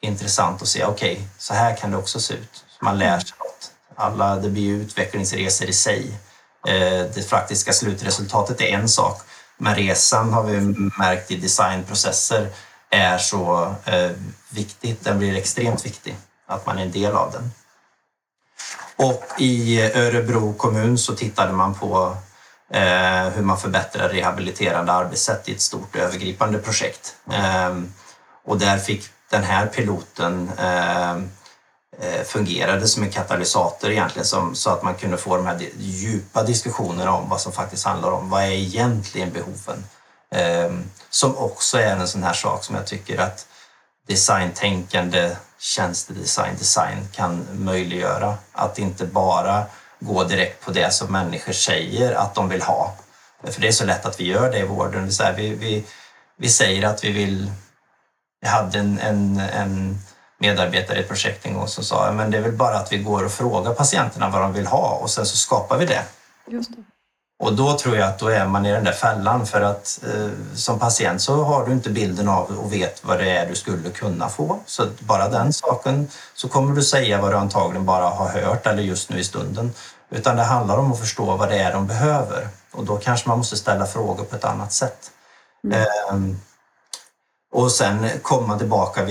intressant 0.00 0.62
att 0.62 0.68
se, 0.68 0.84
okej, 0.84 1.12
okay, 1.12 1.24
så 1.38 1.54
här 1.54 1.76
kan 1.76 1.90
det 1.90 1.96
också 1.96 2.20
se 2.20 2.34
ut. 2.34 2.64
Man 2.80 2.98
lär 2.98 3.18
sig 3.18 3.34
något. 3.38 3.70
Alla, 3.96 4.36
det 4.36 4.50
blir 4.50 4.62
ju 4.62 4.82
utvecklingsresor 4.82 5.68
i 5.68 5.72
sig. 5.72 6.18
Eh, 6.68 7.06
det 7.14 7.28
faktiska 7.28 7.72
slutresultatet 7.72 8.60
är 8.60 8.64
en 8.64 8.88
sak, 8.88 9.22
men 9.58 9.74
resan 9.74 10.32
har 10.32 10.42
vi 10.42 10.60
märkt 10.98 11.30
i 11.30 11.36
designprocesser 11.36 12.48
är 12.90 13.18
så 13.18 13.74
eh, 13.84 14.10
viktigt. 14.50 15.04
Den 15.04 15.18
blir 15.18 15.36
extremt 15.36 15.86
viktig, 15.86 16.16
att 16.46 16.66
man 16.66 16.78
är 16.78 16.82
en 16.82 16.92
del 16.92 17.12
av 17.12 17.32
den. 17.32 17.50
Och 18.96 19.24
i 19.38 19.82
Örebro 19.82 20.52
kommun 20.52 20.98
så 20.98 21.14
tittade 21.14 21.52
man 21.52 21.74
på 21.74 22.16
eh, 22.70 23.28
hur 23.28 23.42
man 23.42 23.58
förbättrar 23.58 24.08
rehabiliterande 24.08 24.92
arbetssätt 24.92 25.48
i 25.48 25.52
ett 25.52 25.60
stort 25.60 25.96
övergripande 25.96 26.58
projekt. 26.58 27.16
Eh, 27.30 27.76
och 28.44 28.58
där 28.58 28.78
fick 28.78 29.04
den 29.30 29.42
här 29.42 29.66
piloten 29.66 30.50
Eh, 30.58 31.16
Eh, 32.00 32.24
fungerade 32.24 32.88
som 32.88 33.02
en 33.02 33.10
katalysator 33.10 33.90
egentligen 33.90 34.26
som, 34.26 34.54
så 34.54 34.70
att 34.70 34.82
man 34.82 34.94
kunde 34.94 35.16
få 35.16 35.36
de 35.36 35.46
här 35.46 35.68
djupa 35.78 36.42
diskussionerna 36.42 37.12
om 37.12 37.28
vad 37.28 37.40
som 37.40 37.52
faktiskt 37.52 37.84
handlar 37.84 38.10
om 38.10 38.30
vad 38.30 38.42
är 38.42 38.50
egentligen 38.50 39.32
behoven? 39.32 39.84
Ehm, 40.30 40.90
som 41.10 41.36
också 41.36 41.78
är 41.78 41.96
en 41.96 42.08
sån 42.08 42.22
här 42.22 42.32
sak 42.32 42.64
som 42.64 42.76
jag 42.76 42.86
tycker 42.86 43.18
att 43.18 43.46
designtänkande, 44.08 45.36
tjänstedesign, 45.58 46.56
design 46.58 47.08
kan 47.12 47.46
möjliggöra. 47.52 48.34
Att 48.52 48.78
inte 48.78 49.06
bara 49.06 49.64
gå 50.00 50.24
direkt 50.24 50.64
på 50.64 50.70
det 50.70 50.92
som 50.94 51.12
människor 51.12 51.52
säger 51.52 52.12
att 52.12 52.34
de 52.34 52.48
vill 52.48 52.62
ha. 52.62 52.96
För 53.44 53.60
det 53.60 53.68
är 53.68 53.72
så 53.72 53.84
lätt 53.84 54.06
att 54.06 54.20
vi 54.20 54.24
gör 54.24 54.52
det 54.52 54.58
i 54.58 54.66
vården. 54.66 55.10
Vi, 55.36 55.54
vi, 55.54 55.84
vi 56.36 56.48
säger 56.48 56.88
att 56.88 57.04
vi 57.04 57.12
vill... 57.12 57.52
Jag 58.40 58.50
hade 58.50 58.78
en, 58.78 58.98
en, 58.98 59.40
en 59.40 59.98
medarbetare 60.38 60.98
i 60.98 61.00
ett 61.00 61.08
projekt 61.08 61.46
en 61.46 61.54
gång 61.54 61.68
som 61.68 61.84
sa 61.84 62.12
men 62.12 62.30
det 62.30 62.38
är 62.38 62.42
väl 62.42 62.52
bara 62.52 62.76
att 62.76 62.92
vi 62.92 62.98
går 62.98 63.24
och 63.24 63.32
frågar 63.32 63.74
patienterna 63.74 64.28
vad 64.28 64.42
de 64.42 64.52
vill 64.52 64.66
ha 64.66 64.98
och 65.02 65.10
sen 65.10 65.26
så 65.26 65.36
skapar 65.36 65.78
vi 65.78 65.86
det. 65.86 66.02
Just 66.46 66.76
det. 66.76 66.82
Och 67.40 67.56
då 67.56 67.78
tror 67.78 67.96
jag 67.96 68.08
att 68.08 68.18
då 68.18 68.28
är 68.28 68.46
man 68.46 68.66
i 68.66 68.72
den 68.72 68.84
där 68.84 68.92
fällan 68.92 69.46
för 69.46 69.60
att 69.60 70.00
eh, 70.06 70.30
som 70.54 70.78
patient 70.78 71.22
så 71.22 71.44
har 71.44 71.66
du 71.66 71.72
inte 71.72 71.90
bilden 71.90 72.28
av 72.28 72.58
och 72.58 72.72
vet 72.72 73.04
vad 73.04 73.18
det 73.18 73.30
är 73.30 73.48
du 73.48 73.54
skulle 73.54 73.90
kunna 73.90 74.28
få. 74.28 74.58
Så 74.66 74.86
bara 75.00 75.28
den 75.28 75.52
saken 75.52 76.08
så 76.34 76.48
kommer 76.48 76.74
du 76.74 76.82
säga 76.82 77.20
vad 77.20 77.32
du 77.32 77.36
antagligen 77.36 77.86
bara 77.86 78.04
har 78.04 78.28
hört 78.28 78.66
eller 78.66 78.82
just 78.82 79.10
nu 79.10 79.18
i 79.18 79.24
stunden. 79.24 79.72
Utan 80.10 80.36
det 80.36 80.42
handlar 80.42 80.78
om 80.78 80.92
att 80.92 81.00
förstå 81.00 81.36
vad 81.36 81.48
det 81.48 81.58
är 81.58 81.72
de 81.72 81.86
behöver 81.86 82.48
och 82.72 82.84
då 82.84 82.96
kanske 82.96 83.28
man 83.28 83.38
måste 83.38 83.56
ställa 83.56 83.86
frågor 83.86 84.24
på 84.24 84.36
ett 84.36 84.44
annat 84.44 84.72
sätt. 84.72 85.10
Mm. 85.64 85.80
Eh, 85.80 86.36
och 87.52 87.72
sen 87.72 88.08
komma 88.22 88.58
tillbaka, 88.58 89.04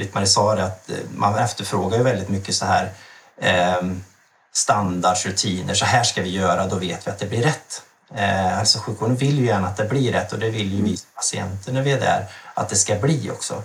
Britt-Marie 0.00 0.26
sa 0.26 0.54
det, 0.54 0.64
att 0.64 0.90
eh, 0.90 0.96
man 1.14 1.34
efterfrågar 1.34 1.98
ju 1.98 2.04
väldigt 2.04 2.28
mycket 2.28 2.54
så 2.54 2.64
här 2.66 2.92
eh, 3.40 3.82
standardsrutiner. 4.52 5.74
Så 5.74 5.84
här 5.84 6.04
ska 6.04 6.22
vi 6.22 6.30
göra, 6.30 6.66
då 6.66 6.76
vet 6.76 7.06
vi 7.06 7.10
att 7.10 7.18
det 7.18 7.26
blir 7.26 7.42
rätt. 7.42 7.82
Eh, 8.14 8.58
alltså 8.58 8.78
sjukvården 8.78 9.16
vill 9.16 9.38
ju 9.38 9.46
gärna 9.46 9.68
att 9.68 9.76
det 9.76 9.84
blir 9.84 10.12
rätt 10.12 10.32
och 10.32 10.38
det 10.38 10.50
vill 10.50 10.72
ju 10.72 10.82
vi 10.82 10.96
patienter 11.14 11.72
när 11.72 11.82
vi 11.82 11.92
är 11.92 12.00
där 12.00 12.26
att 12.54 12.68
det 12.68 12.76
ska 12.76 12.94
bli 12.94 13.30
också. 13.30 13.62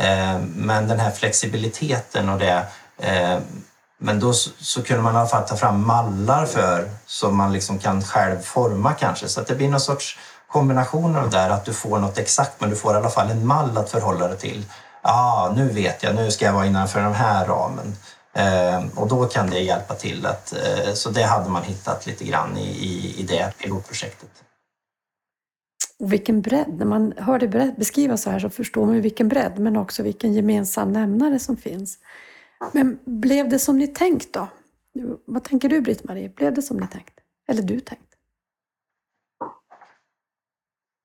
Eh, 0.00 0.38
men 0.38 0.88
den 0.88 1.00
här 1.00 1.10
flexibiliteten 1.10 2.28
och 2.28 2.38
det 2.38 2.66
eh, 2.98 3.38
men 3.98 4.20
då 4.20 4.32
så, 4.32 4.50
så 4.60 4.82
kunde 4.82 5.02
man 5.02 5.14
i 5.14 5.18
alla 5.18 5.28
fall 5.28 5.48
ta 5.48 5.56
fram 5.56 5.86
mallar 5.86 6.46
för 6.46 6.90
som 7.06 7.36
man 7.36 7.52
liksom 7.52 7.78
kan 7.78 8.02
själv 8.02 8.40
forma 8.40 8.92
kanske 8.92 9.28
så 9.28 9.40
att 9.40 9.46
det 9.46 9.54
blir 9.54 9.68
någon 9.68 9.80
sorts 9.80 10.18
kombination 10.48 11.16
av 11.16 11.30
det 11.30 11.36
där 11.36 11.50
att 11.50 11.64
du 11.64 11.72
får 11.72 11.98
något 11.98 12.18
exakt 12.18 12.60
men 12.60 12.70
du 12.70 12.76
får 12.76 12.94
i 12.94 12.96
alla 12.96 13.10
fall 13.10 13.30
en 13.30 13.46
mall 13.46 13.78
att 13.78 13.90
förhålla 13.90 14.28
dig 14.28 14.38
till 14.38 14.64
ah, 15.02 15.52
nu 15.56 15.68
vet 15.68 16.02
jag, 16.02 16.14
nu 16.14 16.30
ska 16.30 16.44
jag 16.44 16.52
vara 16.52 16.66
innanför 16.66 17.00
den 17.00 17.14
här 17.14 17.46
ramen. 17.46 17.94
Eh, 18.34 18.98
och 18.98 19.08
då 19.08 19.26
kan 19.26 19.50
det 19.50 19.60
hjälpa 19.60 19.94
till. 19.94 20.26
Att, 20.26 20.52
eh, 20.52 20.92
så 20.94 21.10
det 21.10 21.22
hade 21.22 21.50
man 21.50 21.62
hittat 21.62 22.06
lite 22.06 22.24
grann 22.24 22.56
i, 22.56 22.68
i, 22.68 23.20
i 23.20 23.22
det 23.22 23.52
pilotprojektet. 23.58 24.30
Och 25.98 26.12
vilken 26.12 26.42
bredd! 26.42 26.74
När 26.78 26.86
man 26.86 27.14
hör 27.16 27.38
det 27.38 27.74
beskrivas 27.76 28.22
så 28.22 28.30
här 28.30 28.38
så 28.38 28.50
förstår 28.50 28.86
man 28.86 28.94
ju 28.94 29.00
vilken 29.00 29.28
bredd, 29.28 29.58
men 29.58 29.76
också 29.76 30.02
vilken 30.02 30.32
gemensam 30.32 30.92
nämnare 30.92 31.38
som 31.38 31.56
finns. 31.56 31.98
Men 32.72 32.98
blev 33.04 33.48
det 33.48 33.58
som 33.58 33.78
ni 33.78 33.86
tänkt 33.86 34.32
då? 34.32 34.48
Vad 35.24 35.44
tänker 35.44 35.68
du 35.68 35.80
Britt-Marie? 35.80 36.28
Blev 36.28 36.54
det 36.54 36.62
som 36.62 36.76
ni 36.76 36.86
tänkt? 36.86 37.14
Eller 37.48 37.62
du 37.62 37.80
tänkt? 37.80 38.11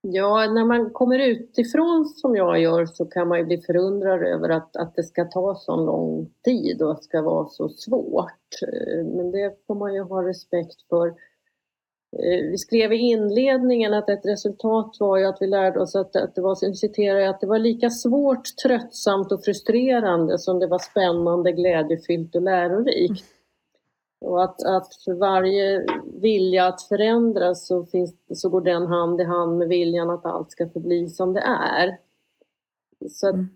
Ja, 0.02 0.52
när 0.52 0.66
man 0.66 0.90
kommer 0.90 1.20
utifrån 1.20 2.06
som 2.06 2.36
jag 2.36 2.60
gör 2.60 2.86
så 2.86 3.06
kan 3.06 3.28
man 3.28 3.38
ju 3.38 3.46
bli 3.46 3.62
förundrad 3.62 4.24
över 4.24 4.50
att, 4.50 4.76
att 4.76 4.96
det 4.96 5.04
ska 5.04 5.26
ta 5.26 5.56
så 5.56 5.76
lång 5.76 6.30
tid 6.44 6.82
och 6.82 6.92
att 6.92 6.98
det 6.98 7.04
ska 7.04 7.22
vara 7.22 7.48
så 7.48 7.70
svårt. 7.70 8.62
Eh, 8.62 9.06
men 9.06 9.32
det 9.32 9.58
får 9.68 9.76
man 9.76 9.94
ju 9.94 10.02
ha 10.02 10.28
respekt 10.28 10.82
för. 10.90 11.08
Eh, 11.08 12.52
vi 12.52 12.58
skrev 12.58 12.94
i 12.94 12.98
inledningen 12.98 13.94
att 13.94 14.10
ett 14.10 14.26
resultat 14.26 14.98
var 15.00 15.18
ju 15.18 15.26
att 15.26 15.38
vi 15.42 15.48
lärde 15.48 15.80
oss 15.80 15.96
att, 15.96 16.16
att 16.16 16.36
det 16.36 16.42
var, 16.42 16.56
citerar 16.74 17.30
att 17.30 17.42
det 17.42 17.48
var 17.48 17.60
lika 17.60 17.90
svårt, 17.90 18.56
tröttsamt 18.64 19.32
och 19.32 19.44
frustrerande 19.44 20.40
som 20.40 20.60
det 20.60 20.68
var 20.68 20.80
spännande, 20.80 21.52
glädjefyllt 21.52 22.36
och 22.36 22.42
lärorikt. 22.42 23.37
Och 24.20 24.44
att, 24.44 24.64
att 24.64 24.96
för 25.06 25.14
varje 25.14 25.86
vilja 26.22 26.68
att 26.68 26.82
förändras 26.82 27.68
så, 27.68 27.86
finns, 27.86 28.16
så 28.34 28.50
går 28.50 28.62
den 28.62 28.88
hand 28.88 29.22
i 29.22 29.24
hand 29.24 29.58
med 29.58 29.68
viljan 29.68 30.10
att 30.10 30.26
allt 30.26 30.52
ska 30.52 30.70
förbli 30.70 31.10
som 31.10 31.34
det 31.34 31.42
är. 31.42 31.98
Så 33.10 33.30
mm. 33.30 33.48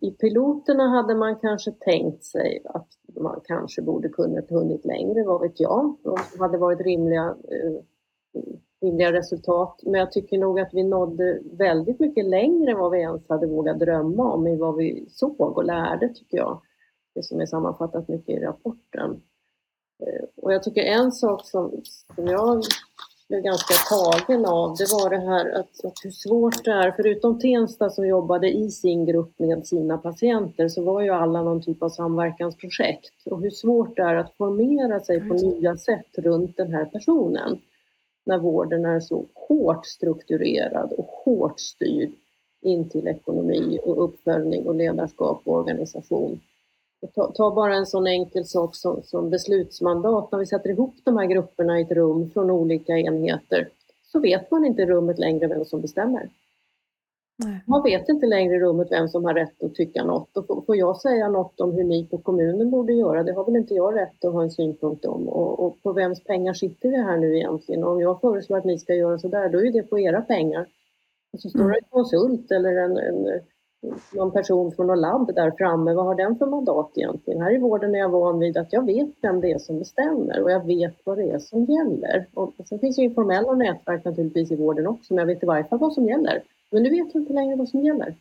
i 0.00 0.10
piloterna 0.10 0.88
hade 0.88 1.14
man 1.14 1.36
kanske 1.36 1.72
tänkt 1.72 2.24
sig 2.24 2.62
att 2.64 2.88
man 3.20 3.40
kanske 3.44 3.82
borde 3.82 4.08
kunnat 4.08 4.50
hunnit 4.50 4.84
längre, 4.84 5.24
vad 5.24 5.40
vet 5.40 5.60
jag. 5.60 5.96
Det 6.02 6.38
hade 6.38 6.58
varit 6.58 6.80
rimliga 6.80 7.24
eh, 7.24 7.80
rimliga 8.80 9.12
resultat. 9.12 9.80
Men 9.82 10.00
jag 10.00 10.12
tycker 10.12 10.38
nog 10.38 10.60
att 10.60 10.74
vi 10.74 10.82
nådde 10.82 11.40
väldigt 11.52 12.00
mycket 12.00 12.24
längre 12.24 12.70
än 12.70 12.78
vad 12.78 12.90
vi 12.90 12.98
ens 12.98 13.28
hade 13.28 13.46
vågat 13.46 13.78
drömma 13.78 14.32
om 14.32 14.46
i 14.46 14.56
vad 14.56 14.76
vi 14.76 15.06
såg 15.08 15.56
och 15.56 15.64
lärde, 15.64 16.08
tycker 16.08 16.36
jag. 16.36 16.60
Det 17.14 17.22
som 17.22 17.40
är 17.40 17.46
sammanfattat 17.46 18.08
mycket 18.08 18.38
i 18.38 18.44
rapporten. 18.44 19.22
Eh, 20.00 20.24
och 20.36 20.52
jag 20.52 20.62
tycker 20.62 20.82
en 20.82 21.12
sak 21.12 21.46
som, 21.46 21.82
som 22.14 22.26
jag 22.26 22.62
blev 23.28 23.40
ganska 23.40 23.74
tagen 23.74 24.46
av, 24.46 24.76
det 24.76 24.92
var 24.92 25.10
det 25.10 25.30
här 25.30 25.50
att, 25.60 25.84
att 25.84 25.94
hur 26.04 26.10
svårt 26.10 26.64
det 26.64 26.70
är, 26.70 26.92
förutom 26.96 27.38
Tensta 27.38 27.90
som 27.90 28.06
jobbade 28.06 28.50
i 28.50 28.70
sin 28.70 29.06
grupp 29.06 29.38
med 29.38 29.66
sina 29.66 29.98
patienter, 29.98 30.68
så 30.68 30.82
var 30.82 31.00
ju 31.00 31.10
alla 31.10 31.42
någon 31.42 31.62
typ 31.62 31.82
av 31.82 31.88
samverkansprojekt. 31.88 33.26
Och 33.30 33.42
hur 33.42 33.50
svårt 33.50 33.96
det 33.96 34.02
är 34.02 34.14
att 34.14 34.36
formera 34.36 35.00
sig 35.00 35.28
på 35.28 35.34
nya 35.34 35.76
sätt 35.76 36.18
runt 36.18 36.56
den 36.56 36.72
här 36.72 36.84
personen 36.84 37.58
när 38.26 38.38
vården 38.38 38.84
är 38.84 39.00
så 39.00 39.26
hårt 39.34 39.86
strukturerad 39.86 40.92
och 40.92 41.06
hårt 41.06 41.60
styrd 41.60 42.10
in 42.62 42.88
till 42.88 43.08
ekonomi 43.08 43.78
och 43.82 44.04
uppföljning 44.04 44.66
och 44.66 44.74
ledarskap 44.74 45.40
och 45.44 45.54
organisation. 45.54 46.40
Ta, 47.14 47.32
ta, 47.32 47.54
bara 47.54 47.76
en 47.76 47.86
sån 47.86 48.06
enkel 48.06 48.44
sak 48.44 48.76
som, 48.76 49.02
som 49.02 49.30
beslutsmandat. 49.30 50.32
När 50.32 50.38
vi 50.38 50.46
sätter 50.46 50.70
ihop 50.70 50.94
de 51.04 51.16
här 51.16 51.26
grupperna 51.26 51.78
i 51.78 51.82
ett 51.82 51.90
rum 51.90 52.30
från 52.30 52.50
olika 52.50 52.98
enheter 52.98 53.68
så 54.12 54.20
vet 54.20 54.50
man 54.50 54.64
inte 54.64 54.82
i 54.82 54.86
rummet 54.86 55.18
längre 55.18 55.46
vem 55.46 55.64
som 55.64 55.80
bestämmer. 55.80 56.28
Nej. 57.44 57.60
Man 57.66 57.82
vet 57.82 58.08
inte 58.08 58.26
längre 58.26 58.54
i 58.54 58.58
rummet 58.58 58.88
vem 58.90 59.08
som 59.08 59.24
har 59.24 59.34
rätt 59.34 59.62
att 59.62 59.74
tycka 59.74 60.04
något. 60.04 60.36
Och 60.36 60.66
får 60.66 60.76
jag 60.76 61.00
säga 61.00 61.28
något 61.28 61.60
om 61.60 61.72
hur 61.72 61.84
ni 61.84 62.06
på 62.06 62.18
kommunen 62.18 62.70
borde 62.70 62.92
göra, 62.92 63.22
det 63.22 63.32
har 63.32 63.44
väl 63.44 63.56
inte 63.56 63.74
jag 63.74 63.96
rätt 63.96 64.24
att 64.24 64.32
ha 64.32 64.42
en 64.42 64.50
synpunkt 64.50 65.04
om. 65.04 65.28
Och, 65.28 65.66
och 65.66 65.82
på 65.82 65.92
vems 65.92 66.24
pengar 66.24 66.54
sitter 66.54 66.88
vi 66.88 66.96
här 66.96 67.16
nu 67.16 67.36
egentligen? 67.36 67.84
Och 67.84 67.92
om 67.92 68.00
jag 68.00 68.20
föreslår 68.20 68.58
att 68.58 68.64
ni 68.64 68.78
ska 68.78 68.94
göra 68.94 69.18
sådär, 69.18 69.48
då 69.48 69.64
är 69.64 69.72
det 69.72 69.82
på 69.82 69.98
era 69.98 70.22
pengar. 70.22 70.66
Och 71.32 71.40
så 71.40 71.48
står 71.48 71.60
mm. 71.60 71.72
det 71.72 71.78
en 71.78 71.90
konsult 71.90 72.50
eller 72.50 72.76
en, 72.76 72.96
en, 72.96 73.40
någon 74.12 74.32
person 74.32 74.72
från 74.72 74.86
något 74.86 74.98
labb 74.98 75.34
där 75.34 75.50
framme. 75.50 75.94
Vad 75.94 76.04
har 76.04 76.14
den 76.14 76.36
för 76.36 76.46
mandat 76.46 76.90
egentligen? 76.94 77.42
Här 77.42 77.54
i 77.54 77.58
vården 77.58 77.94
är 77.94 77.98
jag 77.98 78.08
van 78.08 78.38
vid 78.38 78.56
att 78.56 78.72
jag 78.72 78.86
vet 78.86 79.08
vem 79.22 79.40
det 79.40 79.52
är 79.52 79.58
som 79.58 79.78
bestämmer 79.78 80.42
och 80.42 80.50
jag 80.50 80.66
vet 80.66 80.94
vad 81.04 81.18
det 81.18 81.30
är 81.30 81.38
som 81.38 81.64
gäller. 81.64 82.26
Och 82.34 82.52
sen 82.68 82.78
finns 82.78 82.98
ju 82.98 83.02
informella 83.02 83.52
nätverk 83.52 84.04
naturligtvis 84.04 84.50
i 84.50 84.56
vården 84.56 84.86
också, 84.86 85.14
men 85.14 85.18
jag 85.18 85.34
vet 85.34 85.42
i 85.42 85.46
varje 85.46 85.64
fall 85.64 85.78
vad 85.78 85.92
som 85.92 86.08
gäller. 86.08 86.42
Men 86.70 86.82
nu 86.82 86.90
vet 86.90 87.14
jag 87.14 87.22
inte 87.22 87.32
längre 87.32 87.56
vad 87.56 87.68
som 87.68 87.80
gäller. 87.80 88.14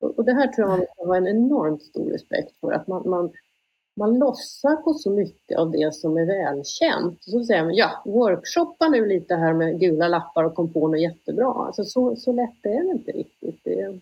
Och 0.00 0.24
det 0.24 0.32
här 0.32 0.46
tror 0.46 0.68
jag 0.68 0.78
man 0.78 0.86
ska 0.86 1.06
ha 1.06 1.16
en 1.16 1.28
enormt 1.28 1.82
stor 1.82 2.10
respekt 2.10 2.60
för, 2.60 2.72
att 2.72 2.86
man, 2.86 3.08
man, 3.08 3.30
man 3.96 4.18
lossar 4.18 4.76
på 4.76 4.94
så 4.94 5.10
mycket 5.10 5.58
av 5.58 5.70
det 5.70 5.94
som 5.94 6.16
är 6.16 6.26
välkänt. 6.26 7.18
Så 7.20 7.44
säger 7.44 7.64
man, 7.64 7.74
ja, 7.74 8.02
workshoppa 8.04 8.88
nu 8.88 9.06
lite 9.06 9.34
här 9.34 9.54
med 9.54 9.80
gula 9.80 10.08
lappar 10.08 10.44
och 10.44 10.54
kom 10.54 10.72
på 10.72 10.88
något 10.88 11.00
jättebra. 11.00 11.52
Alltså 11.52 11.84
så, 11.84 12.16
så 12.16 12.32
lätt 12.32 12.66
är 12.66 12.84
det 12.84 12.90
inte 12.90 13.12
riktigt. 13.12 13.60
Det, 13.64 13.98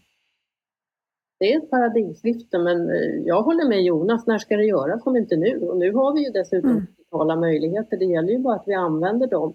det 1.38 1.52
är 1.52 1.58
ett 1.58 1.70
paradigmskifte, 1.70 2.58
men 2.58 2.90
eh, 2.90 3.14
jag 3.24 3.42
håller 3.42 3.68
med 3.68 3.82
Jonas, 3.82 4.26
när 4.26 4.38
ska 4.38 4.56
det 4.56 4.64
göras 4.64 5.06
om 5.06 5.16
inte 5.16 5.36
nu? 5.36 5.68
Och 5.68 5.76
nu 5.76 5.92
har 5.92 6.14
vi 6.14 6.24
ju 6.24 6.30
dessutom 6.30 6.70
mm. 6.70 6.86
digitala 6.96 7.36
möjligheter. 7.36 7.96
Det 7.96 8.04
gäller 8.04 8.32
ju 8.32 8.38
bara 8.38 8.54
att 8.54 8.68
vi 8.68 8.74
använder 8.74 9.26
dem 9.26 9.54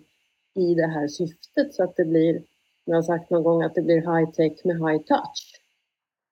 i 0.56 0.76
det 0.76 0.88
här 0.88 1.08
syftet 1.08 1.74
så 1.74 1.84
att 1.84 1.96
det 1.96 2.06
blir 2.06 2.42
jag 2.86 2.96
har 2.96 3.02
sagt 3.02 3.30
någon 3.30 3.44
gång 3.44 3.62
att 3.64 3.76
det 3.76 3.82
blir 3.82 3.96
high 3.96 4.32
tech 4.32 4.66
med 4.66 4.76
high 4.76 5.04
touch. 5.04 5.62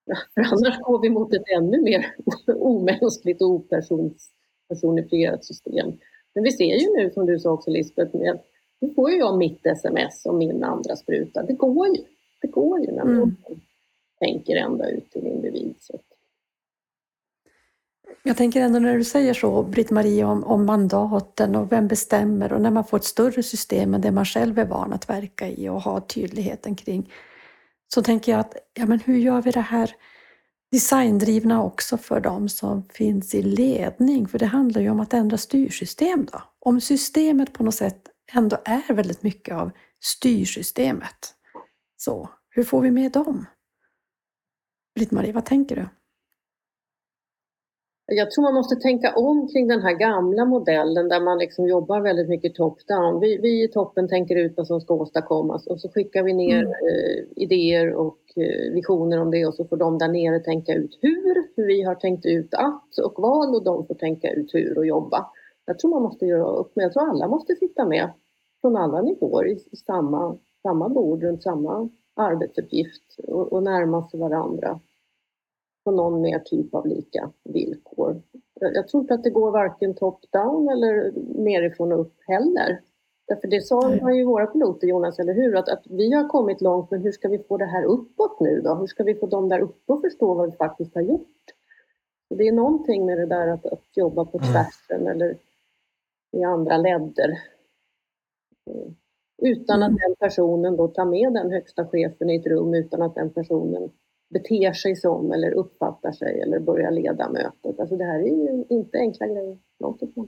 För 0.33 0.41
annars 0.41 0.79
går 0.79 1.01
vi 1.01 1.09
mot 1.09 1.33
ett 1.33 1.43
ännu 1.57 1.81
mer 1.81 2.05
omänskligt 2.55 3.41
och 3.41 3.49
opersonifierat 3.49 5.45
system. 5.45 5.91
Men 6.33 6.43
vi 6.43 6.51
ser 6.51 6.75
ju 6.75 6.87
nu, 6.97 7.11
som 7.11 7.25
du 7.25 7.39
sa 7.39 7.51
också 7.51 7.69
Lisbeth, 7.69 8.15
med, 8.15 8.39
nu 8.79 8.93
får 8.93 9.11
jag 9.11 9.37
mitt 9.37 9.65
sms 9.65 10.25
och 10.25 10.35
min 10.35 10.63
andra 10.63 10.95
spruta. 10.95 11.43
Det 11.43 11.53
går 11.53 11.87
ju. 11.87 12.03
Det 12.41 12.47
går 12.47 12.79
ju 12.79 12.91
när 12.91 13.05
man 13.05 13.15
mm 13.15 13.35
tänker 14.19 14.55
ända 14.55 14.89
ut 14.89 15.11
till 15.11 15.27
individ. 15.27 15.75
Så. 15.79 15.99
Jag 18.23 18.37
tänker 18.37 18.61
ändå 18.61 18.79
när 18.79 18.97
du 18.97 19.03
säger 19.03 19.33
så, 19.33 19.63
Britt-Marie, 19.63 20.23
om, 20.23 20.43
om 20.43 20.65
mandaten 20.65 21.55
och 21.55 21.71
vem 21.71 21.87
bestämmer 21.87 22.53
och 22.53 22.61
när 22.61 22.71
man 22.71 22.83
får 22.85 22.97
ett 22.97 23.03
större 23.03 23.43
system 23.43 23.93
än 23.93 24.01
det 24.01 24.11
man 24.11 24.25
själv 24.25 24.59
är 24.59 24.65
van 24.65 24.93
att 24.93 25.09
verka 25.09 25.47
i 25.47 25.69
och 25.69 25.81
ha 25.81 26.01
tydligheten 26.01 26.75
kring, 26.75 27.13
så 27.93 28.03
tänker 28.03 28.31
jag 28.31 28.39
att 28.39 28.55
ja, 28.73 28.85
men 28.85 28.99
hur 28.99 29.17
gör 29.17 29.41
vi 29.41 29.51
det 29.51 29.61
här 29.61 29.95
designdrivna 30.71 31.63
också 31.63 31.97
för 31.97 32.19
de 32.19 32.49
som 32.49 32.83
finns 32.83 33.35
i 33.35 33.41
ledning? 33.41 34.27
För 34.27 34.39
det 34.39 34.45
handlar 34.45 34.81
ju 34.81 34.89
om 34.89 34.99
att 34.99 35.13
ändra 35.13 35.37
styrsystem 35.37 36.27
då. 36.31 36.41
Om 36.59 36.81
systemet 36.81 37.53
på 37.53 37.63
något 37.63 37.75
sätt 37.75 38.01
ändå 38.33 38.57
är 38.65 38.93
väldigt 38.93 39.23
mycket 39.23 39.55
av 39.55 39.71
styrsystemet, 40.03 41.33
så 41.97 42.29
hur 42.49 42.63
får 42.63 42.81
vi 42.81 42.91
med 42.91 43.11
dem? 43.11 43.45
Britt-Marie, 44.99 45.33
vad 45.33 45.45
tänker 45.45 45.75
du? 45.75 45.85
Jag 48.05 48.31
tror 48.31 48.43
man 48.43 48.53
måste 48.53 48.75
tänka 48.75 49.13
om 49.15 49.47
kring 49.47 49.67
den 49.67 49.81
här 49.81 49.93
gamla 49.93 50.45
modellen 50.45 51.09
där 51.09 51.21
man 51.21 51.37
liksom 51.37 51.67
jobbar 51.67 52.01
väldigt 52.01 52.29
mycket 52.29 52.55
top-down. 52.55 53.19
Vi, 53.19 53.37
vi 53.37 53.63
i 53.63 53.67
toppen 53.67 54.07
tänker 54.07 54.35
ut 54.35 54.53
vad 54.57 54.67
som 54.67 54.81
ska 54.81 54.93
åstadkommas 54.93 55.67
och 55.67 55.81
så 55.81 55.89
skickar 55.89 56.23
vi 56.23 56.33
ner 56.33 56.59
mm. 56.59 56.71
eh, 56.71 57.25
idéer 57.35 57.93
och 57.93 58.19
eh, 58.35 58.73
visioner 58.73 59.21
om 59.21 59.31
det 59.31 59.45
och 59.45 59.53
så 59.53 59.65
får 59.65 59.77
de 59.77 59.97
där 59.97 60.07
nere 60.07 60.39
tänka 60.39 60.73
ut 60.73 60.97
hur, 61.01 61.47
hur 61.55 61.67
vi 61.67 61.81
har 61.81 61.95
tänkt 61.95 62.25
ut 62.25 62.53
att 62.53 62.97
och 63.05 63.13
vad 63.17 63.55
och 63.55 63.63
de 63.63 63.87
får 63.87 63.95
tänka 63.95 64.31
ut 64.31 64.53
hur 64.53 64.77
och 64.77 64.85
jobba. 64.85 65.25
Jag 65.65 65.79
tror 65.79 65.91
man 65.91 66.01
måste 66.01 66.25
göra 66.25 66.51
upp 66.51 66.75
med, 66.75 66.85
jag 66.85 66.93
tror 66.93 67.09
alla 67.09 67.27
måste 67.27 67.55
sitta 67.55 67.85
med 67.85 68.09
från 68.61 68.75
alla 68.75 69.01
nivåer 69.01 69.47
i, 69.47 69.53
i 69.71 69.75
samma, 69.75 70.37
samma 70.61 70.89
bord 70.89 71.23
runt 71.23 71.43
samma 71.43 71.89
arbetsuppgift 72.15 73.19
och, 73.27 73.53
och 73.53 73.63
närma 73.63 74.09
sig 74.09 74.19
varandra 74.19 74.79
på 75.89 75.95
någon 75.95 76.21
mer 76.21 76.39
typ 76.39 76.75
av 76.75 76.87
lika 76.87 77.31
villkor. 77.43 78.21
Jag 78.59 78.87
tror 78.87 79.01
inte 79.01 79.13
att 79.13 79.23
det 79.23 79.29
går 79.29 79.51
varken 79.51 79.93
top-down 79.93 80.71
eller 80.71 81.11
nerifrån 81.43 81.91
och 81.91 81.99
upp 81.99 82.13
heller. 82.27 82.81
Därför 83.27 83.47
det 83.47 83.61
sa 83.61 83.95
man 84.01 84.17
ju 84.17 84.23
våra 84.23 84.47
piloter, 84.47 84.87
Jonas, 84.87 85.19
eller 85.19 85.33
hur? 85.33 85.55
Att, 85.55 85.69
att 85.69 85.83
vi 85.89 86.13
har 86.13 86.27
kommit 86.27 86.61
långt, 86.61 86.91
men 86.91 87.01
hur 87.01 87.11
ska 87.11 87.27
vi 87.27 87.39
få 87.39 87.57
det 87.57 87.65
här 87.65 87.83
uppåt 87.83 88.39
nu 88.39 88.61
då? 88.61 88.75
Hur 88.75 88.87
ska 88.87 89.03
vi 89.03 89.15
få 89.15 89.25
dem 89.25 89.49
där 89.49 89.59
uppe 89.59 89.93
att 89.93 90.01
förstå 90.01 90.33
vad 90.33 90.51
vi 90.51 90.57
faktiskt 90.57 90.95
har 90.95 91.01
gjort? 91.01 91.45
Det 92.29 92.47
är 92.47 92.51
någonting 92.51 93.05
med 93.05 93.17
det 93.17 93.25
där 93.25 93.47
att, 93.47 93.65
att 93.65 93.97
jobba 93.97 94.25
på 94.25 94.37
mm. 94.37 94.49
tvärsen 94.51 95.01
mm. 95.01 95.07
eller 95.07 95.37
i 96.31 96.43
andra 96.43 96.77
ledder. 96.77 97.39
Utan 99.41 99.83
att 99.83 99.89
mm. 99.89 100.01
den 100.01 100.15
personen 100.15 100.77
då 100.77 100.87
tar 100.87 101.05
med 101.05 101.33
den 101.33 101.51
högsta 101.51 101.87
chefen 101.87 102.29
i 102.29 102.35
ett 102.35 102.47
rum, 102.47 102.73
utan 102.73 103.01
att 103.01 103.15
den 103.15 103.29
personen 103.29 103.89
beter 104.29 104.73
sig 104.73 104.95
som 104.95 105.31
eller 105.31 105.51
uppfattar 105.51 106.11
sig 106.11 106.41
eller 106.41 106.59
börjar 106.59 106.91
leda 106.91 107.29
mötet. 107.29 107.79
Alltså 107.79 107.95
det 107.95 108.05
här 108.05 108.19
är 108.19 108.53
ju 108.53 108.65
inte 108.69 108.97
enkla 108.97 109.27
grejer, 109.27 109.57
långt 109.79 110.01
ifrån. 110.01 110.27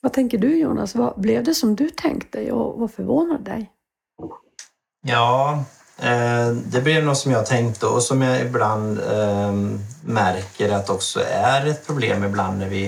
Vad 0.00 0.12
tänker 0.12 0.38
du 0.38 0.58
Jonas? 0.58 0.94
Vad 0.94 1.20
blev 1.20 1.44
det 1.44 1.54
som 1.54 1.76
du 1.76 1.90
tänkte 1.90 2.52
och 2.52 2.80
vad 2.80 2.90
förvånade 2.90 3.44
dig? 3.44 3.70
Ja, 5.02 5.64
eh, 5.98 6.48
det 6.50 6.80
blev 6.80 7.04
något 7.04 7.18
som 7.18 7.32
jag 7.32 7.46
tänkte 7.46 7.86
och 7.86 8.02
som 8.02 8.22
jag 8.22 8.40
ibland 8.40 8.98
eh, 8.98 9.52
märker 10.04 10.72
att 10.72 10.90
också 10.90 11.20
är 11.30 11.66
ett 11.66 11.86
problem 11.86 12.24
ibland 12.24 12.58
när 12.58 12.68
vi 12.68 12.86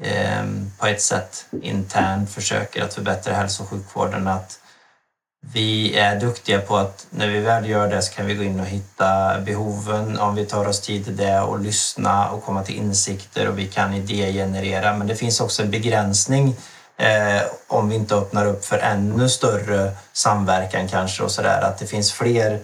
eh, 0.00 0.44
på 0.80 0.86
ett 0.86 1.02
sätt 1.02 1.46
internt 1.62 2.30
försöker 2.30 2.82
att 2.82 2.94
förbättra 2.94 3.34
hälso 3.34 3.62
och 3.62 3.68
sjukvården. 3.68 4.28
Att 4.28 4.60
vi 5.52 5.98
är 5.98 6.20
duktiga 6.20 6.60
på 6.60 6.76
att 6.76 7.06
när 7.10 7.28
vi 7.28 7.40
väl 7.40 7.68
gör 7.68 7.88
det 7.88 8.02
så 8.02 8.14
kan 8.14 8.26
vi 8.26 8.34
gå 8.34 8.42
in 8.42 8.60
och 8.60 8.66
hitta 8.66 9.40
behoven 9.40 10.18
om 10.18 10.34
vi 10.34 10.46
tar 10.46 10.68
oss 10.68 10.80
tid 10.80 11.04
till 11.04 11.16
det 11.16 11.40
och 11.40 11.60
lyssna 11.60 12.28
och 12.30 12.44
komma 12.44 12.62
till 12.62 12.76
insikter 12.76 13.48
och 13.48 13.58
vi 13.58 13.66
kan 13.66 13.94
idégenerera. 13.94 14.96
Men 14.96 15.06
det 15.06 15.16
finns 15.16 15.40
också 15.40 15.62
en 15.62 15.70
begränsning 15.70 16.56
eh, 16.96 17.42
om 17.68 17.88
vi 17.88 17.94
inte 17.94 18.14
öppnar 18.14 18.46
upp 18.46 18.64
för 18.64 18.78
ännu 18.78 19.28
större 19.28 19.92
samverkan 20.12 20.88
kanske 20.88 21.22
och 21.22 21.30
sådär. 21.30 21.62
Att 21.62 21.78
det 21.78 21.86
finns 21.86 22.12
fler 22.12 22.60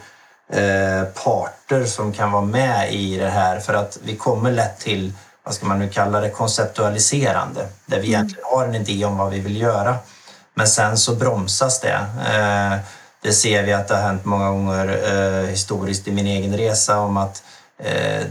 eh, 0.53 1.05
parter 1.25 1.85
som 1.85 2.13
kan 2.13 2.33
vara 2.33 2.45
med 2.45 2.93
i 2.95 3.17
det 3.17 3.31
här 3.31 3.61
för 3.61 3.75
att 3.75 3.99
vi 4.03 4.17
kommer 4.17 4.51
lätt 4.51 4.79
till 4.79 5.13
vad 5.43 5.55
ska 5.55 5.67
man 5.67 5.79
nu 5.79 5.89
kalla 5.89 6.21
det, 6.21 6.31
konceptualiserande. 6.31 7.69
Där 7.87 8.01
vi 8.01 8.07
egentligen 8.07 8.45
har 8.45 8.65
en 8.65 8.75
idé 8.75 9.05
om 9.05 9.17
vad 9.17 9.31
vi 9.31 9.41
vill 9.41 9.61
göra. 9.61 9.97
Men 10.61 10.69
sen 10.69 10.99
så 10.99 11.15
bromsas 11.15 11.81
det. 11.81 12.07
Eh, 12.29 12.79
det 13.23 13.33
ser 13.33 13.63
vi 13.63 13.73
att 13.73 13.89
det 13.89 13.95
har 13.95 14.03
hänt 14.03 14.25
många 14.25 14.51
gånger 14.51 15.01
eh, 15.13 15.49
historiskt 15.49 16.09
i 16.09 16.13
min 16.13 16.27
egen 16.27 16.57
resa 16.57 16.99
om 16.99 17.17
att 17.17 17.43
eh, 17.79 18.27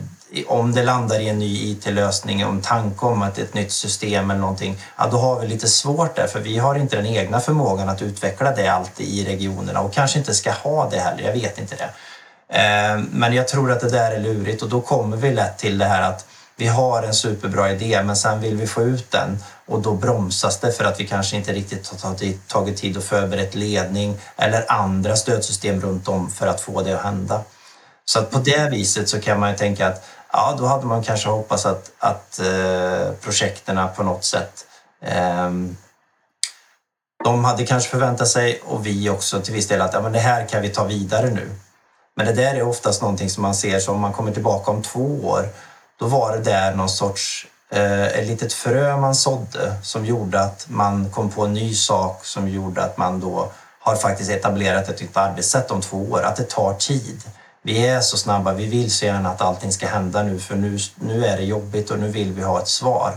om 0.47 0.71
det 0.71 0.83
landar 0.83 1.19
i 1.19 1.29
en 1.29 1.39
ny 1.39 1.71
IT-lösning, 1.71 2.45
om 2.45 2.61
tanke 2.61 3.05
om 3.05 3.21
att 3.21 3.37
ett 3.37 3.53
nytt 3.53 3.71
system 3.71 4.31
eller 4.31 4.41
någonting, 4.41 4.77
ja 4.97 5.07
då 5.11 5.17
har 5.17 5.39
vi 5.39 5.47
lite 5.47 5.67
svårt 5.67 6.15
där 6.15 6.27
för 6.27 6.39
vi 6.39 6.57
har 6.57 6.75
inte 6.75 6.95
den 6.95 7.05
egna 7.05 7.39
förmågan 7.39 7.89
att 7.89 8.01
utveckla 8.01 8.51
det 8.51 8.67
alltid 8.67 9.07
i 9.07 9.25
regionerna 9.25 9.79
och 9.79 9.93
kanske 9.93 10.19
inte 10.19 10.33
ska 10.33 10.51
ha 10.51 10.89
det 10.89 10.99
heller, 10.99 11.23
jag 11.23 11.33
vet 11.33 11.59
inte 11.59 11.75
det. 11.75 11.89
Men 13.11 13.33
jag 13.33 13.47
tror 13.47 13.71
att 13.71 13.79
det 13.79 13.89
där 13.89 14.11
är 14.11 14.19
lurigt 14.19 14.61
och 14.61 14.69
då 14.69 14.81
kommer 14.81 15.17
vi 15.17 15.31
lätt 15.31 15.57
till 15.57 15.77
det 15.77 15.85
här 15.85 16.01
att 16.01 16.25
vi 16.55 16.67
har 16.67 17.03
en 17.03 17.13
superbra 17.13 17.71
idé 17.71 18.03
men 18.03 18.15
sen 18.15 18.41
vill 18.41 18.55
vi 18.55 18.67
få 18.67 18.81
ut 18.81 19.11
den 19.11 19.37
och 19.69 19.81
då 19.81 19.93
bromsas 19.93 20.59
det 20.59 20.71
för 20.71 20.83
att 20.83 20.99
vi 20.99 21.07
kanske 21.07 21.35
inte 21.35 21.53
riktigt 21.53 21.87
har 22.01 22.15
tagit 22.47 22.77
tid 22.77 22.97
och 22.97 23.03
förberett 23.03 23.55
ledning 23.55 24.17
eller 24.37 24.71
andra 24.71 25.15
stödsystem 25.15 25.81
runt 25.81 26.07
om 26.07 26.29
för 26.29 26.47
att 26.47 26.61
få 26.61 26.81
det 26.81 26.93
att 26.93 27.03
hända. 27.03 27.41
Så 28.05 28.19
att 28.19 28.31
på 28.31 28.39
det 28.39 28.69
viset 28.69 29.09
så 29.09 29.21
kan 29.21 29.39
man 29.39 29.51
ju 29.51 29.57
tänka 29.57 29.87
att 29.87 30.05
ja, 30.31 30.55
då 30.59 30.65
hade 30.65 30.85
man 30.85 31.03
kanske 31.03 31.29
hoppats 31.29 31.65
att, 31.65 31.91
att 31.99 32.39
eh, 32.39 33.11
projekten 33.21 33.79
på 33.95 34.03
något 34.03 34.23
sätt 34.23 34.65
eh, 35.01 35.49
de 37.23 37.45
hade 37.45 37.65
kanske 37.65 37.89
förväntat 37.89 38.27
sig 38.27 38.61
och 38.65 38.85
vi 38.85 39.09
också 39.09 39.41
till 39.41 39.53
viss 39.53 39.67
del 39.67 39.81
att 39.81 39.93
ja, 39.93 40.01
men 40.01 40.11
det 40.11 40.19
här 40.19 40.47
kan 40.47 40.61
vi 40.61 40.69
ta 40.69 40.83
vidare 40.83 41.29
nu. 41.29 41.49
Men 42.15 42.25
det 42.25 42.33
där 42.33 42.55
är 42.55 42.63
oftast 42.63 43.01
någonting 43.01 43.29
som 43.29 43.41
man 43.41 43.55
ser 43.55 43.79
som 43.79 43.95
om 43.95 44.01
man 44.01 44.13
kommer 44.13 44.31
tillbaka 44.31 44.71
om 44.71 44.81
två 44.81 45.19
år 45.23 45.49
då 45.99 46.07
var 46.07 46.37
det 46.37 46.43
där 46.43 46.75
någon 46.75 46.89
sorts 46.89 47.47
Eh, 47.71 48.07
ett 48.07 48.27
litet 48.27 48.53
frö 48.53 48.97
man 48.97 49.15
sådde 49.15 49.75
som 49.83 50.05
gjorde 50.05 50.41
att 50.41 50.65
man 50.69 51.09
kom 51.09 51.29
på 51.29 51.45
en 51.45 51.53
ny 51.53 51.73
sak 51.73 52.25
som 52.25 52.49
gjorde 52.49 52.83
att 52.83 52.97
man 52.97 53.19
då 53.19 53.51
har 53.79 53.95
faktiskt 53.95 54.31
etablerat 54.31 54.89
ett 54.89 55.01
nytt 55.01 55.17
arbetssätt 55.17 55.71
om 55.71 55.81
två 55.81 55.97
år. 55.97 56.21
Att 56.21 56.35
det 56.35 56.49
tar 56.49 56.73
tid. 56.73 57.21
Vi 57.61 57.87
är 57.87 58.01
så 58.01 58.17
snabba, 58.17 58.53
vi 58.53 58.65
vill 58.65 58.91
så 58.91 59.05
gärna 59.05 59.29
att 59.29 59.41
allting 59.41 59.71
ska 59.71 59.87
hända 59.87 60.23
nu 60.23 60.39
för 60.39 60.55
nu, 60.55 60.77
nu 60.95 61.25
är 61.25 61.37
det 61.37 61.43
jobbigt 61.43 61.91
och 61.91 61.99
nu 61.99 62.07
vill 62.07 62.31
vi 62.31 62.41
ha 62.41 62.59
ett 62.59 62.67
svar. 62.67 63.13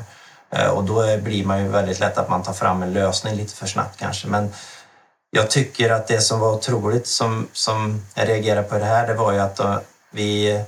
Eh, 0.50 0.68
och 0.68 0.84
då 0.84 1.16
blir 1.16 1.44
man 1.44 1.60
ju 1.60 1.68
väldigt 1.68 2.00
lätt 2.00 2.18
att 2.18 2.30
man 2.30 2.42
tar 2.42 2.52
fram 2.52 2.82
en 2.82 2.92
lösning 2.92 3.34
lite 3.34 3.54
för 3.54 3.66
snabbt 3.66 3.98
kanske. 3.98 4.28
Men 4.28 4.52
jag 5.30 5.50
tycker 5.50 5.90
att 5.90 6.06
det 6.06 6.20
som 6.20 6.40
var 6.40 6.52
otroligt 6.52 7.06
som, 7.06 7.48
som 7.52 8.06
jag 8.14 8.28
reagerade 8.28 8.68
på 8.68 8.78
det 8.78 8.84
här, 8.84 9.06
det 9.06 9.14
var 9.14 9.32
ju 9.32 9.38
att 9.38 9.60
eh, 9.60 9.78
vi 10.10 10.60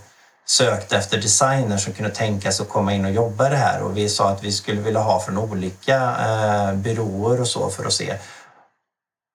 sökte 0.46 0.96
efter 0.96 1.18
designer 1.18 1.76
som 1.76 1.92
kunde 1.92 2.10
tänka 2.10 2.52
sig 2.52 2.62
att 2.62 2.68
komma 2.68 2.94
in 2.94 3.04
och 3.04 3.10
jobba 3.10 3.48
det 3.48 3.56
här 3.56 3.82
och 3.82 3.96
vi 3.96 4.08
sa 4.08 4.28
att 4.28 4.44
vi 4.44 4.52
skulle 4.52 4.80
vilja 4.80 5.00
ha 5.00 5.20
från 5.20 5.38
olika 5.38 5.96
eh, 5.96 6.74
byråer 6.74 7.40
och 7.40 7.48
så 7.48 7.70
för 7.70 7.84
att 7.84 7.92
se. 7.92 8.18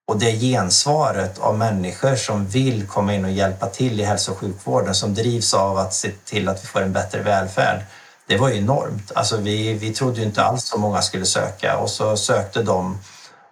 Och 0.07 0.19
det 0.19 0.31
gensvaret 0.31 1.39
av 1.39 1.57
människor 1.57 2.15
som 2.15 2.47
vill 2.47 2.87
komma 2.87 3.13
in 3.13 3.25
och 3.25 3.31
hjälpa 3.31 3.67
till 3.67 3.99
i 3.99 4.03
hälso 4.03 4.31
och 4.31 4.37
sjukvården 4.37 4.95
som 4.95 5.13
drivs 5.13 5.53
av 5.53 5.77
att 5.77 5.93
se 5.93 6.11
till 6.25 6.49
att 6.49 6.63
vi 6.63 6.67
får 6.67 6.81
en 6.81 6.93
bättre 6.93 7.21
välfärd. 7.21 7.81
Det 8.27 8.37
var 8.37 8.49
ju 8.49 8.57
enormt. 8.57 9.11
Alltså 9.15 9.37
vi, 9.37 9.73
vi 9.73 9.93
trodde 9.93 10.19
ju 10.19 10.25
inte 10.25 10.43
alls 10.43 10.63
så 10.63 10.77
många 10.77 11.01
skulle 11.01 11.25
söka 11.25 11.77
och 11.77 11.89
så 11.89 12.17
sökte 12.17 12.63
de 12.63 12.99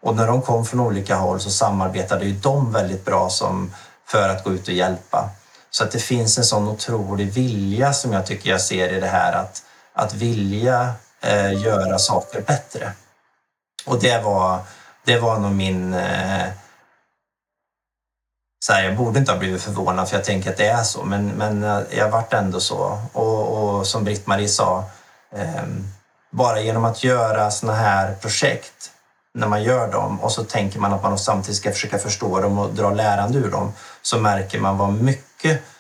och 0.02 0.16
när 0.16 0.28
de 0.28 0.42
kom 0.42 0.66
från 0.66 0.80
olika 0.80 1.16
håll 1.16 1.40
så 1.40 1.50
samarbetade 1.50 2.26
ju 2.26 2.32
de 2.32 2.72
väldigt 2.72 3.06
bra 3.06 3.30
som, 3.30 3.74
för 4.06 4.30
att 4.30 4.44
gå 4.44 4.54
ut 4.54 4.68
och 4.68 4.74
hjälpa. 4.74 5.30
Så 5.70 5.84
att 5.84 5.92
det 5.92 6.00
finns 6.00 6.38
en 6.38 6.44
sån 6.44 6.68
otrolig 6.68 7.32
vilja 7.32 7.94
som 7.94 8.14
jag 8.14 8.26
tycker 8.26 8.50
jag 8.50 8.62
ser 8.62 8.94
i 8.94 9.00
det 9.00 9.08
här 9.08 9.34
att, 9.34 9.64
att 9.94 10.14
vilja 10.14 10.94
eh, 11.22 11.62
göra 11.62 12.00
saker 12.00 12.42
bättre. 12.42 12.92
Och 13.86 14.00
det 14.00 14.24
var, 14.24 14.60
det 15.06 15.20
var 15.20 15.40
nog 15.40 15.52
min... 15.52 15.94
Eh, 15.94 16.48
så 18.66 18.74
här, 18.74 18.84
jag 18.84 18.98
borde 18.98 19.20
inte 19.20 19.32
ha 19.32 19.40
blivit 19.40 19.62
förvånad 19.62 20.10
för 20.10 20.16
jag 20.16 20.26
tänker 20.26 20.50
att 20.50 20.58
det 20.58 20.68
är 20.68 20.84
så, 20.84 21.04
men, 21.04 21.28
men 21.28 21.64
eh, 21.64 21.82
jag 21.98 22.10
vart 22.10 22.34
ändå 22.34 22.60
så. 22.60 23.02
Och, 23.14 23.78
och 23.78 23.88
som 23.88 24.04
Britt-Marie 24.04 24.48
sa, 24.48 24.84
eh, 25.32 25.64
bara 26.30 26.62
genom 26.62 26.86
att 26.86 27.04
göra 27.04 27.52
såna 27.52 27.74
här 27.74 28.16
projekt 28.16 28.92
när 29.34 29.48
man 29.48 29.64
gör 29.64 29.92
dem 29.92 30.22
och 30.22 30.32
så 30.32 30.44
tänker 30.44 30.80
man 30.80 30.94
att 30.94 31.04
man 31.04 31.20
samtidigt 31.20 31.58
ska 31.58 31.72
försöka 31.72 31.98
förstå 31.98 32.40
dem 32.40 32.58
och 32.58 32.74
dra 32.74 32.90
lärande 32.90 33.38
ur 33.38 33.52
dem 33.52 33.74
så 34.02 34.20
märker 34.20 34.60
man 34.60 34.78
vad 34.78 34.94
mycket 34.94 35.27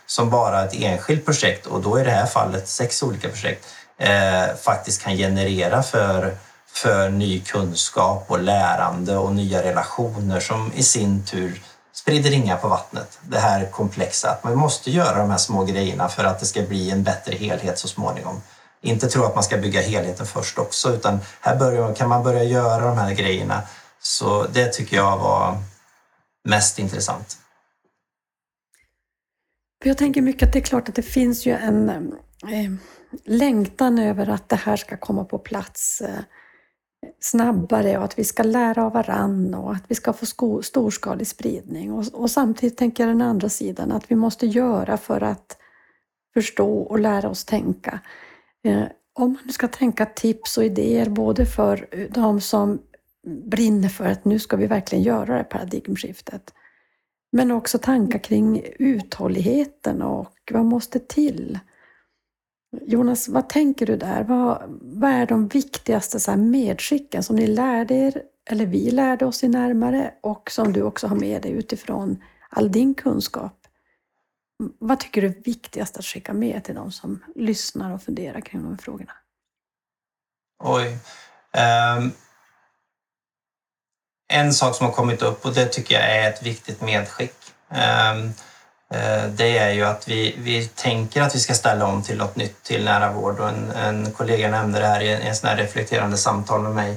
som 0.05 0.29
bara 0.29 0.63
ett 0.63 0.73
enskilt 0.73 1.25
projekt 1.25 1.65
och 1.65 1.81
då 1.81 1.99
i 1.99 2.03
det 2.03 2.11
här 2.11 2.25
fallet 2.25 2.67
sex 2.67 3.03
olika 3.03 3.29
projekt 3.29 3.65
eh, 3.97 4.55
faktiskt 4.61 5.01
kan 5.01 5.17
generera 5.17 5.83
för, 5.83 6.37
för 6.67 7.09
ny 7.09 7.41
kunskap 7.41 8.25
och 8.27 8.39
lärande 8.39 9.17
och 9.17 9.35
nya 9.35 9.63
relationer 9.63 10.39
som 10.39 10.71
i 10.75 10.83
sin 10.83 11.25
tur 11.25 11.61
sprider 11.93 12.29
ringar 12.29 12.57
på 12.57 12.67
vattnet. 12.67 13.19
Det 13.21 13.39
här 13.39 13.71
komplexa, 13.71 14.29
att 14.29 14.43
man 14.43 14.55
måste 14.55 14.91
göra 14.91 15.17
de 15.17 15.29
här 15.29 15.37
små 15.37 15.63
grejerna 15.63 16.09
för 16.09 16.23
att 16.23 16.39
det 16.39 16.45
ska 16.45 16.61
bli 16.61 16.91
en 16.91 17.03
bättre 17.03 17.35
helhet 17.35 17.79
så 17.79 17.87
småningom 17.87 18.41
inte 18.81 19.07
tro 19.07 19.23
att 19.23 19.35
man 19.35 19.43
ska 19.43 19.57
bygga 19.57 19.81
helheten 19.81 20.25
först 20.25 20.59
också 20.59 20.89
utan 20.93 21.19
här 21.41 21.55
börjar, 21.55 21.95
kan 21.95 22.09
man 22.09 22.23
börja 22.23 22.43
göra 22.43 22.85
de 22.85 22.97
här 22.97 23.11
grejerna. 23.13 23.61
Så 24.01 24.47
det 24.53 24.73
tycker 24.73 24.97
jag 24.97 25.17
var 25.17 25.57
mest 26.43 26.79
intressant. 26.79 27.37
Jag 29.83 29.97
tänker 29.97 30.21
mycket 30.21 30.47
att 30.47 30.53
det 30.53 30.59
är 30.59 30.63
klart 30.63 30.89
att 30.89 30.95
det 30.95 31.01
finns 31.01 31.45
ju 31.45 31.51
en 31.51 31.89
eh, 31.89 32.71
längtan 33.25 33.99
över 33.99 34.29
att 34.29 34.49
det 34.49 34.55
här 34.55 34.75
ska 34.75 34.97
komma 34.97 35.25
på 35.25 35.39
plats 35.39 36.01
eh, 36.01 36.19
snabbare 37.19 37.97
och 37.97 38.03
att 38.03 38.19
vi 38.19 38.23
ska 38.23 38.43
lära 38.43 38.85
av 38.85 38.93
varann 38.93 39.53
och 39.53 39.71
att 39.71 39.83
vi 39.87 39.95
ska 39.95 40.13
få 40.13 40.25
sko- 40.25 40.61
storskalig 40.61 41.27
spridning. 41.27 41.93
Och, 41.93 42.05
och 42.13 42.31
samtidigt 42.31 42.77
tänker 42.77 43.03
jag 43.03 43.11
den 43.11 43.21
andra 43.21 43.49
sidan 43.49 43.91
att 43.91 44.11
vi 44.11 44.15
måste 44.15 44.47
göra 44.47 44.97
för 44.97 45.21
att 45.21 45.57
förstå 46.33 46.79
och 46.79 46.99
lära 46.99 47.29
oss 47.29 47.45
tänka. 47.45 47.99
Eh, 48.63 48.83
om 49.13 49.33
man 49.33 49.41
nu 49.45 49.51
ska 49.51 49.67
tänka 49.67 50.05
tips 50.05 50.57
och 50.57 50.65
idéer 50.65 51.09
både 51.09 51.45
för 51.45 51.87
eh, 51.91 52.07
de 52.09 52.41
som 52.41 52.79
brinner 53.27 53.89
för 53.89 54.05
att 54.05 54.25
nu 54.25 54.39
ska 54.39 54.57
vi 54.57 54.67
verkligen 54.67 55.03
göra 55.03 55.37
det 55.37 55.43
paradigmskiftet. 55.43 56.53
Men 57.31 57.51
också 57.51 57.77
tankar 57.77 58.19
kring 58.19 58.63
uthålligheten 58.79 60.01
och 60.01 60.51
vad 60.51 60.65
måste 60.65 60.99
till? 60.99 61.59
Jonas, 62.81 63.27
vad 63.27 63.49
tänker 63.49 63.85
du 63.85 63.97
där? 63.97 64.23
Vad, 64.23 64.79
vad 64.81 65.11
är 65.11 65.25
de 65.25 65.47
viktigaste 65.47 66.19
så 66.19 66.35
medskicken 66.35 67.23
som 67.23 67.35
ni 67.35 67.47
lärde 67.47 67.95
er, 67.95 68.23
eller 68.49 68.65
vi 68.65 68.91
lärde 68.91 69.25
oss 69.25 69.43
i 69.43 69.47
närmare 69.47 70.13
och 70.21 70.51
som 70.51 70.73
du 70.73 70.81
också 70.81 71.07
har 71.07 71.15
med 71.15 71.41
dig 71.41 71.51
utifrån 71.51 72.23
all 72.49 72.71
din 72.71 72.93
kunskap? 72.93 73.67
Vad 74.79 74.99
tycker 74.99 75.21
du 75.21 75.27
är 75.27 75.43
viktigast 75.43 75.97
att 75.97 76.05
skicka 76.05 76.33
med 76.33 76.63
till 76.63 76.75
de 76.75 76.91
som 76.91 77.23
lyssnar 77.35 77.93
och 77.93 78.03
funderar 78.03 78.41
kring 78.41 78.61
de 78.61 78.69
här 78.69 78.77
frågorna? 78.77 79.13
Oj. 80.63 80.99
Um, 81.97 82.11
en 84.27 84.53
sak 84.53 84.75
som 84.75 84.85
har 84.85 84.93
kommit 84.93 85.21
upp 85.21 85.45
och 85.45 85.53
det 85.53 85.65
tycker 85.65 85.95
jag 85.95 86.15
är 86.15 86.29
ett 86.29 86.43
viktigt 86.43 86.81
medskick. 86.81 87.35
Um, 87.69 88.33
det 89.29 89.57
är 89.57 89.71
ju 89.71 89.83
att 89.83 90.07
vi, 90.07 90.35
vi 90.37 90.67
tänker 90.67 91.21
att 91.21 91.35
vi 91.35 91.39
ska 91.39 91.53
ställa 91.53 91.85
om 91.85 92.03
till 92.03 92.17
något 92.17 92.35
nytt, 92.35 92.63
till 92.63 92.83
nära 92.83 93.11
vård. 93.11 93.39
Och 93.39 93.49
en, 93.49 93.71
en 93.71 94.11
kollega 94.11 94.49
nämnde 94.49 94.79
det 94.79 94.87
här 94.87 95.01
i 95.01 95.13
en, 95.13 95.21
en 95.21 95.35
sån 95.35 95.49
här 95.49 95.57
reflekterande 95.57 96.17
samtal 96.17 96.61
med 96.61 96.75
mig 96.75 96.91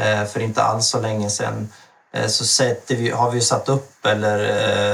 uh, 0.00 0.24
för 0.24 0.40
inte 0.40 0.62
alls 0.62 0.86
så 0.86 1.00
länge 1.00 1.30
sedan. 1.30 1.68
Eh, 2.12 2.26
så 2.26 2.64
vi, 2.88 3.10
har 3.10 3.30
vi 3.30 3.40
satt 3.40 3.68
upp 3.68 4.06
eller, 4.06 4.38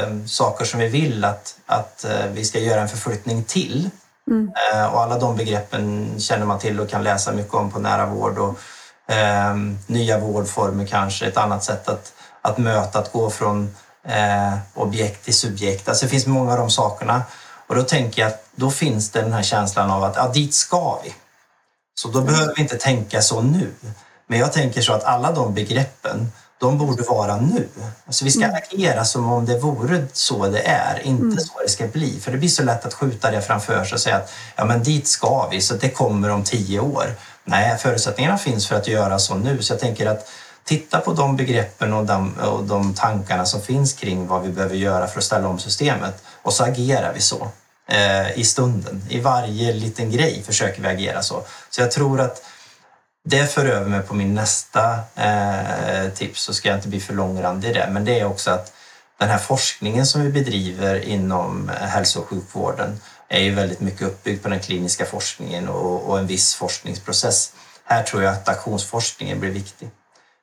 eh, 0.05 0.24
saker 0.26 0.64
som 0.64 0.80
vi 0.80 0.89
vill 0.89 1.24
att, 1.24 1.59
att 1.66 2.05
eh, 2.05 2.26
vi 2.32 2.45
ska 2.45 2.59
göra 2.59 2.80
en 2.80 2.89
förflyttning 2.89 3.45
till. 3.45 3.91
Mm. 4.30 4.51
Eh, 4.72 4.95
och 4.95 5.01
alla 5.01 5.18
de 5.18 5.37
begreppen 5.37 6.14
känner 6.20 6.47
man 6.47 6.59
till 6.59 6.80
och 6.80 6.91
kan 6.91 7.05
läsa 7.05 7.32
mycket 7.32 7.55
om 7.55 7.70
på 7.70 7.78
nära 7.78 8.07
vård. 8.07 8.39
Och, 8.39 8.59
eh, 9.09 9.57
nya 9.87 10.19
vårdformer 10.19 10.87
kanske, 10.87 11.27
ett 11.27 11.37
annat 11.37 11.65
sätt 11.65 11.89
att, 11.89 12.13
att 12.43 12.59
möta, 12.59 12.99
att 12.99 13.13
gå 13.13 13.31
från 13.31 13.77
eh, 14.09 14.55
objekt 14.75 15.25
till 15.25 15.35
subjekt. 15.35 15.89
Alltså 15.89 16.05
det 16.07 16.11
finns 16.11 16.27
många 16.27 16.53
av 16.53 16.59
de 16.59 16.71
sakerna. 16.71 17.23
Och 17.67 17.75
då 17.75 17.83
tänker 17.83 18.23
jag 18.23 18.29
att 18.29 18.45
då 18.55 18.71
finns 18.71 19.11
det 19.11 19.23
den 19.23 19.33
här 19.33 19.43
känslan 19.43 19.91
av 19.91 20.05
att 20.05 20.17
ja, 20.17 20.29
dit 20.29 20.55
ska 20.55 21.01
vi. 21.05 21.15
Så 21.95 22.09
då 22.09 22.19
mm. 22.19 22.33
behöver 22.33 22.55
vi 22.57 22.63
inte 22.63 22.77
tänka 22.77 23.23
så 23.23 23.41
nu. 23.41 23.73
Men 24.27 24.39
jag 24.39 24.53
tänker 24.53 24.83
så 24.83 24.93
att 24.93 25.05
alla 25.05 25.33
de 25.33 25.55
begreppen 25.55 26.33
de 26.59 26.79
borde 26.79 27.03
vara 27.03 27.37
nu. 27.37 27.69
Alltså 28.07 28.25
vi 28.25 28.31
ska 28.31 28.45
mm. 28.45 28.57
agera 28.57 29.05
som 29.05 29.33
om 29.33 29.47
det 29.47 29.59
vore 29.59 30.07
så 30.13 30.49
det 30.49 30.63
är, 30.67 31.01
inte 31.07 31.23
mm. 31.23 31.39
så 31.39 31.61
det 31.63 31.69
ska 31.69 31.87
bli. 31.87 32.21
För 32.21 32.33
det 32.33 32.39
blir 32.39 32.49
så 32.49 32.63
lätt 32.63 32.87
att 32.87 32.95
skjuta 32.95 33.31
det 33.31 33.43
framför 33.43 33.85
sig 33.85 33.95
och 33.95 34.01
säga 34.01 34.17
att 34.17 34.33
ja, 34.57 34.65
men 34.65 34.83
dit 34.83 35.09
ska 35.09 35.49
vi, 35.49 35.61
så 35.61 35.75
det 35.75 35.89
kommer 35.89 36.31
om 36.31 36.45
tio 36.45 36.81
år. 36.81 37.15
Nej, 37.49 37.79
förutsättningarna 37.79 38.39
finns 38.39 38.69
för 38.69 38.77
att 38.77 38.89
göra 38.89 39.19
så 39.19 39.35
nu. 39.35 39.63
Så 39.63 39.73
jag 39.73 39.81
tänker 39.81 40.07
att 40.07 40.29
titta 40.65 41.01
på 41.01 41.13
de 41.13 41.37
begreppen 41.37 41.93
och 41.93 42.07
de, 42.07 42.35
och 42.39 42.65
de 42.65 42.95
tankarna 42.95 43.47
som 43.47 43.63
finns 43.63 43.93
kring 43.93 44.27
vad 44.27 44.43
vi 44.43 44.49
behöver 44.49 44.75
göra 44.77 45.07
för 45.07 45.19
att 45.19 45.25
ställa 45.25 45.49
om 45.49 45.59
systemet 45.59 46.23
och 46.43 46.53
så 46.53 46.65
agerar 46.65 47.13
vi 47.15 47.21
så. 47.21 47.49
eh, 47.89 48.39
i 48.39 48.45
stunden. 48.45 49.03
I 49.09 49.21
varje 49.21 49.73
liten 49.73 50.11
grej 50.11 50.43
försöker 50.47 50.83
vi 50.83 50.89
agera 50.89 51.23
så. 51.23 51.43
Så 51.71 51.81
jag 51.81 51.91
tror 51.91 52.21
att 52.21 52.43
det 53.25 53.47
för 53.47 53.67
över 53.67 53.91
mig 53.91 54.01
på 54.03 54.15
min 54.15 54.35
nästa 54.35 54.99
eh, 55.17 56.11
tips, 56.15 56.43
så 56.43 56.55
ska 56.55 56.69
jag 56.69 56.79
inte 56.79 56.89
bli 56.89 57.01
för 57.01 57.15
långrandig 57.15 57.69
i 57.71 57.73
det, 57.73 57.89
men 57.93 58.05
det 58.05 58.21
är 58.21 58.25
också 58.25 58.51
att 58.51 58.73
den 59.19 59.29
här 59.29 59.39
forskningen 59.39 60.07
som 60.07 60.23
vi 60.23 60.29
bedriver 60.29 61.05
inom 61.05 61.71
hälso 61.81 62.21
och 62.21 62.29
sjukvården 62.29 63.01
är 63.29 63.41
ju 63.41 63.55
väldigt 63.55 63.81
mycket 63.81 64.03
uppbyggd 64.03 64.43
på 64.43 64.49
den 64.49 64.61
kliniska 64.61 65.05
forskningen 65.05 65.68
och, 65.68 66.09
och 66.09 66.18
en 66.18 66.27
viss 66.27 66.55
forskningsprocess. 66.55 67.53
Här 67.85 68.03
tror 68.03 68.22
jag 68.22 68.33
att 68.33 68.49
aktionsforskningen 68.49 69.41
blir 69.41 69.51
viktig. 69.51 69.91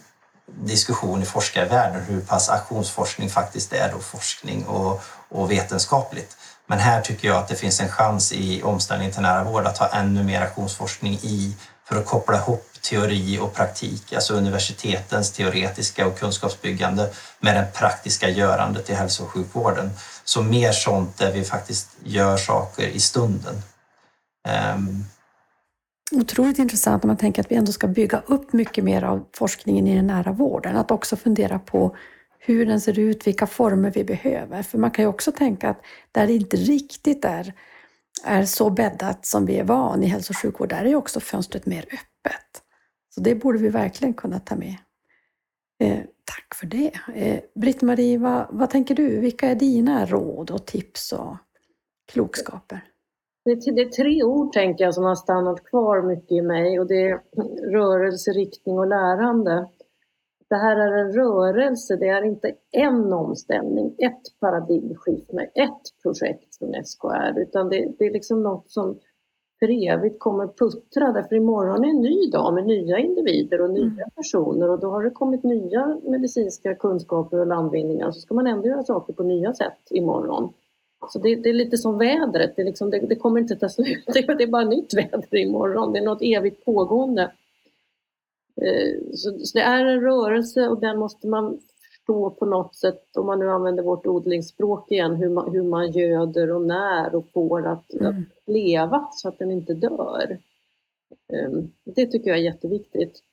diskussion 0.52 1.22
i 1.22 1.26
forskarvärlden 1.26 2.02
hur 2.02 2.22
pass 2.22 2.50
aktionsforskning 2.50 3.30
faktiskt 3.30 3.74
är 3.74 3.92
då 3.92 4.00
forskning 4.00 4.66
och, 4.66 5.02
och 5.30 5.52
vetenskapligt. 5.52 6.38
Men 6.68 6.80
här 6.80 7.02
tycker 7.02 7.28
jag 7.28 7.38
att 7.38 7.48
det 7.48 7.56
finns 7.56 7.80
en 7.80 7.90
chans 7.90 8.34
i 8.34 8.64
omställningen 8.64 9.14
till 9.14 9.22
nära 9.22 9.44
vård 9.44 9.66
att 9.66 9.78
ha 9.78 9.88
ännu 9.88 10.24
mer 10.24 10.42
aktionsforskning 10.42 11.14
i 11.14 11.56
för 11.86 12.00
att 12.00 12.06
koppla 12.06 12.38
ihop 12.38 12.64
teori 12.82 13.40
och 13.40 13.54
praktik, 13.54 14.14
alltså 14.14 14.34
universitetens 14.34 15.32
teoretiska 15.32 16.08
och 16.08 16.20
kunskapsbyggande 16.20 17.10
med 17.40 17.56
det 17.56 17.68
praktiska 17.74 18.30
görandet 18.30 18.90
i 18.90 18.94
hälso 18.94 19.24
och 19.24 19.30
sjukvården. 19.30 19.90
Så 20.24 20.42
mer 20.42 20.72
sånt 20.72 21.18
där 21.18 21.32
vi 21.32 21.44
faktiskt 21.44 21.90
gör 22.04 22.38
saker 22.38 22.88
i 22.88 23.00
stunden. 23.00 23.56
Um, 24.76 25.06
Otroligt 26.12 26.60
intressant 26.60 27.04
om 27.04 27.08
man 27.08 27.18
tänker 27.18 27.42
att 27.42 27.52
vi 27.52 27.56
ändå 27.56 27.72
ska 27.72 27.88
bygga 27.88 28.22
upp 28.26 28.54
mycket 28.54 28.84
mer 28.84 29.04
av 29.04 29.26
forskningen 29.34 29.88
i 29.88 29.96
den 29.96 30.08
nära 30.08 30.32
vården. 30.32 30.76
Att 30.76 30.92
också 30.92 31.16
fundera 31.16 31.60
på 31.60 31.96
hur 32.48 32.66
den 32.66 32.82
ser 32.82 33.00
ut, 33.00 33.28
vilka 33.28 33.48
former 33.48 33.92
vi 33.92 34.04
behöver. 34.04 34.64
För 34.64 34.78
man 34.78 34.92
kan 34.92 35.06
ju 35.06 35.10
också 35.10 35.32
tänka 35.32 35.70
att 35.70 35.82
där 36.12 36.28
det 36.28 36.34
inte 36.34 36.58
riktigt 36.58 37.26
är, 37.26 37.54
är 38.24 38.44
så 38.44 38.70
bäddat 38.70 39.26
som 39.26 39.46
vi 39.46 39.58
är 39.58 39.64
van 39.64 40.04
i 40.04 40.08
hälso 40.08 40.32
och 40.32 40.38
sjukvård, 40.38 40.70
där 40.70 40.86
är 40.86 40.90
ju 40.90 40.96
också 40.96 41.20
fönstret 41.20 41.66
mer 41.66 41.86
öppet. 41.86 42.64
Så 43.16 43.22
det 43.22 43.36
borde 43.36 43.58
vi 43.60 43.70
verkligen 43.70 44.14
kunna 44.14 44.40
ta 44.40 44.56
med. 44.56 44.76
Eh, 45.84 46.00
tack 46.24 46.56
för 46.56 46.68
det. 46.68 46.92
Eh, 47.16 47.40
Britt-Marie, 47.56 48.18
vad, 48.18 48.48
vad 48.50 48.70
tänker 48.70 48.96
du? 48.96 49.20
Vilka 49.20 49.48
är 49.48 49.56
dina 49.56 50.06
råd 50.06 50.52
och 50.52 50.66
tips 50.66 51.12
och 51.12 51.38
klokskaper? 52.12 52.82
Det 53.46 53.52
är, 53.52 53.76
det 53.76 53.82
är 53.82 53.90
tre 53.90 54.24
ord 54.24 54.54
tänker 54.54 54.84
jag 54.84 54.94
som 54.94 55.04
har 55.04 55.16
stannat 55.16 55.64
kvar 55.64 56.02
mycket 56.02 56.32
i 56.32 56.42
mig 56.42 56.80
och 56.80 56.88
det 56.88 57.02
är 57.02 57.22
rörelse, 57.72 58.32
riktning 58.32 58.80
och 58.80 58.88
lärande. 58.88 59.68
Det 60.50 60.56
här 60.56 60.78
är 60.78 60.98
en 60.98 61.14
rörelse, 61.14 61.96
det 61.96 62.08
är 62.08 62.22
inte 62.22 62.52
en 62.72 63.14
omställning, 63.14 63.96
ett 63.98 64.40
paradigmskifte, 64.40 65.50
ett 65.54 66.02
projekt 66.04 66.54
som 66.54 66.74
SKR, 66.86 67.40
utan 67.40 67.70
det, 67.70 67.92
det 68.00 68.06
är 68.06 68.12
liksom 68.12 68.44
något 68.44 68.72
som 68.72 69.00
för 69.60 69.90
evigt 69.90 70.20
kommer 70.20 70.48
puttra 70.48 71.12
därför 71.12 71.36
imorgon 71.36 71.84
är 71.84 71.90
en 71.90 72.02
ny 72.02 72.30
dag 72.30 72.54
med 72.54 72.66
nya 72.66 72.98
individer 72.98 73.62
och 73.62 73.70
nya 73.70 73.84
mm. 73.84 74.10
personer 74.16 74.70
och 74.70 74.80
då 74.80 74.90
har 74.90 75.04
det 75.04 75.10
kommit 75.10 75.44
nya 75.44 76.00
medicinska 76.04 76.76
kunskaper 76.76 77.40
och 77.40 77.48
landvinningar 77.48 78.12
så 78.12 78.20
ska 78.20 78.34
man 78.34 78.48
ändå 78.48 78.68
göra 78.68 78.84
saker 78.84 79.14
på 79.14 79.24
nya 79.24 79.54
sätt 79.54 79.78
imorgon. 79.90 80.54
Så 81.10 81.20
det, 81.20 81.36
det, 81.36 81.50
är 81.50 81.54
lite 81.54 81.78
som 81.78 81.98
vädret, 81.98 82.56
det, 82.56 82.64
liksom, 82.64 82.90
det, 82.90 83.00
det, 83.00 83.16
kommer 83.16 83.40
inte 83.40 83.56
ta 83.56 83.70
slut. 83.70 84.04
Det 84.14 84.20
är 84.20 84.48
bara 84.48 84.66
nytt 84.66 84.94
väder 84.94 85.36
imorgon, 85.36 85.94
det 85.94 86.00
är 86.00 86.06
något 86.06 86.22
evigt 86.22 86.66
pågående. 86.66 87.32
Eh, 88.62 89.14
så, 89.14 89.40
så 89.40 89.58
det 89.58 89.64
är 89.64 89.86
en 89.86 90.02
rörelse 90.02 90.68
och 90.68 90.80
den 90.80 91.00
måste 91.00 91.28
man 91.28 91.60
förstå 91.82 92.30
på 92.30 92.46
något 92.46 92.76
sätt, 92.76 93.18
om 93.18 93.26
man 93.26 93.40
nu 93.40 93.50
använder 93.50 93.84
vårt 93.84 94.08
odlingsspråk 94.08 94.92
igen, 94.92 95.16
hur 95.16 95.30
man, 95.30 95.52
hur 95.52 95.64
man 95.64 95.92
göder 95.92 96.52
och 96.52 96.62
när 96.62 97.16
och 97.16 97.26
får 97.34 97.68
att, 97.68 97.94
mm. 97.94 98.08
att 98.08 98.16
leva 98.46 99.08
så 99.12 99.30
att 99.30 99.40
den 99.40 99.52
inte 99.52 99.74
dör. 99.74 100.38
Eh, 101.34 101.52
det 101.84 102.06
tycker 102.06 102.30
jag 102.30 102.40
är 102.40 102.44
jätteviktigt. 102.44 103.24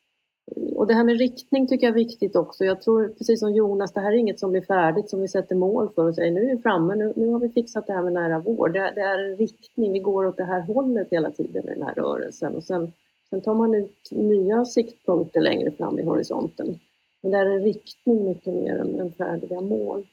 Och 0.75 0.87
det 0.87 0.95
här 0.95 1.05
med 1.05 1.19
riktning 1.19 1.67
tycker 1.67 1.87
jag 1.87 1.91
är 1.91 2.05
viktigt 2.05 2.37
också. 2.37 2.65
Jag 2.65 2.83
tror 2.83 3.09
precis 3.09 3.41
som 3.41 3.55
Jonas, 3.55 3.93
det 3.93 4.01
här 4.01 4.13
är 4.13 4.17
inget 4.17 4.41
som 4.41 4.51
blir 4.51 4.63
färdigt 4.63 5.11
som 5.11 5.21
vi 5.21 5.29
sätter 5.29 5.55
mål 5.55 5.89
för 5.95 6.09
och 6.09 6.15
säger 6.15 6.33
nu 6.33 6.51
är 6.51 6.57
vi 6.57 6.63
framme, 6.63 6.95
nu, 6.95 7.13
nu 7.17 7.29
har 7.29 7.39
vi 7.41 7.49
fixat 7.49 7.87
det 7.87 7.93
här 7.93 8.03
med 8.03 8.13
nära 8.13 8.39
vård. 8.39 8.73
Det, 8.73 8.93
det, 8.95 9.01
är 9.01 9.19
en 9.19 9.37
riktning, 9.37 9.93
vi 9.93 9.99
går 9.99 10.27
åt 10.27 10.37
det 10.37 10.45
här 10.45 10.61
hållet 10.61 11.09
hela 11.11 11.31
tiden 11.31 11.65
med 11.65 11.77
den 11.77 11.83
här 11.83 11.95
rörelsen 11.95 12.55
och 12.55 12.65
sen, 12.65 12.93
sen 13.35 13.43
tar 13.43 13.55
man 13.55 13.75
ut 13.75 14.09
nya 14.11 14.65
siktpunkter 14.65 15.41
längre 15.41 15.71
fram 15.71 15.99
i 15.99 16.03
horisonten. 16.03 16.79
Men 17.23 17.33
det 17.33 17.39
är 17.39 17.47
en 17.47 17.63
riktning 17.63 18.25
mycket 18.25 18.55
mer 18.55 18.77
än, 18.77 19.13
färdiga 19.13 19.61
mål. 19.61 20.07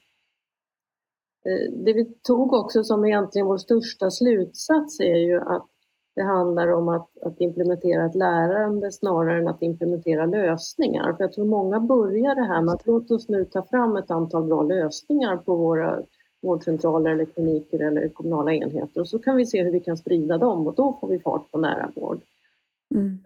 Eh, 1.46 1.72
det 1.74 1.94
vi 1.94 2.06
tog 2.06 2.54
också 2.54 2.84
som 2.84 3.06
egentligen 3.06 3.48
vår 3.48 3.58
största 3.58 4.12
slutsats 4.12 5.00
är 5.00 5.16
ju 5.16 5.40
att 5.40 5.68
det 6.16 6.22
handlar 6.22 6.68
om 6.68 6.90
att, 6.90 7.10
att, 7.22 7.42
implementera 7.42 8.06
ett 8.06 8.16
lärande 8.16 8.92
snarare 8.92 9.38
än 9.38 9.48
att 9.48 9.62
implementera 9.62 10.26
lösningar. 10.26 11.14
För 11.14 11.24
jag 11.24 11.34
tror 11.34 11.46
många 11.46 11.80
börjar 11.80 12.36
det 12.36 12.44
här 12.44 12.62
med 12.62 12.74
att 12.74 12.88
låt 12.88 13.12
oss 13.12 13.30
nu 13.30 13.46
ta 13.46 13.64
fram 13.64 13.96
ett 13.96 14.12
antal 14.12 14.44
bra 14.44 14.62
lösningar 14.64 15.38
på 15.38 15.56
våra 15.56 16.02
vårdcentraler 16.42 17.12
eller 17.12 17.26
kliniker 17.26 17.80
eller 17.80 18.10
kommunala 18.10 18.54
enheter 18.54 19.02
och 19.02 19.08
så 19.08 19.20
kan 19.20 19.36
vi 19.36 19.46
se 19.46 19.64
hur 19.64 19.72
vi 19.72 19.80
kan 19.80 19.98
sprida 19.98 20.38
dem 20.38 20.68
och 20.68 20.76
då 20.76 20.98
får 21.02 21.08
vi 21.08 21.20
fart 21.20 21.52
på 21.52 21.58
nära 21.58 21.92
vård. 21.96 22.22
Mm. 22.92 23.20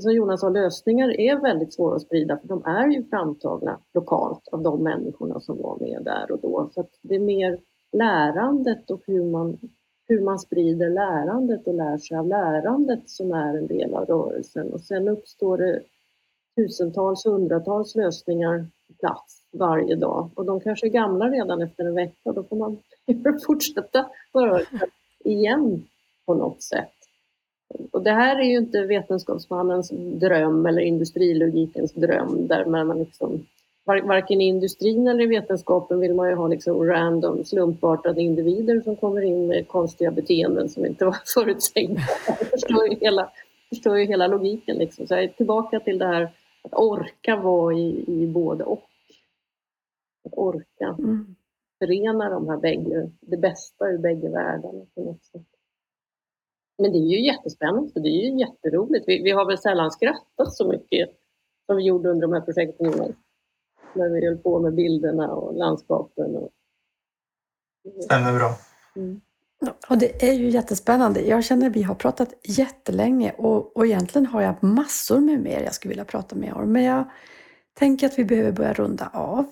Som 0.00 0.12
Jonas 0.12 0.40
sa, 0.40 0.48
lösningar 0.48 1.20
är 1.20 1.40
väldigt 1.40 1.74
svåra 1.74 1.96
att 1.96 2.02
sprida 2.02 2.38
för 2.38 2.48
de 2.48 2.64
är 2.64 2.86
ju 2.88 3.04
framtagna 3.04 3.78
lokalt 3.94 4.48
av 4.52 4.62
de 4.62 4.82
människorna 4.82 5.40
som 5.40 5.62
var 5.62 5.78
med 5.80 6.02
där 6.04 6.32
och 6.32 6.40
då. 6.40 6.70
Så 6.74 6.86
det 7.02 7.14
är 7.14 7.20
mer 7.20 7.58
lärandet 7.92 8.90
och 8.90 9.02
hur 9.06 9.24
man 9.24 9.58
hur 10.06 10.20
man 10.20 10.38
sprider 10.38 10.90
lärandet 10.90 11.66
och 11.66 11.74
lär 11.74 11.98
sig 11.98 12.16
av 12.16 12.28
lärandet 12.28 13.08
som 13.08 13.32
är 13.32 13.58
en 13.58 13.66
del 13.66 13.94
av 13.94 14.04
rörelsen. 14.04 14.72
Och 14.72 14.80
sen 14.80 15.08
uppstår 15.08 15.58
det 15.58 15.82
tusentals, 16.56 17.26
hundratals 17.26 17.94
lösningar 17.94 18.66
på 18.88 18.94
plats 18.94 19.42
varje 19.52 19.96
dag. 19.96 20.30
Och 20.34 20.44
de 20.44 20.60
kanske 20.60 20.86
är 20.86 20.90
gamla 20.90 21.28
redan 21.28 21.62
efter 21.62 21.84
en 21.84 21.94
vecka. 21.94 22.32
Då 22.32 22.44
får 22.44 22.56
man 22.56 22.78
fortsätta 23.46 24.10
rörelsen 24.32 24.88
igen 25.24 25.86
på 26.26 26.34
något 26.34 26.62
sätt. 26.62 26.93
Och 27.90 28.02
det 28.02 28.10
här 28.10 28.36
är 28.36 28.44
ju 28.44 28.56
inte 28.56 28.86
vetenskapsmannens 28.86 29.90
dröm 30.20 30.66
eller 30.66 30.82
industrilogikens 30.82 31.92
dröm 31.92 32.46
där 32.46 32.64
man 32.64 32.98
liksom 32.98 33.46
varken 33.84 34.40
i 34.40 34.44
industrin 34.44 35.08
eller 35.08 35.24
i 35.24 35.26
vetenskapen 35.26 36.00
vill 36.00 36.14
man 36.14 36.28
ju 36.28 36.34
ha 36.34 36.48
liksom 36.48 36.86
random 36.86 37.44
slumpartade 37.44 38.22
individer 38.22 38.80
som 38.80 38.96
kommer 38.96 39.22
in 39.22 39.46
med 39.46 39.68
konstiga 39.68 40.10
beteenden 40.10 40.68
som 40.68 40.86
inte 40.86 41.04
var 41.04 41.16
förutsägbara. 41.34 42.04
Jag 42.26 42.48
förstår 42.50 42.88
ju 42.88 42.96
hela, 43.00 43.32
förstår 43.68 43.98
ju 43.98 44.06
hela 44.06 44.26
logiken. 44.26 44.76
Liksom. 44.76 45.06
Så 45.06 45.14
jag 45.14 45.24
är 45.24 45.28
tillbaka 45.28 45.80
till 45.80 45.98
det 45.98 46.06
här 46.06 46.22
att 46.62 46.74
orka 46.74 47.36
vara 47.36 47.74
i, 47.74 48.04
i 48.06 48.26
både 48.26 48.64
och. 48.64 48.84
Att 50.26 50.32
orka 50.36 50.96
mm. 50.98 51.36
förena 51.78 52.30
de 52.30 52.48
här 52.48 52.56
bägge, 52.56 53.10
det 53.20 53.36
bästa 53.36 53.88
ur 53.88 53.98
bägge 53.98 54.28
världarna 54.28 54.86
på 54.94 55.04
något 55.04 55.24
sätt. 55.24 55.53
Men 56.78 56.92
det 56.92 56.98
är 56.98 57.08
ju 57.08 57.26
jättespännande, 57.26 58.00
det 58.00 58.08
är 58.08 58.30
ju 58.30 58.38
jätteroligt. 58.38 59.08
Vi, 59.08 59.22
vi 59.22 59.30
har 59.30 59.46
väl 59.46 59.58
sällan 59.58 59.90
skrattat 59.90 60.54
så 60.54 60.68
mycket 60.68 61.08
som 61.66 61.76
vi 61.76 61.82
gjorde 61.82 62.10
under 62.10 62.26
de 62.26 62.32
här 62.32 62.40
projekten 62.40 62.86
innan 62.86 63.14
när 63.94 64.10
vi 64.10 64.26
höll 64.26 64.38
på 64.38 64.58
med 64.58 64.74
bilderna 64.74 65.34
och 65.34 65.54
landskapen. 65.54 66.36
Och... 66.36 66.50
Stämmer 68.04 68.38
bra. 68.38 68.56
Mm. 68.96 69.20
Och 69.88 69.98
det 69.98 70.28
är 70.28 70.32
ju 70.32 70.48
jättespännande. 70.48 71.20
Jag 71.20 71.44
känner 71.44 71.66
att 71.66 71.76
vi 71.76 71.82
har 71.82 71.94
pratat 71.94 72.34
jättelänge 72.42 73.32
och, 73.32 73.76
och 73.76 73.86
egentligen 73.86 74.26
har 74.26 74.42
jag 74.42 74.62
massor 74.62 75.20
med 75.20 75.40
mer 75.40 75.60
jag 75.60 75.74
skulle 75.74 75.90
vilja 75.90 76.04
prata 76.04 76.36
med 76.36 76.48
er 76.48 76.64
Men 76.64 76.82
jag 76.82 77.04
tänker 77.74 78.06
att 78.06 78.18
vi 78.18 78.24
behöver 78.24 78.52
börja 78.52 78.72
runda 78.72 79.10
av. 79.12 79.46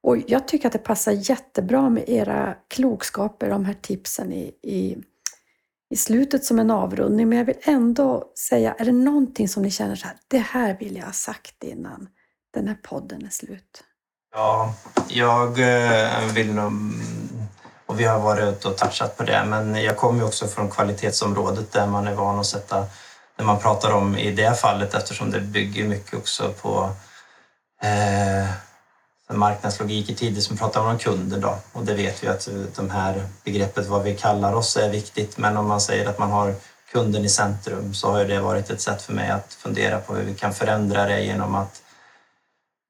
Och 0.00 0.16
jag 0.26 0.48
tycker 0.48 0.66
att 0.66 0.72
det 0.72 0.78
passar 0.78 1.12
jättebra 1.12 1.90
med 1.90 2.04
era 2.08 2.56
klokskaper, 2.68 3.50
de 3.50 3.64
här 3.64 3.74
tipsen 3.74 4.32
i, 4.32 4.54
i, 4.62 4.96
i 5.90 5.96
slutet 5.96 6.44
som 6.44 6.58
en 6.58 6.70
avrundning. 6.70 7.28
Men 7.28 7.38
jag 7.38 7.44
vill 7.44 7.58
ändå 7.62 8.32
säga, 8.48 8.74
är 8.78 8.84
det 8.84 8.92
någonting 8.92 9.48
som 9.48 9.62
ni 9.62 9.70
känner 9.70 9.96
så 9.96 10.06
här, 10.06 10.16
det 10.28 10.38
här 10.38 10.76
vill 10.80 10.96
jag 10.96 11.04
ha 11.04 11.12
sagt 11.12 11.64
innan? 11.64 12.08
den 12.54 12.68
här 12.68 12.74
podden 12.82 13.26
är 13.26 13.30
slut? 13.30 13.84
Ja, 14.34 14.74
jag 15.08 15.48
eh, 15.48 16.32
vill 16.34 16.54
nog 16.54 16.72
Och 17.86 18.00
vi 18.00 18.04
har 18.04 18.18
varit 18.18 18.44
ute 18.44 18.68
och 18.68 18.76
touchat 18.76 19.16
på 19.16 19.22
det. 19.22 19.44
Men 19.44 19.82
jag 19.82 19.96
kommer 19.96 20.20
ju 20.20 20.26
också 20.26 20.46
från 20.46 20.70
kvalitetsområdet 20.70 21.72
där 21.72 21.86
man 21.86 22.06
är 22.06 22.14
van 22.14 22.38
att 22.38 22.46
sätta, 22.46 22.86
när 23.36 23.44
man 23.44 23.58
pratar 23.58 23.92
om 23.92 24.16
i 24.16 24.30
det 24.30 24.54
fallet 24.60 24.94
eftersom 24.94 25.30
det 25.30 25.40
bygger 25.40 25.88
mycket 25.88 26.18
också 26.18 26.52
på 26.62 26.90
eh, 27.82 28.50
marknadslogik 29.36 30.10
i 30.10 30.14
tider 30.14 30.40
som 30.40 30.56
pratar 30.56 30.80
om 30.80 30.98
kunder 30.98 31.38
då. 31.38 31.58
Och 31.72 31.84
det 31.84 31.94
vet 31.94 32.24
vi 32.24 32.28
att 32.28 32.48
de 32.76 32.90
här 32.90 33.22
begreppet 33.44 33.86
vad 33.86 34.02
vi 34.02 34.16
kallar 34.16 34.52
oss 34.52 34.76
är 34.76 34.90
viktigt. 34.90 35.38
Men 35.38 35.56
om 35.56 35.66
man 35.68 35.80
säger 35.80 36.08
att 36.08 36.18
man 36.18 36.30
har 36.30 36.54
kunden 36.92 37.24
i 37.24 37.28
centrum 37.28 37.94
så 37.94 38.10
har 38.10 38.24
det 38.24 38.40
varit 38.40 38.70
ett 38.70 38.80
sätt 38.80 39.02
för 39.02 39.12
mig 39.12 39.30
att 39.30 39.54
fundera 39.54 39.98
på 39.98 40.14
hur 40.14 40.24
vi 40.24 40.34
kan 40.34 40.54
förändra 40.54 41.06
det 41.06 41.20
genom 41.20 41.54
att 41.54 41.82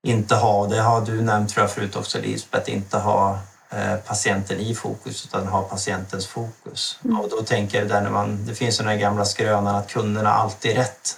inte 0.06 0.34
ha, 0.34 0.66
det 0.66 0.80
har 0.80 1.00
du 1.00 1.22
nämnt 1.22 1.50
tror 1.50 1.62
jag 1.62 1.70
förut 1.70 1.96
också 1.96 2.18
Lisbeth, 2.18 2.72
inte 2.72 2.98
ha 2.98 3.38
eh, 3.70 3.96
patienten 3.96 4.58
i 4.58 4.74
fokus 4.74 5.24
utan 5.24 5.46
ha 5.46 5.62
patientens 5.62 6.26
fokus. 6.26 6.98
Mm. 7.04 7.20
Och 7.20 7.30
då 7.30 7.42
tänker 7.42 7.78
jag 7.78 7.88
där 7.88 8.00
när 8.00 8.10
man, 8.10 8.46
det 8.46 8.54
finns 8.54 8.80
ju 8.80 8.82
den 8.82 8.92
här 8.92 8.98
gamla 8.98 9.24
skrönan 9.24 9.76
att 9.76 9.88
kunderna 9.88 10.32
alltid 10.32 10.70
är 10.70 10.74
rätt. 10.74 11.16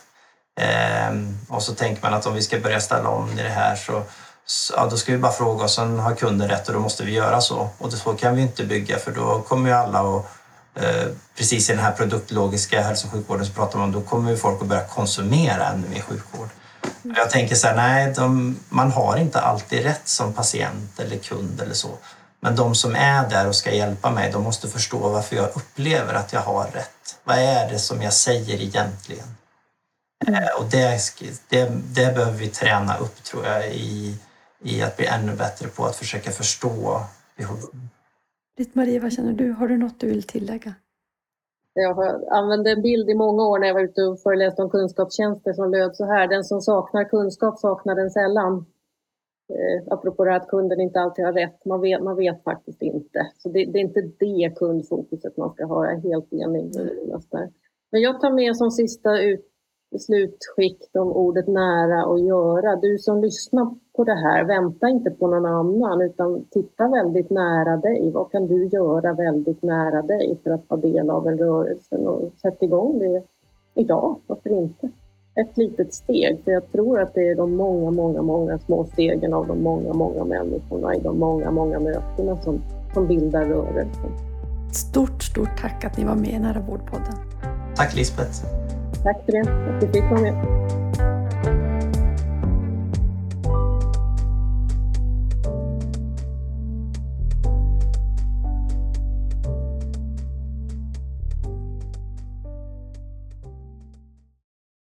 Ehm, 0.61 1.39
och 1.49 1.63
så 1.63 1.75
tänker 1.75 2.03
man 2.03 2.15
att 2.15 2.27
om 2.27 2.35
vi 2.35 2.43
ska 2.43 2.61
börja 2.61 2.81
ställa 2.81 3.09
om 3.09 3.39
i 3.39 3.43
det 3.43 3.49
här 3.49 3.77
så 3.77 4.03
ja, 4.77 4.87
då 4.91 4.97
ska 4.97 5.13
vi 5.13 5.19
bara 5.19 5.33
fråga 5.33 5.65
och 5.65 5.71
sen 5.71 5.99
har 5.99 6.15
kunden 6.15 6.49
rätt 6.49 6.69
och 6.69 6.75
då 6.75 6.81
måste 6.81 7.05
vi 7.05 7.13
göra 7.13 7.41
så. 7.41 7.69
Och 7.79 7.93
så 7.93 8.15
kan 8.15 8.37
vi 8.37 8.43
inte 8.43 8.65
bygga 8.65 8.99
för 8.99 9.13
då 9.13 9.41
kommer 9.41 9.71
ju 9.71 9.77
alla 9.77 10.01
att 10.01 10.25
eh, 10.75 11.07
precis 11.37 11.71
i 11.71 11.73
den 11.73 11.83
här 11.83 11.93
produktlogiska 11.93 12.83
hälso 12.83 13.07
och 13.07 13.13
sjukvården 13.13 13.47
så 13.47 13.53
pratar 13.53 13.79
man 13.79 13.89
om 13.89 13.93
då 13.93 14.01
kommer 14.01 14.31
ju 14.31 14.37
folk 14.37 14.63
att 14.63 14.69
börja 14.69 14.85
konsumera 14.85 15.69
ännu 15.69 15.89
mer 15.89 16.01
sjukvård. 16.01 16.49
Jag 17.03 17.31
tänker 17.31 17.55
så 17.55 17.67
här, 17.67 17.77
nej, 17.77 18.15
de, 18.17 18.57
man 18.69 18.91
har 18.91 19.17
inte 19.17 19.41
alltid 19.41 19.83
rätt 19.83 20.09
som 20.09 20.33
patient 20.33 21.01
eller 21.01 21.17
kund 21.17 21.61
eller 21.61 21.75
så. 21.75 21.91
Men 22.41 22.57
de 22.57 22.75
som 22.75 22.95
är 22.95 23.29
där 23.29 23.49
och 23.49 23.55
ska 23.55 23.73
hjälpa 23.73 24.11
mig, 24.11 24.31
de 24.33 24.43
måste 24.43 24.69
förstå 24.69 25.09
varför 25.09 25.37
jag 25.37 25.49
upplever 25.55 26.15
att 26.15 26.33
jag 26.33 26.41
har 26.41 26.65
rätt. 26.65 27.17
Vad 27.25 27.39
är 27.39 27.71
det 27.71 27.79
som 27.79 28.03
jag 28.03 28.13
säger 28.13 28.61
egentligen? 28.61 29.37
Mm. 30.27 30.45
Och 30.59 30.65
det, 30.65 31.01
det, 31.49 31.71
det, 31.71 32.15
behöver 32.15 32.39
vi 32.39 32.49
träna 32.49 32.97
upp 32.97 33.25
tror 33.25 33.47
jag 33.47 33.67
i, 33.67 34.17
i 34.63 34.83
att 34.83 34.97
bli 34.97 35.07
ännu 35.07 35.37
bättre 35.37 35.69
på 35.69 35.85
att 35.85 35.97
försöka 35.97 36.31
förstå 36.31 37.01
behoven. 37.37 37.89
Britt-Marie, 38.57 39.01
vad 39.01 39.13
känner 39.13 39.33
du? 39.33 39.53
Har 39.53 39.69
du 39.69 39.77
något 39.77 40.01
du 40.01 40.07
vill 40.07 40.23
tillägga? 40.23 40.75
Jag 41.75 42.25
använt 42.31 42.67
en 42.67 42.83
bild 42.83 43.11
i 43.11 43.15
många 43.15 43.43
år 43.43 43.59
när 43.59 43.67
jag 43.67 43.75
var 43.75 43.83
ute 43.83 44.03
och 44.03 44.21
föreläste 44.21 44.63
om 44.63 44.71
kunskapstjänster 44.71 45.53
som 45.53 45.71
löd 45.71 45.97
så 45.97 46.05
här. 46.05 46.29
Den 46.29 46.45
som 46.45 46.61
saknar 46.61 47.05
kunskap 47.05 47.59
saknar 47.59 47.95
den 47.95 48.11
sällan. 48.11 48.67
Eh, 49.51 49.93
apropå 49.93 50.25
det 50.25 50.31
här 50.31 50.41
att 50.41 50.49
kunden 50.49 50.81
inte 50.81 51.01
alltid 51.01 51.25
har 51.25 51.33
rätt. 51.33 51.65
Man 51.65 51.81
vet, 51.81 52.03
man 52.03 52.17
vet 52.17 52.45
faktiskt 52.45 52.83
inte. 52.83 53.31
Så 53.39 53.49
det, 53.49 53.65
det 53.65 53.79
är 53.79 53.83
inte 53.83 54.11
det 54.19 54.53
kundfokuset 54.57 55.37
man 55.37 55.53
ska 55.53 55.65
ha. 55.65 55.85
Jag 55.85 55.95
är 55.95 56.01
helt 56.01 56.33
enig 56.33 56.77
med 56.77 56.91
Jonas 56.99 57.29
där. 57.29 57.53
Men 57.93 58.01
jag 58.01 58.21
tar 58.21 58.31
med 58.31 58.57
som 58.57 58.71
sista 58.71 59.21
ut, 59.21 59.50
slutskikt 59.99 60.97
om 60.97 61.13
ordet 61.13 61.49
nära 61.49 62.07
och 62.07 62.21
göra. 62.21 62.77
Du 62.77 62.99
som 62.99 63.21
lyssnar 63.21 63.75
på 63.97 64.05
det 64.05 64.15
här, 64.15 64.45
vänta 64.45 64.89
inte 64.89 65.11
på 65.11 65.27
någon 65.27 65.47
annan 65.47 66.01
utan 66.01 66.45
titta 66.51 66.89
väldigt 66.89 67.31
nära 67.31 67.77
dig. 67.77 68.11
Vad 68.15 68.33
kan 68.33 68.47
du 68.47 68.67
göra 68.67 69.13
väldigt 69.13 69.63
nära 69.63 70.03
dig 70.03 70.39
för 70.45 70.51
att 70.51 70.69
ta 70.69 70.77
del 70.77 71.11
av 71.11 71.29
en 71.29 71.39
rörelse 71.39 71.97
och 71.97 72.33
sätta 72.43 72.65
igång 72.65 72.99
det 72.99 73.23
idag, 73.75 74.17
varför 74.27 74.51
inte? 74.51 74.89
Ett 75.35 75.57
litet 75.57 75.95
steg, 75.95 76.41
för 76.45 76.53
jag 76.53 76.73
tror 76.73 77.01
att 77.01 77.15
det 77.15 77.29
är 77.29 77.35
de 77.35 77.57
många, 77.57 77.91
många, 77.91 78.23
många 78.23 78.59
små 78.59 78.85
stegen 78.85 79.35
av 79.35 79.47
de 79.47 79.63
många, 79.63 79.93
många 79.93 80.25
människorna 80.25 80.95
i 80.95 81.01
de 81.01 81.19
många, 81.19 81.51
många 81.51 81.81
mötena 81.81 82.37
som, 82.37 82.61
som 82.95 83.07
bildar 83.07 83.45
rörelsen. 83.45 84.11
Stort, 84.73 85.23
stort 85.23 85.61
tack 85.61 85.85
att 85.85 85.99
ni 85.99 86.05
var 86.05 86.15
med 86.15 86.31
i 86.31 86.39
Nära 86.39 86.61
vårdpodden. 86.61 87.15
Tack 87.77 87.97
Lisbeth. 87.97 88.45
Tack 89.03 89.25
för 89.25 89.33
det, 89.33 89.41
att 89.41 89.81
du 89.81 89.87
fick 89.87 90.11
vara 90.11 90.21
med. 90.21 90.80